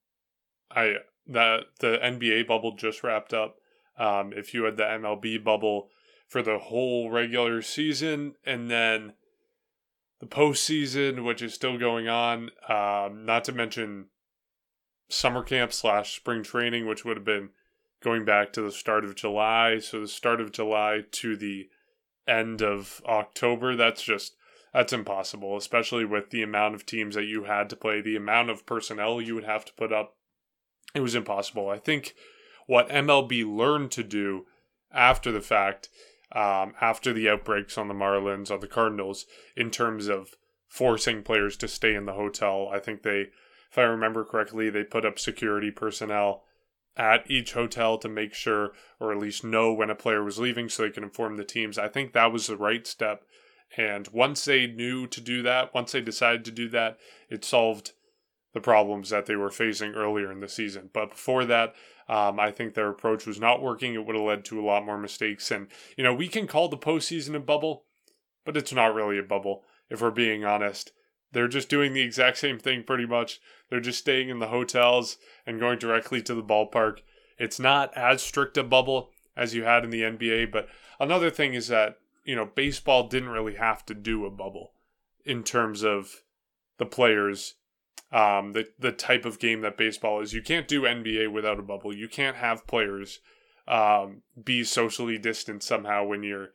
I 0.70 0.96
that 1.26 1.64
the 1.80 1.98
NBA 2.02 2.46
bubble 2.46 2.76
just 2.76 3.02
wrapped 3.02 3.34
up. 3.34 3.56
Um, 3.98 4.32
if 4.34 4.54
you 4.54 4.64
had 4.64 4.76
the 4.76 4.84
MLB 4.84 5.42
bubble 5.42 5.88
for 6.28 6.42
the 6.42 6.58
whole 6.58 7.10
regular 7.10 7.62
season 7.62 8.34
and 8.44 8.70
then 8.70 9.14
the 10.20 10.26
postseason, 10.26 11.24
which 11.24 11.42
is 11.42 11.54
still 11.54 11.78
going 11.78 12.08
on, 12.08 12.50
um, 12.68 13.24
not 13.24 13.44
to 13.44 13.52
mention 13.52 14.06
summer 15.08 15.42
camp 15.42 15.72
slash 15.72 16.16
spring 16.16 16.42
training, 16.42 16.86
which 16.86 17.04
would 17.04 17.16
have 17.16 17.24
been 17.24 17.50
going 18.02 18.24
back 18.24 18.52
to 18.52 18.62
the 18.62 18.72
start 18.72 19.04
of 19.04 19.14
July. 19.14 19.78
So 19.78 20.00
the 20.00 20.08
start 20.08 20.40
of 20.40 20.52
July 20.52 21.02
to 21.12 21.36
the 21.36 21.68
end 22.26 22.62
of 22.62 23.00
October, 23.06 23.76
that's 23.76 24.02
just 24.02 24.36
that's 24.72 24.92
impossible, 24.92 25.56
especially 25.56 26.04
with 26.04 26.30
the 26.30 26.42
amount 26.42 26.74
of 26.74 26.84
teams 26.84 27.14
that 27.14 27.24
you 27.24 27.44
had 27.44 27.70
to 27.70 27.76
play, 27.76 28.00
the 28.00 28.16
amount 28.16 28.50
of 28.50 28.66
personnel 28.66 29.20
you 29.20 29.34
would 29.34 29.44
have 29.44 29.64
to 29.64 29.72
put 29.74 29.92
up. 29.92 30.16
It 30.94 31.00
was 31.00 31.14
impossible. 31.14 31.70
I 31.70 31.78
think 31.78 32.14
what 32.66 32.88
MLB 32.88 33.44
learned 33.46 33.90
to 33.92 34.02
do 34.02 34.46
after 34.92 35.32
the 35.32 35.40
fact, 35.40 35.88
um, 36.32 36.74
after 36.80 37.12
the 37.12 37.28
outbreaks 37.28 37.78
on 37.78 37.88
the 37.88 37.94
Marlins, 37.94 38.50
on 38.50 38.60
the 38.60 38.66
Cardinals, 38.66 39.26
in 39.56 39.70
terms 39.70 40.08
of 40.08 40.34
forcing 40.68 41.22
players 41.22 41.56
to 41.58 41.68
stay 41.68 41.94
in 41.94 42.06
the 42.06 42.14
hotel, 42.14 42.68
I 42.72 42.78
think 42.78 43.02
they, 43.02 43.26
if 43.70 43.78
I 43.78 43.82
remember 43.82 44.24
correctly, 44.24 44.70
they 44.70 44.84
put 44.84 45.04
up 45.04 45.18
security 45.18 45.70
personnel 45.70 46.42
at 46.96 47.30
each 47.30 47.52
hotel 47.52 47.98
to 47.98 48.08
make 48.08 48.34
sure 48.34 48.72
or 48.98 49.12
at 49.12 49.18
least 49.18 49.44
know 49.44 49.72
when 49.72 49.90
a 49.90 49.94
player 49.94 50.24
was 50.24 50.38
leaving 50.38 50.68
so 50.68 50.82
they 50.82 50.90
can 50.90 51.04
inform 51.04 51.36
the 51.36 51.44
teams. 51.44 51.78
I 51.78 51.88
think 51.88 52.12
that 52.12 52.32
was 52.32 52.46
the 52.46 52.56
right 52.56 52.86
step 52.86 53.22
and 53.76 54.08
once 54.08 54.44
they 54.44 54.66
knew 54.66 55.06
to 55.08 55.20
do 55.20 55.42
that, 55.42 55.74
once 55.74 55.92
they 55.92 56.00
decided 56.00 56.44
to 56.44 56.50
do 56.50 56.68
that, 56.70 56.98
it 57.28 57.44
solved 57.44 57.92
the 58.52 58.60
problems 58.60 59.10
that 59.10 59.26
they 59.26 59.36
were 59.36 59.50
facing 59.50 59.94
earlier 59.94 60.30
in 60.30 60.40
the 60.40 60.48
season. 60.48 60.90
But 60.92 61.10
before 61.10 61.44
that, 61.46 61.74
um, 62.08 62.38
I 62.38 62.50
think 62.50 62.74
their 62.74 62.88
approach 62.88 63.26
was 63.26 63.40
not 63.40 63.62
working. 63.62 63.94
It 63.94 64.04
would 64.06 64.16
have 64.16 64.24
led 64.24 64.44
to 64.46 64.60
a 64.60 64.66
lot 64.66 64.84
more 64.84 64.98
mistakes. 64.98 65.50
And, 65.50 65.68
you 65.96 66.04
know, 66.04 66.14
we 66.14 66.28
can 66.28 66.46
call 66.46 66.68
the 66.68 66.76
postseason 66.76 67.34
a 67.34 67.40
bubble, 67.40 67.84
but 68.44 68.56
it's 68.56 68.72
not 68.72 68.94
really 68.94 69.18
a 69.18 69.22
bubble, 69.22 69.64
if 69.90 70.00
we're 70.00 70.10
being 70.10 70.44
honest. 70.44 70.92
They're 71.32 71.48
just 71.48 71.68
doing 71.68 71.92
the 71.92 72.02
exact 72.02 72.38
same 72.38 72.58
thing 72.58 72.84
pretty 72.84 73.06
much. 73.06 73.40
They're 73.68 73.80
just 73.80 73.98
staying 73.98 74.28
in 74.28 74.38
the 74.38 74.48
hotels 74.48 75.18
and 75.44 75.60
going 75.60 75.78
directly 75.78 76.22
to 76.22 76.34
the 76.34 76.42
ballpark. 76.42 77.00
It's 77.38 77.58
not 77.58 77.92
as 77.96 78.22
strict 78.22 78.56
a 78.56 78.62
bubble 78.62 79.10
as 79.36 79.54
you 79.54 79.64
had 79.64 79.84
in 79.84 79.90
the 79.90 80.02
NBA. 80.02 80.52
But 80.52 80.68
another 81.00 81.30
thing 81.30 81.54
is 81.54 81.68
that 81.68 81.98
you 82.26 82.34
know, 82.34 82.44
baseball 82.44 83.08
didn't 83.08 83.30
really 83.30 83.54
have 83.54 83.86
to 83.86 83.94
do 83.94 84.26
a 84.26 84.30
bubble 84.30 84.72
in 85.24 85.42
terms 85.44 85.82
of 85.82 86.22
the 86.76 86.84
players, 86.84 87.54
um, 88.12 88.52
the 88.52 88.68
the 88.78 88.92
type 88.92 89.24
of 89.24 89.38
game 89.38 89.60
that 89.62 89.76
baseball 89.76 90.20
is. 90.20 90.32
You 90.32 90.42
can't 90.42 90.68
do 90.68 90.82
NBA 90.82 91.32
without 91.32 91.58
a 91.58 91.62
bubble. 91.62 91.94
You 91.94 92.08
can't 92.08 92.36
have 92.36 92.66
players 92.66 93.20
um, 93.68 94.22
be 94.42 94.64
socially 94.64 95.18
distant 95.18 95.62
somehow 95.62 96.04
when 96.04 96.22
you're 96.22 96.50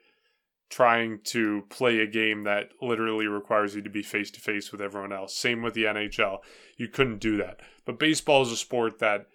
trying 0.69 1.19
to 1.25 1.63
play 1.69 1.99
a 1.99 2.07
game 2.07 2.45
that 2.45 2.69
literally 2.81 3.27
requires 3.27 3.75
you 3.75 3.81
to 3.81 3.89
be 3.89 4.01
face 4.01 4.31
to 4.31 4.39
face 4.39 4.71
with 4.71 4.81
everyone 4.81 5.11
else. 5.11 5.35
Same 5.35 5.61
with 5.61 5.73
the 5.73 5.83
NHL. 5.83 6.37
You 6.77 6.87
couldn't 6.87 7.19
do 7.19 7.35
that. 7.37 7.59
But 7.85 7.99
baseball 7.99 8.41
is 8.41 8.51
a 8.51 8.55
sport 8.55 8.99
that, 8.99 9.27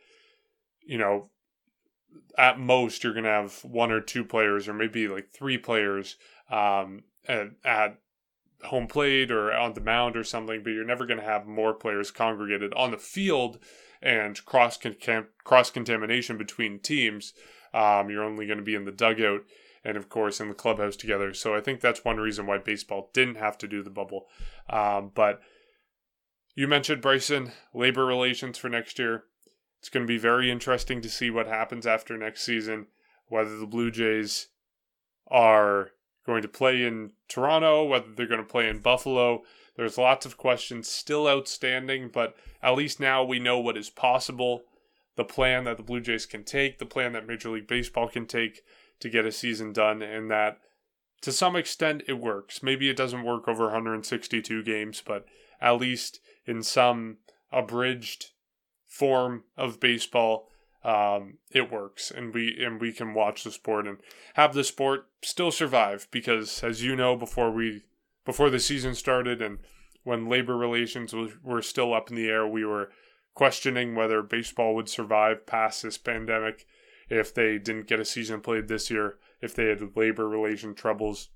you 0.87 0.97
know, 0.97 1.29
at 2.39 2.59
most 2.59 3.05
you're 3.05 3.13
going 3.13 3.25
to 3.25 3.31
have 3.31 3.63
one 3.65 3.93
or 3.93 4.01
two 4.01 4.25
players 4.25 4.67
or 4.67 4.73
maybe 4.73 5.09
like 5.09 5.29
three 5.31 5.59
players 5.59 6.17
um, 6.51 7.03
at, 7.29 7.49
at 7.63 7.99
home 8.65 8.87
plate 8.87 9.31
or 9.31 9.53
on 9.53 9.75
the 9.75 9.81
mound 9.81 10.17
or 10.17 10.25
something, 10.25 10.63
but 10.63 10.71
you're 10.71 10.85
never 10.85 11.07
going 11.07 11.21
to 11.21 11.25
have 11.25 11.47
more 11.47 11.75
players 11.75 12.11
congregated 12.11 12.73
on 12.75 12.91
the 12.91 12.99
field 12.99 13.59
and 14.03 14.45
cross 14.45 14.79
cross 15.45 15.71
contamination 15.71 16.39
between 16.39 16.79
teams. 16.79 17.33
Um, 17.73 18.11
you're 18.11 18.25
only 18.25 18.47
going 18.47 18.59
to 18.59 18.65
be 18.65 18.75
in 18.75 18.85
the 18.85 18.93
dugout 18.93 19.43
and 19.85 19.97
of 19.97 20.09
course 20.09 20.41
in 20.41 20.49
the 20.49 20.55
clubhouse 20.55 20.97
together. 20.97 21.33
So 21.33 21.55
I 21.55 21.61
think 21.61 21.81
that's 21.81 22.05
one 22.05 22.17
reason 22.17 22.47
why 22.47 22.59
baseball 22.59 23.11
didn't 23.13 23.37
have 23.37 23.57
to 23.59 23.69
do 23.69 23.83
the 23.83 23.91
bubble. 23.91 24.27
Um, 24.69 25.13
but 25.15 25.41
you 26.55 26.67
mentioned 26.67 27.03
Bryson 27.03 27.53
labor 27.75 28.05
relations 28.05 28.59
for 28.59 28.69
next 28.69 28.99
year. 28.99 29.25
It's 29.79 29.89
going 29.89 30.05
to 30.05 30.09
be 30.09 30.19
very 30.19 30.51
interesting 30.51 31.01
to 31.03 31.09
see 31.09 31.31
what 31.31 31.47
happens 31.47 31.87
after 31.87 32.17
next 32.17 32.43
season, 32.43 32.87
whether 33.29 33.57
the 33.57 33.67
Blue 33.67 33.91
Jays 33.91 34.49
are 35.29 35.91
going 36.27 36.43
to 36.43 36.49
play 36.49 36.85
in 36.85 37.13
Toronto, 37.29 37.85
whether 37.85 38.07
they're 38.15 38.27
going 38.27 38.41
to 38.41 38.47
play 38.47 38.69
in 38.69 38.81
Buffalo. 38.81 39.43
There's 39.77 39.99
lots 39.99 40.27
of 40.27 40.37
questions 40.37 40.89
still 40.89 41.29
outstanding, 41.29 42.11
but 42.13 42.35
at 42.63 42.77
least 42.77 43.01
now 43.01 43.23
we 43.23 43.39
know 43.39 43.59
what 43.59 43.77
is 43.77 43.91
possible, 43.91 44.63
the 45.17 45.25
plan 45.25 45.65
that 45.65 45.77
the 45.77 45.83
Blue 45.83 46.01
Jays 46.01 46.27
can 46.27 46.45
take, 46.45 46.79
the 46.79 46.87
plan 46.87 47.13
that 47.13 47.27
Major 47.27 47.51
League 47.51 47.69
Baseball 47.69 48.09
can 48.09 48.27
take 48.27 48.63
to 49.01 49.09
get 49.09 49.27
a 49.27 49.33
season 49.33 49.73
done, 49.73 50.03
and 50.03 50.31
that 50.31 50.59
to 51.23 51.33
some 51.33 51.57
extent 51.57 52.03
it 52.07 52.15
works. 52.15 52.63
Maybe 52.63 52.89
it 52.89 52.97
doesn't 52.97 53.25
work 53.25 53.49
over 53.49 53.65
162 53.65 54.63
games, 54.63 55.03
but 55.05 55.27
at 55.61 55.81
least 55.81 56.21
in 56.47 56.63
some 56.63 57.19
abridged 57.53 58.31
form 58.87 59.45
of 59.57 59.81
baseball, 59.81 60.49
um, 60.87 61.39
it 61.51 61.71
works, 61.71 62.13
and 62.13 62.33
we 62.33 62.57
and 62.65 62.81
we 62.81 62.93
can 62.93 63.13
watch 63.13 63.43
the 63.43 63.51
sport 63.51 63.89
and 63.89 63.99
have 64.35 64.55
the 64.55 64.63
sport 64.63 65.09
still 65.21 65.51
survive. 65.51 66.07
Because 66.13 66.63
as 66.63 66.85
you 66.85 66.95
know, 66.95 67.17
before 67.17 67.51
we 67.51 67.83
before 68.25 68.51
the 68.51 68.61
season 68.61 68.95
started 68.95 69.43
and 69.43 69.59
when 70.05 70.29
labor 70.29 70.57
relations 70.57 71.13
was, 71.13 71.33
were 71.43 71.61
still 71.61 71.93
up 71.93 72.09
in 72.09 72.17
the 72.17 72.29
air, 72.29 72.47
we 72.47 72.65
were 72.65 72.91
questioning 73.35 73.97
whether 73.97 74.23
baseball 74.23 74.77
would 74.77 74.89
survive 74.89 75.45
past 75.45 75.83
this 75.83 75.99
pandemic 75.99 76.65
if 77.09 77.35
they 77.35 77.59
didn't 77.59 77.89
get 77.89 77.99
a 77.99 78.05
season 78.05 78.41
played 78.41 78.69
this 78.69 78.89
year, 78.89 79.17
if 79.41 79.57
they 79.57 79.67
had 79.67 79.97
labor 79.97 80.29
relation 80.29 80.73
troubles 80.73 81.31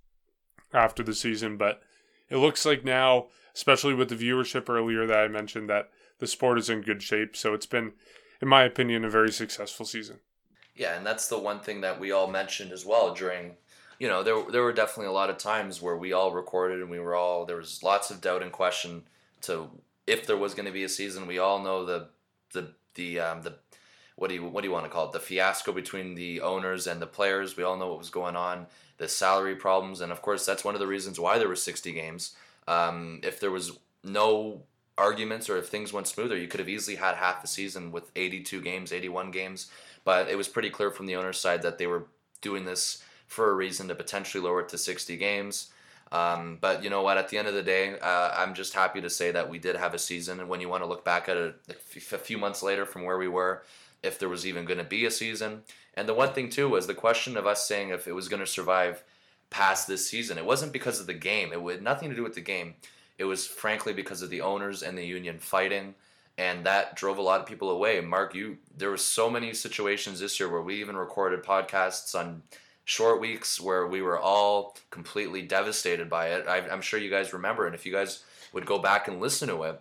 after 0.72 1.03
the 1.03 1.14
season. 1.14 1.57
But 1.57 1.82
it 2.28 2.36
looks 2.36 2.64
like 2.64 2.84
now, 2.84 3.26
especially 3.53 3.94
with 3.94 4.11
the 4.11 4.14
viewership 4.14 4.68
earlier 4.68 5.09
that 5.09 5.18
I 5.18 5.26
mentioned, 5.26 5.68
that 5.68 5.90
the 6.20 6.28
sport 6.28 6.57
is 6.57 6.70
in 6.70 6.82
good 6.82 7.03
shape. 7.03 7.36
So 7.36 7.53
it's 7.53 7.66
been 7.66 7.94
in 8.41 8.49
my 8.49 8.64
opinion, 8.64 9.05
a 9.05 9.11
very 9.11 9.32
successful 9.32 9.86
season. 9.86 10.18
Yeah, 10.74 10.97
and 10.97 11.07
that's 11.07 11.28
the 11.28 11.38
one 11.38 11.61
thing 11.61 11.82
that 11.82 12.01
we 12.01 12.11
all 12.12 12.26
mentioned 12.26 12.72
as 12.72 12.86
well 12.86 13.12
during, 13.14 13.57
you 13.99 14.09
know, 14.09 14.22
there 14.22 14.43
there 14.51 14.62
were 14.62 14.72
definitely 14.72 15.07
a 15.07 15.12
lot 15.12 15.30
of 15.30 15.36
times 15.36 15.82
where 15.82 15.97
we 15.97 16.12
all 16.12 16.32
recorded 16.32 16.80
and 16.80 16.91
we 16.91 16.99
were 16.99 17.14
all 17.14 17.45
there 17.45 17.57
was 17.57 17.82
lots 17.82 18.11
of 18.11 18.20
doubt 18.20 18.43
and 18.43 18.53
question 18.53 19.03
to 19.43 19.68
if 20.07 20.26
there 20.26 20.36
was 20.36 20.55
going 20.55 20.66
to 20.66 20.72
be 20.72 20.84
a 20.84 20.88
season. 20.88 21.26
We 21.26 21.38
all 21.38 21.59
know 21.62 21.84
the 21.84 22.09
the 22.53 22.72
the 22.95 23.20
um, 23.20 23.43
the 23.43 23.55
what 24.16 24.28
do 24.28 24.34
you 24.34 24.45
what 24.45 24.62
do 24.62 24.68
you 24.68 24.72
want 24.72 24.86
to 24.86 24.91
call 24.91 25.07
it 25.07 25.12
the 25.12 25.20
fiasco 25.20 25.72
between 25.72 26.14
the 26.14 26.41
owners 26.41 26.86
and 26.86 27.01
the 27.01 27.07
players. 27.07 27.57
We 27.57 27.64
all 27.64 27.76
know 27.76 27.88
what 27.88 27.99
was 27.99 28.11
going 28.11 28.36
on, 28.36 28.66
the 28.97 29.09
salary 29.09 29.57
problems, 29.57 30.01
and 30.01 30.11
of 30.12 30.22
course 30.22 30.47
that's 30.47 30.64
one 30.64 30.74
of 30.74 30.80
the 30.80 30.86
reasons 30.86 31.20
why 31.20 31.38
there 31.38 31.49
were 31.49 31.57
sixty 31.57 31.93
games. 31.93 32.34
Um, 32.66 33.20
if 33.22 33.41
there 33.41 33.51
was 33.51 33.78
no 34.03 34.62
arguments 35.01 35.48
or 35.48 35.57
if 35.57 35.68
things 35.68 35.92
went 35.92 36.07
smoother, 36.07 36.36
you 36.36 36.46
could 36.46 36.61
have 36.61 36.68
easily 36.68 36.96
had 36.96 37.16
half 37.16 37.42
the 37.42 37.48
season 37.48 37.90
with 37.90 38.11
82 38.14 38.61
games, 38.61 38.92
81 38.92 39.30
games. 39.30 39.70
But 40.05 40.28
it 40.28 40.36
was 40.36 40.48
pretty 40.48 40.70
clear 40.70 40.90
from 40.90 41.07
the 41.07 41.16
owner's 41.16 41.38
side 41.38 41.62
that 41.62 41.78
they 41.78 41.86
were 41.86 42.07
doing 42.40 42.64
this 42.64 43.03
for 43.26 43.51
a 43.51 43.55
reason 43.55 43.88
to 43.88 43.94
potentially 43.94 44.42
lower 44.42 44.61
it 44.61 44.68
to 44.70 44.78
60 44.78 45.16
games. 45.16 45.70
Um, 46.12 46.59
but 46.61 46.82
you 46.82 46.90
know 46.90 47.03
what? 47.03 47.18
At 47.18 47.28
the 47.28 47.38
end 47.38 47.48
of 47.48 47.55
the 47.55 47.62
day, 47.62 47.98
uh, 47.98 48.30
I'm 48.36 48.55
just 48.55 48.74
happy 48.74 49.01
to 49.01 49.11
say 49.11 49.30
that 49.30 49.48
we 49.48 49.59
did 49.59 49.76
have 49.76 49.94
a 49.94 49.98
season. 49.98 50.40
And 50.40 50.48
when 50.48 50.61
you 50.61 50.68
want 50.68 50.82
to 50.82 50.88
look 50.88 51.05
back 51.05 51.28
at 51.28 51.36
it 51.36 51.57
a 51.68 52.18
few 52.18 52.38
months 52.38 52.62
later 52.62 52.84
from 52.84 53.05
where 53.05 53.18
we 53.18 53.28
were, 53.28 53.62
if 54.03 54.18
there 54.18 54.28
was 54.28 54.46
even 54.46 54.64
going 54.64 54.78
to 54.78 54.84
be 54.84 55.05
a 55.07 55.11
season. 55.11 55.62
And 55.94 56.09
the 56.09 56.14
one 56.14 56.32
thing 56.32 56.51
too 56.51 56.68
was 56.68 56.86
the 56.86 56.94
question 56.94 57.36
of 57.36 57.46
us 57.46 57.66
saying 57.66 57.90
if 57.90 58.09
it 58.09 58.12
was 58.12 58.28
going 58.28 58.40
to 58.40 58.46
survive 58.46 59.05
past 59.51 59.86
this 59.86 60.09
season. 60.09 60.38
It 60.38 60.46
wasn't 60.46 60.72
because 60.72 61.01
of 61.01 61.07
the 61.07 61.14
game. 61.14 61.53
It 61.53 61.61
had 61.61 61.82
nothing 61.82 62.09
to 62.11 62.16
do 62.16 62.22
with 62.22 62.34
the 62.34 62.40
game. 62.40 62.74
It 63.21 63.25
was 63.25 63.47
frankly 63.47 63.93
because 63.93 64.23
of 64.23 64.31
the 64.31 64.41
owners 64.41 64.83
and 64.83 64.97
the 64.97 65.05
union 65.05 65.39
fighting, 65.39 65.95
and 66.39 66.64
that 66.64 66.97
drove 66.97 67.18
a 67.18 67.23
lot 67.23 67.39
of 67.39 67.47
people 67.47 67.68
away. 67.68 68.01
Mark, 68.01 68.35
you 68.35 68.57
there 68.75 68.89
were 68.89 68.97
so 68.97 69.29
many 69.29 69.53
situations 69.53 70.21
this 70.21 70.41
year 70.41 70.49
where 70.49 70.62
we 70.62 70.81
even 70.81 70.97
recorded 70.97 71.45
podcasts 71.45 72.18
on 72.18 72.43
short 72.87 73.21
weeks 73.21 73.61
where 73.61 73.87
we 73.87 74.01
were 74.01 74.18
all 74.18 74.75
completely 74.89 75.43
devastated 75.43 76.09
by 76.09 76.29
it. 76.29 76.49
I, 76.49 76.61
am 76.61 76.81
sure 76.81 76.99
you 76.99 77.11
guys 77.11 77.35
remember, 77.35 77.66
and 77.66 77.75
if 77.75 77.85
you 77.85 77.93
guys 77.93 78.25
would 78.55 78.64
go 78.64 78.79
back 78.79 79.07
and 79.07 79.21
listen 79.21 79.49
to 79.51 79.64
it, 79.64 79.79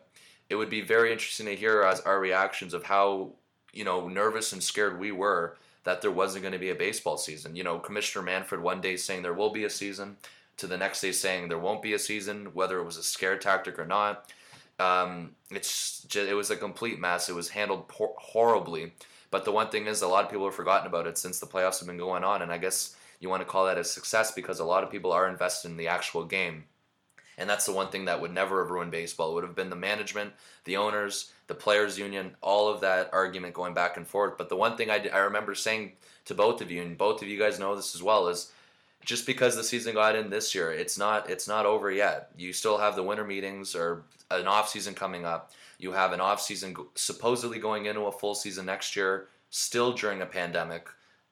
it 0.50 0.56
would 0.56 0.70
be 0.70 0.82
very 0.82 1.14
interesting 1.14 1.46
to 1.46 1.56
hear 1.56 1.82
us, 1.82 2.02
our 2.02 2.20
reactions 2.20 2.74
of 2.74 2.84
how 2.84 3.30
you 3.72 3.86
know 3.86 4.10
nervous 4.10 4.52
and 4.52 4.62
scared 4.62 5.00
we 5.00 5.14
were 5.14 5.56
that 5.86 6.02
there 6.02 6.12
wasn't 6.12 6.42
going 6.42 6.52
to 6.52 6.60
be 6.60 6.72
a 6.72 6.76
baseball 6.76 7.18
season. 7.18 7.56
You 7.56 7.64
know, 7.64 7.80
Commissioner 7.80 8.26
Manfred 8.26 8.62
one 8.62 8.82
day 8.82 8.98
saying 8.98 9.22
there 9.22 9.34
will 9.34 9.52
be 9.52 9.64
a 9.64 9.70
season, 9.70 10.18
to 10.60 10.68
the 10.68 10.78
next 10.78 11.02
day 11.02 11.12
saying 11.12 11.48
there 11.48 11.60
won't 11.60 11.82
be 11.82 11.94
a 11.94 12.00
season, 12.00 12.48
whether 12.54 12.80
it 12.80 12.86
was 12.86 12.98
a 12.98 13.04
scare 13.04 13.38
tactic 13.38 13.80
or 13.80 13.86
not. 13.86 14.32
Um, 14.80 15.36
it's 15.52 16.04
just, 16.04 16.30
it 16.30 16.34
was 16.34 16.52
a 16.52 16.56
complete 16.56 17.00
mess. 17.00 17.28
It 17.30 17.36
was 17.36 17.50
handled 17.50 17.88
por- 17.88 18.16
horribly. 18.18 18.94
But 19.32 19.46
the 19.46 19.52
one 19.52 19.70
thing 19.70 19.88
is, 19.88 20.02
a 20.02 20.08
lot 20.08 20.24
of 20.24 20.32
people 20.32 20.46
have 20.46 20.56
forgotten 20.56 20.88
about 20.88 21.08
it 21.08 21.18
since 21.18 21.40
the 21.40 21.46
playoffs 21.46 21.80
have 21.80 21.88
been 21.88 21.98
going 21.98 22.24
on, 22.24 22.42
and 22.42 22.52
I 22.52 22.58
guess 22.58 22.96
you 23.20 23.30
want 23.30 23.42
to 23.42 23.48
call 23.48 23.66
that 23.66 23.78
a 23.78 23.84
success 23.84 24.32
because 24.32 24.60
a 24.60 24.66
lot 24.66 24.84
of 24.84 24.92
people 24.92 25.12
are 25.12 25.28
invested 25.28 25.70
in 25.70 25.78
the 25.78 25.88
actual 25.88 26.24
game. 26.24 26.64
And 27.38 27.50
that's 27.50 27.66
the 27.66 27.74
one 27.74 27.88
thing 27.88 28.06
that 28.06 28.20
would 28.20 28.34
never 28.34 28.62
have 28.62 28.72
ruined 28.72 28.92
baseball. 28.92 29.32
It 29.32 29.36
would 29.36 29.44
have 29.46 29.56
been 29.56 29.70
the 29.70 29.76
management, 29.76 30.34
the 30.66 30.76
owners, 30.76 31.32
the 31.48 31.56
players' 31.56 31.98
union, 31.98 32.36
all 32.42 32.68
of 32.68 32.82
that 32.82 33.10
argument 33.14 33.54
going 33.54 33.74
back 33.74 33.96
and 33.96 34.06
forth. 34.06 34.38
But 34.38 34.50
the 34.50 34.58
one 34.58 34.76
thing 34.76 34.90
I, 34.90 35.08
I 35.14 35.20
remember 35.20 35.56
saying 35.56 35.94
to 36.26 36.36
both 36.36 36.62
of 36.62 36.70
you, 36.70 36.82
and 36.82 36.98
both 36.98 37.22
of 37.22 37.30
you 37.30 37.40
guys 37.40 37.60
know 37.60 37.76
this 37.76 37.96
as 37.96 38.04
well, 38.04 38.28
is 38.28 38.52
just 39.06 39.26
because 39.26 39.56
the 39.56 39.64
season 39.64 39.94
got 39.94 40.16
in 40.16 40.30
this 40.30 40.54
year, 40.54 40.72
it's 40.72 40.98
not 40.98 41.30
it's 41.30 41.48
not 41.48 41.66
over 41.66 41.92
yet. 41.92 42.30
You 42.38 42.54
still 42.54 42.78
have 42.78 42.96
the 42.96 43.04
winter 43.04 43.24
meetings 43.24 43.76
or 43.76 44.04
an 44.32 44.48
off 44.48 44.70
season 44.70 44.94
coming 44.94 45.26
up. 45.26 45.52
You 45.78 45.92
have 45.94 46.12
an 46.12 46.22
off 46.22 46.42
season 46.42 46.76
supposedly 46.96 47.60
going 47.60 47.86
into 47.86 48.02
a 48.02 48.12
full 48.12 48.36
season 48.36 48.66
next 48.66 48.96
year, 48.96 49.28
still 49.50 49.94
during 49.94 50.22
a 50.22 50.26
pandemic. 50.26 50.88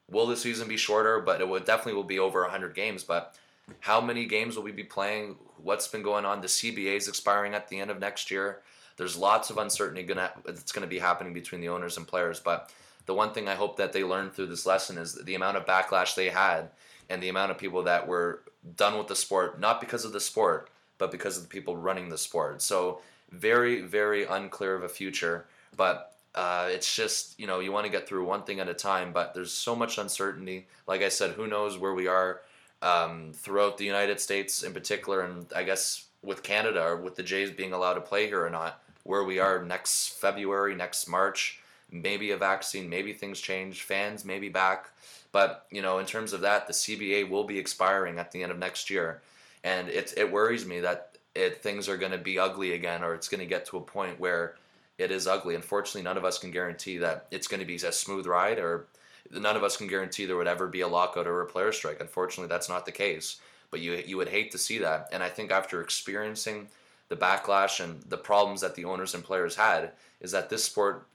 Will 0.09 0.25
the 0.25 0.37
season 0.37 0.67
be 0.67 0.77
shorter? 0.77 1.19
But 1.19 1.41
it 1.41 1.47
would 1.47 1.65
definitely 1.65 1.95
will 1.95 2.03
be 2.03 2.19
over 2.19 2.41
100 2.41 2.73
games. 2.73 3.03
But 3.03 3.35
how 3.81 3.99
many 3.99 4.25
games 4.25 4.55
will 4.55 4.63
we 4.63 4.71
be 4.71 4.85
playing? 4.85 5.35
What's 5.61 5.87
been 5.89 6.01
going 6.01 6.25
on? 6.25 6.39
The 6.39 6.47
CBA 6.47 6.95
is 6.95 7.09
expiring 7.09 7.53
at 7.53 7.67
the 7.67 7.79
end 7.79 7.91
of 7.91 7.99
next 7.99 8.31
year. 8.31 8.61
There's 8.95 9.17
lots 9.17 9.49
of 9.49 9.57
uncertainty 9.57 10.03
gonna 10.03 10.31
that's 10.45 10.71
going 10.71 10.87
to 10.87 10.89
be 10.89 10.99
happening 10.99 11.33
between 11.33 11.61
the 11.61 11.69
owners 11.69 11.97
and 11.97 12.07
players. 12.07 12.39
But 12.39 12.71
the 13.05 13.13
one 13.13 13.33
thing 13.33 13.47
I 13.47 13.55
hope 13.55 13.77
that 13.77 13.93
they 13.93 14.03
learned 14.03 14.33
through 14.33 14.47
this 14.47 14.65
lesson 14.65 14.97
is 14.97 15.13
the 15.13 15.35
amount 15.35 15.57
of 15.57 15.65
backlash 15.65 16.15
they 16.15 16.29
had 16.29 16.69
and 17.09 17.21
the 17.21 17.29
amount 17.29 17.51
of 17.51 17.57
people 17.57 17.83
that 17.83 18.07
were 18.07 18.41
done 18.75 18.97
with 18.97 19.07
the 19.07 19.15
sport, 19.15 19.59
not 19.59 19.79
because 19.79 20.05
of 20.05 20.11
the 20.11 20.19
sport, 20.19 20.69
but 20.97 21.11
because 21.11 21.37
of 21.37 21.43
the 21.43 21.49
people 21.49 21.77
running 21.77 22.09
the 22.09 22.17
sport. 22.17 22.61
So 22.61 22.99
very, 23.31 23.81
very 23.81 24.25
unclear 24.25 24.75
of 24.75 24.83
a 24.83 24.89
future. 24.89 25.45
But 25.75 26.13
uh, 26.35 26.67
it's 26.69 26.95
just 26.95 27.39
you 27.39 27.47
know 27.47 27.59
you 27.59 27.71
want 27.71 27.85
to 27.85 27.91
get 27.91 28.07
through 28.07 28.25
one 28.25 28.43
thing 28.43 28.59
at 28.59 28.69
a 28.69 28.73
time. 28.73 29.11
But 29.11 29.33
there's 29.33 29.51
so 29.51 29.75
much 29.75 29.97
uncertainty. 29.97 30.67
Like 30.87 31.01
I 31.01 31.09
said, 31.09 31.31
who 31.31 31.47
knows 31.47 31.77
where 31.77 31.93
we 31.93 32.07
are 32.07 32.41
um, 32.81 33.31
throughout 33.33 33.77
the 33.77 33.85
United 33.85 34.19
States 34.19 34.63
in 34.63 34.73
particular, 34.73 35.21
and 35.21 35.45
I 35.55 35.63
guess 35.63 36.05
with 36.23 36.43
Canada 36.43 36.83
or 36.83 36.97
with 36.97 37.15
the 37.15 37.23
Jays 37.23 37.51
being 37.51 37.73
allowed 37.73 37.95
to 37.95 38.01
play 38.01 38.27
here 38.27 38.43
or 38.43 38.49
not, 38.49 38.81
where 39.03 39.23
we 39.23 39.39
are 39.39 39.63
next 39.63 40.09
February, 40.09 40.75
next 40.75 41.07
March. 41.07 41.59
Maybe 41.89 42.31
a 42.31 42.37
vaccine, 42.37 42.89
maybe 42.89 43.13
things 43.13 43.39
change, 43.39 43.83
fans 43.83 44.25
maybe 44.25 44.49
back. 44.49 44.89
But 45.37 45.67
you 45.69 45.83
know, 45.83 45.99
in 45.99 46.07
terms 46.07 46.33
of 46.33 46.41
that, 46.41 46.65
the 46.65 46.73
CBA 46.73 47.29
will 47.29 47.43
be 47.43 47.59
expiring 47.59 48.17
at 48.17 48.31
the 48.31 48.41
end 48.41 48.51
of 48.51 48.57
next 48.57 48.89
year, 48.89 49.21
and 49.63 49.87
it 49.87 50.11
it 50.17 50.31
worries 50.31 50.65
me 50.65 50.79
that 50.79 51.19
it 51.35 51.61
things 51.61 51.87
are 51.87 51.95
going 51.95 52.11
to 52.11 52.17
be 52.17 52.39
ugly 52.39 52.71
again, 52.71 53.03
or 53.03 53.13
it's 53.13 53.29
going 53.29 53.41
to 53.41 53.45
get 53.45 53.63
to 53.67 53.77
a 53.77 53.81
point 53.81 54.19
where 54.19 54.55
it 54.97 55.11
is 55.11 55.27
ugly. 55.27 55.53
Unfortunately, 55.53 56.01
none 56.01 56.17
of 56.17 56.25
us 56.25 56.39
can 56.39 56.49
guarantee 56.49 56.97
that 56.97 57.27
it's 57.29 57.47
going 57.47 57.59
to 57.59 57.67
be 57.67 57.75
a 57.75 57.91
smooth 57.91 58.25
ride, 58.25 58.57
or 58.57 58.87
none 59.31 59.55
of 59.55 59.63
us 59.63 59.77
can 59.77 59.85
guarantee 59.85 60.25
there 60.25 60.37
would 60.37 60.47
ever 60.47 60.65
be 60.65 60.81
a 60.81 60.87
lockout 60.87 61.27
or 61.27 61.39
a 61.41 61.45
player 61.45 61.71
strike. 61.71 62.01
Unfortunately, 62.01 62.49
that's 62.49 62.67
not 62.67 62.87
the 62.87 62.91
case. 62.91 63.39
But 63.69 63.79
you 63.79 63.93
you 64.07 64.17
would 64.17 64.29
hate 64.29 64.49
to 64.53 64.57
see 64.57 64.79
that, 64.79 65.07
and 65.11 65.21
I 65.21 65.29
think 65.29 65.51
after 65.51 65.81
experiencing 65.81 66.69
the 67.09 67.15
backlash 67.15 67.79
and 67.79 68.01
the 68.09 68.17
problems 68.17 68.61
that 68.61 68.73
the 68.73 68.85
owners 68.85 69.13
and 69.13 69.23
players 69.23 69.55
had, 69.55 69.91
is 70.19 70.31
that 70.31 70.49
this 70.49 70.63
sport 70.63 71.05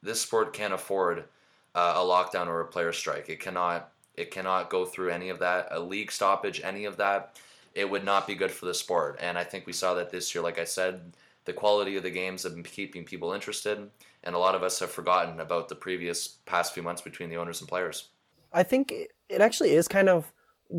this 0.00 0.20
sport 0.20 0.52
can't 0.52 0.72
afford 0.72 1.24
uh, 1.74 1.94
a 1.96 2.00
lockdown 2.00 2.46
or 2.46 2.60
a 2.60 2.66
player 2.66 2.92
strike. 2.92 3.28
It 3.28 3.40
cannot 3.40 3.90
it 4.16 4.30
cannot 4.30 4.70
go 4.70 4.84
through 4.84 5.10
any 5.10 5.28
of 5.28 5.40
that. 5.40 5.68
A 5.70 5.80
league 5.80 6.12
stoppage, 6.12 6.60
any 6.62 6.84
of 6.84 6.96
that, 6.98 7.40
it 7.74 7.90
would 7.90 8.04
not 8.04 8.26
be 8.26 8.36
good 8.36 8.50
for 8.50 8.66
the 8.66 8.74
sport. 8.74 9.18
And 9.20 9.36
I 9.36 9.42
think 9.42 9.66
we 9.66 9.72
saw 9.72 9.94
that 9.94 10.10
this 10.10 10.34
year. 10.34 10.42
Like 10.42 10.58
I 10.58 10.64
said, 10.64 11.14
the 11.44 11.52
quality 11.52 11.96
of 11.96 12.04
the 12.04 12.10
games 12.10 12.44
have 12.44 12.54
been 12.54 12.62
keeping 12.62 13.04
people 13.04 13.32
interested, 13.32 13.90
and 14.22 14.34
a 14.34 14.38
lot 14.38 14.54
of 14.54 14.62
us 14.62 14.78
have 14.78 14.90
forgotten 14.90 15.40
about 15.40 15.68
the 15.68 15.74
previous 15.74 16.28
past 16.46 16.74
few 16.74 16.82
months 16.82 17.02
between 17.02 17.28
the 17.28 17.36
owners 17.36 17.60
and 17.60 17.68
players. 17.68 18.08
I 18.52 18.62
think 18.62 18.92
it 19.28 19.40
actually 19.40 19.70
is 19.70 19.88
kind 19.88 20.08
of 20.08 20.32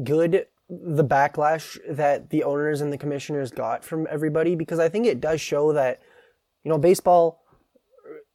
good 0.03 0.47
the 0.69 1.03
backlash 1.03 1.77
that 1.87 2.31
the 2.31 2.43
owners 2.43 2.81
and 2.81 2.91
the 2.91 2.97
commissioners 2.97 3.51
got 3.51 3.83
from 3.83 4.07
everybody 4.09 4.55
because 4.55 4.79
I 4.79 4.89
think 4.89 5.05
it 5.05 5.21
does 5.21 5.39
show 5.39 5.73
that 5.73 6.01
you 6.63 6.69
know 6.69 6.79
baseball 6.79 7.43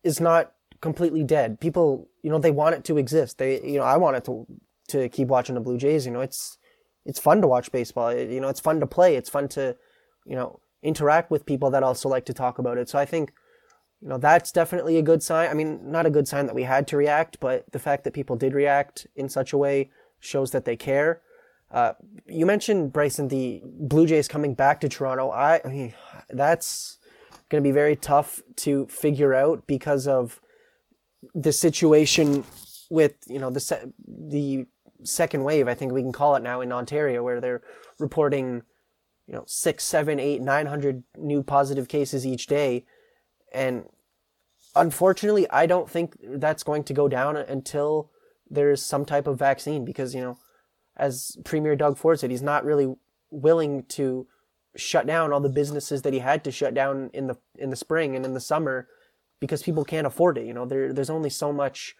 is 0.04 0.20
not 0.20 0.52
completely 0.80 1.24
dead. 1.24 1.60
People, 1.60 2.08
you 2.22 2.30
know, 2.30 2.38
they 2.38 2.50
want 2.50 2.74
it 2.74 2.84
to 2.84 2.98
exist. 2.98 3.38
They, 3.38 3.62
you 3.62 3.78
know, 3.78 3.84
I 3.84 3.96
want 3.96 4.16
it 4.16 4.24
to 4.24 4.46
to 4.88 5.08
keep 5.08 5.28
watching 5.28 5.54
the 5.54 5.60
Blue 5.60 5.78
Jays. 5.78 6.06
You 6.06 6.12
know, 6.12 6.20
it's 6.20 6.58
it's 7.04 7.18
fun 7.18 7.40
to 7.40 7.48
watch 7.48 7.72
baseball. 7.72 8.08
It, 8.08 8.30
you 8.30 8.40
know, 8.40 8.48
it's 8.48 8.60
fun 8.60 8.80
to 8.80 8.86
play. 8.86 9.16
It's 9.16 9.30
fun 9.30 9.48
to, 9.48 9.76
you 10.26 10.36
know, 10.36 10.60
interact 10.82 11.30
with 11.30 11.46
people 11.46 11.70
that 11.70 11.82
also 11.82 12.08
like 12.08 12.24
to 12.26 12.34
talk 12.34 12.58
about 12.58 12.78
it. 12.78 12.88
So 12.88 12.98
I 12.98 13.04
think, 13.04 13.32
you 14.00 14.08
know, 14.08 14.18
that's 14.18 14.52
definitely 14.52 14.96
a 14.96 15.02
good 15.02 15.22
sign. 15.22 15.50
I 15.50 15.54
mean, 15.54 15.90
not 15.90 16.06
a 16.06 16.10
good 16.10 16.28
sign 16.28 16.46
that 16.46 16.54
we 16.54 16.64
had 16.64 16.86
to 16.88 16.96
react, 16.96 17.40
but 17.40 17.70
the 17.72 17.78
fact 17.78 18.04
that 18.04 18.14
people 18.14 18.36
did 18.36 18.54
react 18.54 19.06
in 19.14 19.28
such 19.28 19.52
a 19.52 19.58
way 19.58 19.90
shows 20.18 20.50
that 20.52 20.64
they 20.64 20.76
care. 20.76 21.22
Uh, 21.70 21.92
you 22.26 22.46
mentioned 22.46 22.92
Bryson 22.92 23.28
the 23.28 23.62
Blue 23.64 24.06
Jays 24.06 24.26
coming 24.26 24.54
back 24.54 24.80
to 24.80 24.88
Toronto. 24.88 25.30
I, 25.30 25.60
I 25.64 25.68
mean, 25.68 25.94
that's 26.28 26.98
going 27.48 27.62
to 27.62 27.68
be 27.68 27.72
very 27.72 27.96
tough 27.96 28.42
to 28.56 28.86
figure 28.86 29.34
out 29.34 29.66
because 29.66 30.06
of 30.08 30.40
the 31.34 31.52
situation 31.52 32.44
with 32.90 33.14
you 33.26 33.38
know 33.38 33.50
the 33.50 33.60
se- 33.60 33.92
the 34.06 34.66
second 35.04 35.44
wave. 35.44 35.68
I 35.68 35.74
think 35.74 35.92
we 35.92 36.02
can 36.02 36.12
call 36.12 36.36
it 36.36 36.42
now 36.42 36.60
in 36.60 36.72
Ontario, 36.72 37.22
where 37.22 37.40
they're 37.40 37.62
reporting 37.98 38.62
you 39.26 39.34
know 39.34 39.44
six, 39.46 39.84
seven, 39.84 40.18
eight, 40.18 40.42
nine 40.42 40.66
hundred 40.66 41.02
new 41.16 41.42
positive 41.42 41.88
cases 41.88 42.26
each 42.26 42.46
day, 42.46 42.84
and 43.52 43.84
unfortunately, 44.74 45.48
I 45.50 45.66
don't 45.66 45.88
think 45.88 46.16
that's 46.22 46.62
going 46.62 46.84
to 46.84 46.94
go 46.94 47.08
down 47.08 47.36
until 47.36 48.10
there's 48.48 48.82
some 48.82 49.04
type 49.04 49.26
of 49.26 49.38
vaccine 49.38 49.84
because 49.84 50.14
you 50.14 50.20
know 50.20 50.38
as 50.96 51.36
Premier 51.44 51.74
Doug 51.76 51.96
Ford 51.96 52.20
said, 52.20 52.30
he's 52.30 52.42
not 52.42 52.64
really 52.64 52.94
willing 53.30 53.84
to 53.84 54.26
shut 54.76 55.06
down 55.06 55.32
all 55.32 55.40
the 55.40 55.48
businesses 55.48 56.02
that 56.02 56.12
he 56.12 56.18
had 56.20 56.44
to 56.44 56.52
shut 56.52 56.74
down 56.74 57.10
in 57.12 57.26
the 57.26 57.36
in 57.56 57.70
the 57.70 57.76
spring 57.76 58.14
and 58.14 58.24
in 58.24 58.34
the 58.34 58.40
summer 58.40 58.86
because 59.40 59.62
people 59.62 59.84
can't 59.84 60.06
afford 60.06 60.38
it. 60.38 60.46
You 60.46 60.54
know, 60.54 60.66
there 60.66 60.92
there's 60.92 61.10
only 61.10 61.30
so 61.30 61.52
much 61.52 61.96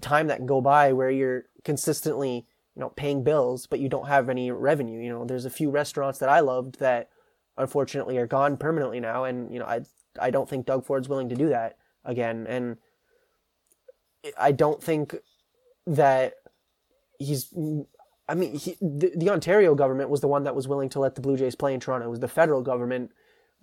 time 0.00 0.26
that 0.28 0.38
can 0.38 0.46
go 0.46 0.60
by 0.60 0.92
where 0.92 1.10
you're 1.10 1.44
consistently 1.64 2.46
you 2.76 2.80
know 2.80 2.90
paying 2.90 3.24
bills 3.24 3.66
but 3.66 3.80
you 3.80 3.88
don't 3.88 4.08
have 4.08 4.28
any 4.28 4.50
revenue. 4.50 5.00
You 5.00 5.10
know, 5.10 5.24
there's 5.24 5.44
a 5.44 5.50
few 5.50 5.70
restaurants 5.70 6.18
that 6.18 6.28
I 6.28 6.40
loved 6.40 6.78
that 6.80 7.08
unfortunately 7.56 8.18
are 8.18 8.26
gone 8.26 8.56
permanently 8.56 9.00
now, 9.00 9.24
and 9.24 9.52
you 9.52 9.58
know 9.58 9.66
I 9.66 9.80
I 10.20 10.30
don't 10.30 10.48
think 10.48 10.66
Doug 10.66 10.84
Ford's 10.84 11.08
willing 11.08 11.28
to 11.28 11.36
do 11.36 11.48
that 11.48 11.78
again, 12.04 12.46
and 12.48 12.76
I 14.36 14.52
don't 14.52 14.82
think 14.82 15.16
that 15.86 16.34
he's 17.18 17.52
I 18.28 18.34
mean, 18.34 18.54
he, 18.54 18.76
the, 18.80 19.10
the, 19.16 19.30
Ontario 19.30 19.74
government 19.74 20.10
was 20.10 20.20
the 20.20 20.28
one 20.28 20.44
that 20.44 20.54
was 20.54 20.68
willing 20.68 20.90
to 20.90 21.00
let 21.00 21.14
the 21.14 21.22
Blue 21.22 21.38
Jays 21.38 21.54
play 21.54 21.72
in 21.72 21.80
Toronto. 21.80 22.06
It 22.06 22.10
was 22.10 22.20
the 22.20 22.28
federal 22.28 22.60
government 22.60 23.10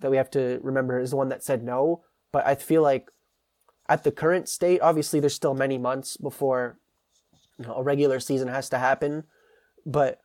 that 0.00 0.10
we 0.10 0.16
have 0.16 0.30
to 0.32 0.58
remember 0.60 0.98
is 0.98 1.10
the 1.10 1.16
one 1.16 1.28
that 1.28 1.44
said 1.44 1.62
no. 1.62 2.02
But 2.36 2.46
I 2.46 2.54
feel 2.54 2.82
like 2.82 3.10
at 3.88 4.04
the 4.04 4.12
current 4.12 4.46
state, 4.46 4.82
obviously, 4.82 5.20
there's 5.20 5.32
still 5.32 5.54
many 5.54 5.78
months 5.78 6.18
before 6.18 6.76
you 7.58 7.66
know, 7.66 7.76
a 7.76 7.82
regular 7.82 8.20
season 8.20 8.48
has 8.48 8.68
to 8.68 8.78
happen. 8.78 9.24
But 9.86 10.20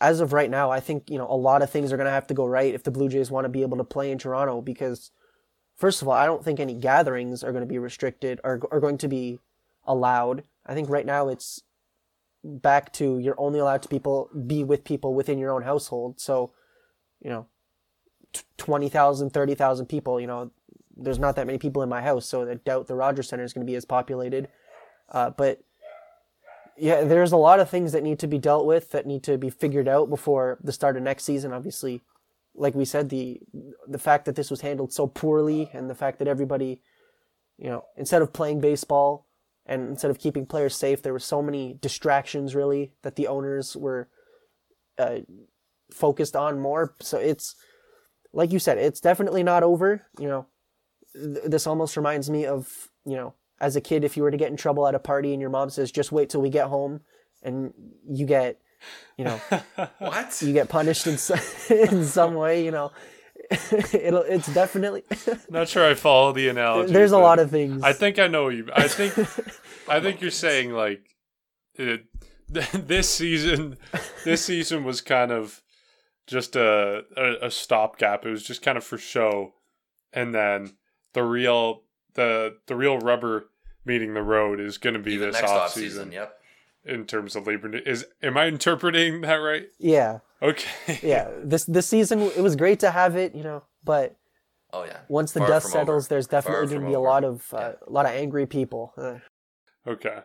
as 0.00 0.20
of 0.20 0.32
right 0.32 0.48
now, 0.48 0.70
I 0.70 0.78
think 0.78 1.10
you 1.10 1.18
know 1.18 1.26
a 1.28 1.34
lot 1.34 1.60
of 1.60 1.68
things 1.68 1.92
are 1.92 1.96
going 1.96 2.06
to 2.06 2.12
have 2.12 2.28
to 2.28 2.34
go 2.34 2.46
right 2.46 2.72
if 2.72 2.84
the 2.84 2.92
Blue 2.92 3.08
Jays 3.08 3.32
want 3.32 3.46
to 3.46 3.48
be 3.48 3.62
able 3.62 3.78
to 3.78 3.82
play 3.82 4.12
in 4.12 4.18
Toronto. 4.18 4.60
Because 4.60 5.10
first 5.74 6.02
of 6.02 6.06
all, 6.06 6.14
I 6.14 6.24
don't 6.24 6.44
think 6.44 6.60
any 6.60 6.74
gatherings 6.74 7.42
are 7.42 7.50
going 7.50 7.64
to 7.64 7.74
be 7.74 7.78
restricted 7.78 8.40
or 8.44 8.60
are 8.70 8.78
going 8.78 8.98
to 8.98 9.08
be 9.08 9.40
allowed. 9.84 10.44
I 10.64 10.74
think 10.74 10.88
right 10.88 11.04
now 11.04 11.26
it's 11.26 11.64
back 12.44 12.92
to 12.92 13.18
you're 13.18 13.40
only 13.40 13.58
allowed 13.58 13.82
to 13.82 13.88
people 13.88 14.30
be 14.46 14.62
with 14.62 14.84
people 14.84 15.14
within 15.14 15.36
your 15.36 15.50
own 15.50 15.62
household. 15.62 16.20
So, 16.20 16.52
you 17.20 17.28
know, 17.28 17.48
t- 18.32 18.42
20,000, 18.56 19.30
30,000 19.30 19.86
people, 19.86 20.20
you 20.20 20.28
know, 20.28 20.52
there's 21.00 21.18
not 21.18 21.36
that 21.36 21.46
many 21.46 21.58
people 21.58 21.82
in 21.82 21.88
my 21.88 22.02
house, 22.02 22.26
so 22.26 22.48
I 22.48 22.54
doubt 22.54 22.86
the 22.86 22.94
Rogers 22.94 23.28
Center 23.28 23.44
is 23.44 23.52
going 23.52 23.66
to 23.66 23.70
be 23.70 23.76
as 23.76 23.84
populated. 23.84 24.48
Uh, 25.08 25.30
but 25.30 25.62
yeah, 26.76 27.04
there's 27.04 27.32
a 27.32 27.36
lot 27.36 27.60
of 27.60 27.68
things 27.68 27.92
that 27.92 28.02
need 28.02 28.18
to 28.20 28.26
be 28.26 28.38
dealt 28.38 28.66
with 28.66 28.90
that 28.92 29.06
need 29.06 29.22
to 29.24 29.36
be 29.36 29.50
figured 29.50 29.88
out 29.88 30.08
before 30.08 30.58
the 30.62 30.72
start 30.72 30.96
of 30.96 31.02
next 31.02 31.24
season. 31.24 31.52
Obviously, 31.52 32.00
like 32.54 32.74
we 32.74 32.84
said, 32.84 33.08
the 33.08 33.40
the 33.88 33.98
fact 33.98 34.24
that 34.26 34.36
this 34.36 34.50
was 34.50 34.60
handled 34.60 34.92
so 34.92 35.06
poorly 35.06 35.70
and 35.72 35.90
the 35.90 35.94
fact 35.94 36.18
that 36.18 36.28
everybody, 36.28 36.80
you 37.58 37.68
know, 37.68 37.84
instead 37.96 38.22
of 38.22 38.32
playing 38.32 38.60
baseball, 38.60 39.26
and 39.66 39.88
instead 39.88 40.10
of 40.10 40.18
keeping 40.18 40.46
players 40.46 40.74
safe, 40.74 41.02
there 41.02 41.12
were 41.12 41.18
so 41.18 41.42
many 41.42 41.78
distractions 41.80 42.54
really 42.54 42.92
that 43.02 43.16
the 43.16 43.26
owners 43.26 43.76
were 43.76 44.08
uh, 44.98 45.20
focused 45.92 46.34
on 46.36 46.60
more. 46.60 46.94
So 47.00 47.18
it's 47.18 47.54
like 48.32 48.52
you 48.52 48.58
said, 48.58 48.78
it's 48.78 49.00
definitely 49.00 49.42
not 49.42 49.62
over. 49.62 50.06
You 50.18 50.28
know, 50.28 50.46
th- 51.14 51.44
this 51.46 51.66
almost 51.66 51.96
reminds 51.96 52.30
me 52.30 52.46
of 52.46 52.88
you 53.04 53.16
know, 53.16 53.34
as 53.60 53.76
a 53.76 53.80
kid, 53.80 54.04
if 54.04 54.16
you 54.16 54.22
were 54.22 54.30
to 54.30 54.36
get 54.36 54.50
in 54.50 54.56
trouble 54.56 54.86
at 54.86 54.94
a 54.94 54.98
party 54.98 55.32
and 55.32 55.40
your 55.40 55.50
mom 55.50 55.70
says, 55.70 55.90
"Just 55.90 56.12
wait 56.12 56.30
till 56.30 56.42
we 56.42 56.50
get 56.50 56.66
home," 56.66 57.00
and 57.42 57.72
you 58.08 58.26
get, 58.26 58.60
you 59.16 59.24
know, 59.24 59.40
what 59.98 60.40
you 60.42 60.52
get 60.52 60.68
punished 60.68 61.06
in 61.06 61.18
some, 61.18 61.40
in 61.70 62.04
some 62.04 62.34
way. 62.34 62.64
You 62.64 62.70
know, 62.70 62.92
It'll, 63.92 64.22
it's 64.22 64.52
definitely 64.52 65.02
not 65.48 65.68
sure 65.68 65.88
I 65.88 65.94
follow 65.94 66.32
the 66.32 66.48
analogy. 66.48 66.92
There's 66.92 67.12
a 67.12 67.18
lot 67.18 67.38
of 67.38 67.50
things. 67.50 67.82
I 67.82 67.92
think 67.92 68.18
I 68.18 68.28
know 68.28 68.48
you. 68.48 68.68
I 68.72 68.86
think 68.86 69.18
I 69.88 70.00
think 70.00 70.20
you're 70.20 70.30
saying 70.30 70.72
like 70.72 71.16
it, 71.74 72.04
this 72.48 73.10
season. 73.10 73.76
This 74.24 74.44
season 74.44 74.84
was 74.84 75.00
kind 75.00 75.32
of 75.32 75.62
just 76.26 76.54
a, 76.54 77.02
a 77.16 77.46
a 77.46 77.50
stopgap. 77.50 78.24
It 78.24 78.30
was 78.30 78.44
just 78.44 78.62
kind 78.62 78.78
of 78.78 78.84
for 78.84 78.98
show, 78.98 79.54
and 80.12 80.32
then 80.34 80.76
the 81.12 81.22
real 81.22 81.82
the 82.14 82.56
the 82.66 82.76
real 82.76 82.98
rubber 82.98 83.50
meeting 83.84 84.14
the 84.14 84.22
road 84.22 84.60
is 84.60 84.78
going 84.78 84.94
to 84.94 85.00
be 85.00 85.14
Even 85.14 85.32
this 85.32 85.42
off 85.42 85.72
season. 85.72 86.12
Yep. 86.12 86.36
In 86.82 87.04
terms 87.04 87.36
of 87.36 87.46
labor, 87.46 87.76
is 87.76 88.06
am 88.22 88.38
I 88.38 88.46
interpreting 88.46 89.20
that 89.20 89.34
right? 89.34 89.66
Yeah. 89.78 90.20
Okay. 90.42 90.98
yeah, 91.02 91.30
this 91.42 91.64
this 91.64 91.86
season 91.86 92.20
it 92.20 92.40
was 92.40 92.56
great 92.56 92.80
to 92.80 92.90
have 92.90 93.16
it, 93.16 93.34
you 93.34 93.42
know, 93.42 93.64
but 93.84 94.16
oh 94.72 94.84
yeah, 94.84 95.00
once 95.08 95.32
the 95.32 95.40
Far 95.40 95.48
dust 95.48 95.66
settles, 95.68 96.06
over. 96.06 96.14
there's 96.14 96.26
definitely 96.26 96.68
going 96.68 96.80
to 96.80 96.86
be 96.86 96.96
over. 96.96 97.06
a 97.06 97.10
lot 97.10 97.24
of 97.24 97.44
uh, 97.52 97.58
yeah. 97.58 97.72
a 97.86 97.90
lot 97.90 98.06
of 98.06 98.12
angry 98.12 98.46
people. 98.46 98.94
Uh, 98.96 99.16
okay, 99.86 100.20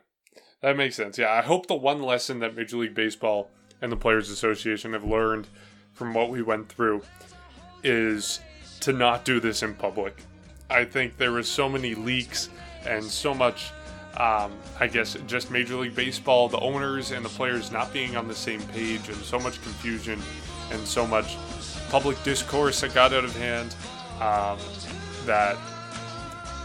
that 0.62 0.78
makes 0.78 0.96
sense. 0.96 1.18
Yeah, 1.18 1.32
I 1.32 1.42
hope 1.42 1.68
the 1.68 1.76
one 1.76 2.02
lesson 2.02 2.40
that 2.40 2.56
Major 2.56 2.78
League 2.78 2.96
Baseball 2.96 3.50
and 3.82 3.92
the 3.92 3.98
Players 3.98 4.30
Association 4.30 4.94
have 4.94 5.04
learned 5.04 5.50
from 5.92 6.14
what 6.14 6.30
we 6.30 6.42
went 6.42 6.70
through 6.70 7.02
is 7.84 8.40
to 8.80 8.94
not 8.94 9.26
do 9.26 9.42
this 9.42 9.62
in 9.64 9.74
public. 9.74 10.24
I 10.70 10.86
think 10.86 11.18
there 11.18 11.32
was 11.32 11.48
so 11.48 11.70
many 11.70 11.96
leaks 11.96 12.50
and 12.86 13.04
so 13.04 13.34
much 13.34 13.72
um, 14.18 14.54
I 14.80 14.88
guess 14.88 15.18
just 15.28 15.52
Major 15.52 15.76
League 15.76 15.96
Baseball, 15.96 16.48
the 16.48 16.60
owners 16.60 17.12
and 17.12 17.24
the 17.26 17.30
players 17.30 17.72
not 17.72 17.92
being 17.92 18.16
on 18.16 18.28
the 18.28 18.36
same 18.36 18.62
page, 18.68 19.10
and 19.10 19.18
so 19.18 19.38
much 19.38 19.62
confusion 19.62 20.22
and 20.72 20.88
so 20.88 21.06
much 21.06 21.36
public 21.90 22.22
discourse 22.24 22.82
that 22.82 22.94
got 22.94 23.14
out 23.14 23.26
of 23.26 23.36
hand 23.36 23.76
um, 24.22 24.58
that 25.26 25.58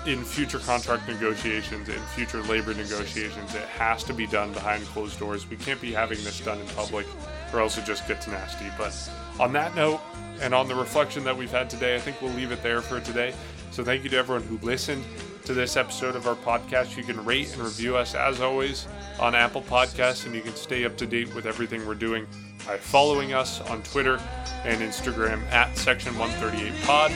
in 0.06 0.24
future 0.24 0.60
contract 0.60 1.08
negotiations, 1.08 1.88
in 1.88 2.00
future 2.14 2.42
labor 2.44 2.72
negotiations, 2.72 3.54
it 3.54 3.62
has 3.62 4.02
to 4.04 4.14
be 4.14 4.26
done 4.26 4.52
behind 4.52 4.84
closed 4.86 5.18
doors. 5.18 5.48
We 5.48 5.56
can't 5.56 5.80
be 5.80 5.92
having 5.92 6.22
this 6.24 6.40
done 6.40 6.58
in 6.58 6.66
public, 6.68 7.06
or 7.52 7.60
else 7.60 7.76
it 7.76 7.84
just 7.84 8.06
gets 8.06 8.28
nasty. 8.28 8.66
But 8.78 8.96
on 9.38 9.52
that 9.54 9.74
note, 9.74 10.00
and 10.40 10.54
on 10.54 10.68
the 10.68 10.74
reflection 10.74 11.24
that 11.24 11.36
we've 11.36 11.50
had 11.50 11.68
today, 11.68 11.96
I 11.96 11.98
think 11.98 12.22
we'll 12.22 12.32
leave 12.32 12.52
it 12.52 12.62
there 12.62 12.80
for 12.80 13.00
today. 13.00 13.34
So 13.70 13.84
thank 13.84 14.04
you 14.04 14.10
to 14.10 14.16
everyone 14.16 14.42
who 14.42 14.58
listened 14.58 15.04
to 15.44 15.54
this 15.54 15.76
episode 15.76 16.16
of 16.16 16.26
our 16.26 16.34
podcast. 16.34 16.96
You 16.96 17.02
can 17.02 17.24
rate 17.24 17.52
and 17.52 17.62
review 17.62 17.96
us 17.96 18.14
as 18.14 18.40
always 18.40 18.86
on 19.18 19.34
Apple 19.34 19.62
Podcasts, 19.62 20.26
and 20.26 20.34
you 20.34 20.42
can 20.42 20.54
stay 20.54 20.84
up 20.84 20.96
to 20.98 21.06
date 21.06 21.34
with 21.34 21.46
everything 21.46 21.86
we're 21.86 21.94
doing 21.94 22.26
by 22.66 22.76
following 22.76 23.32
us 23.32 23.60
on 23.62 23.82
Twitter 23.82 24.20
and 24.64 24.80
Instagram 24.82 25.42
at 25.50 25.76
Section 25.76 26.16
138 26.18 26.82
Pod. 26.82 27.12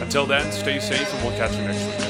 Until 0.00 0.26
then, 0.26 0.50
stay 0.52 0.78
safe, 0.78 1.12
and 1.12 1.22
we'll 1.22 1.36
catch 1.36 1.56
you 1.56 1.62
next 1.62 1.84
week. 2.00 2.05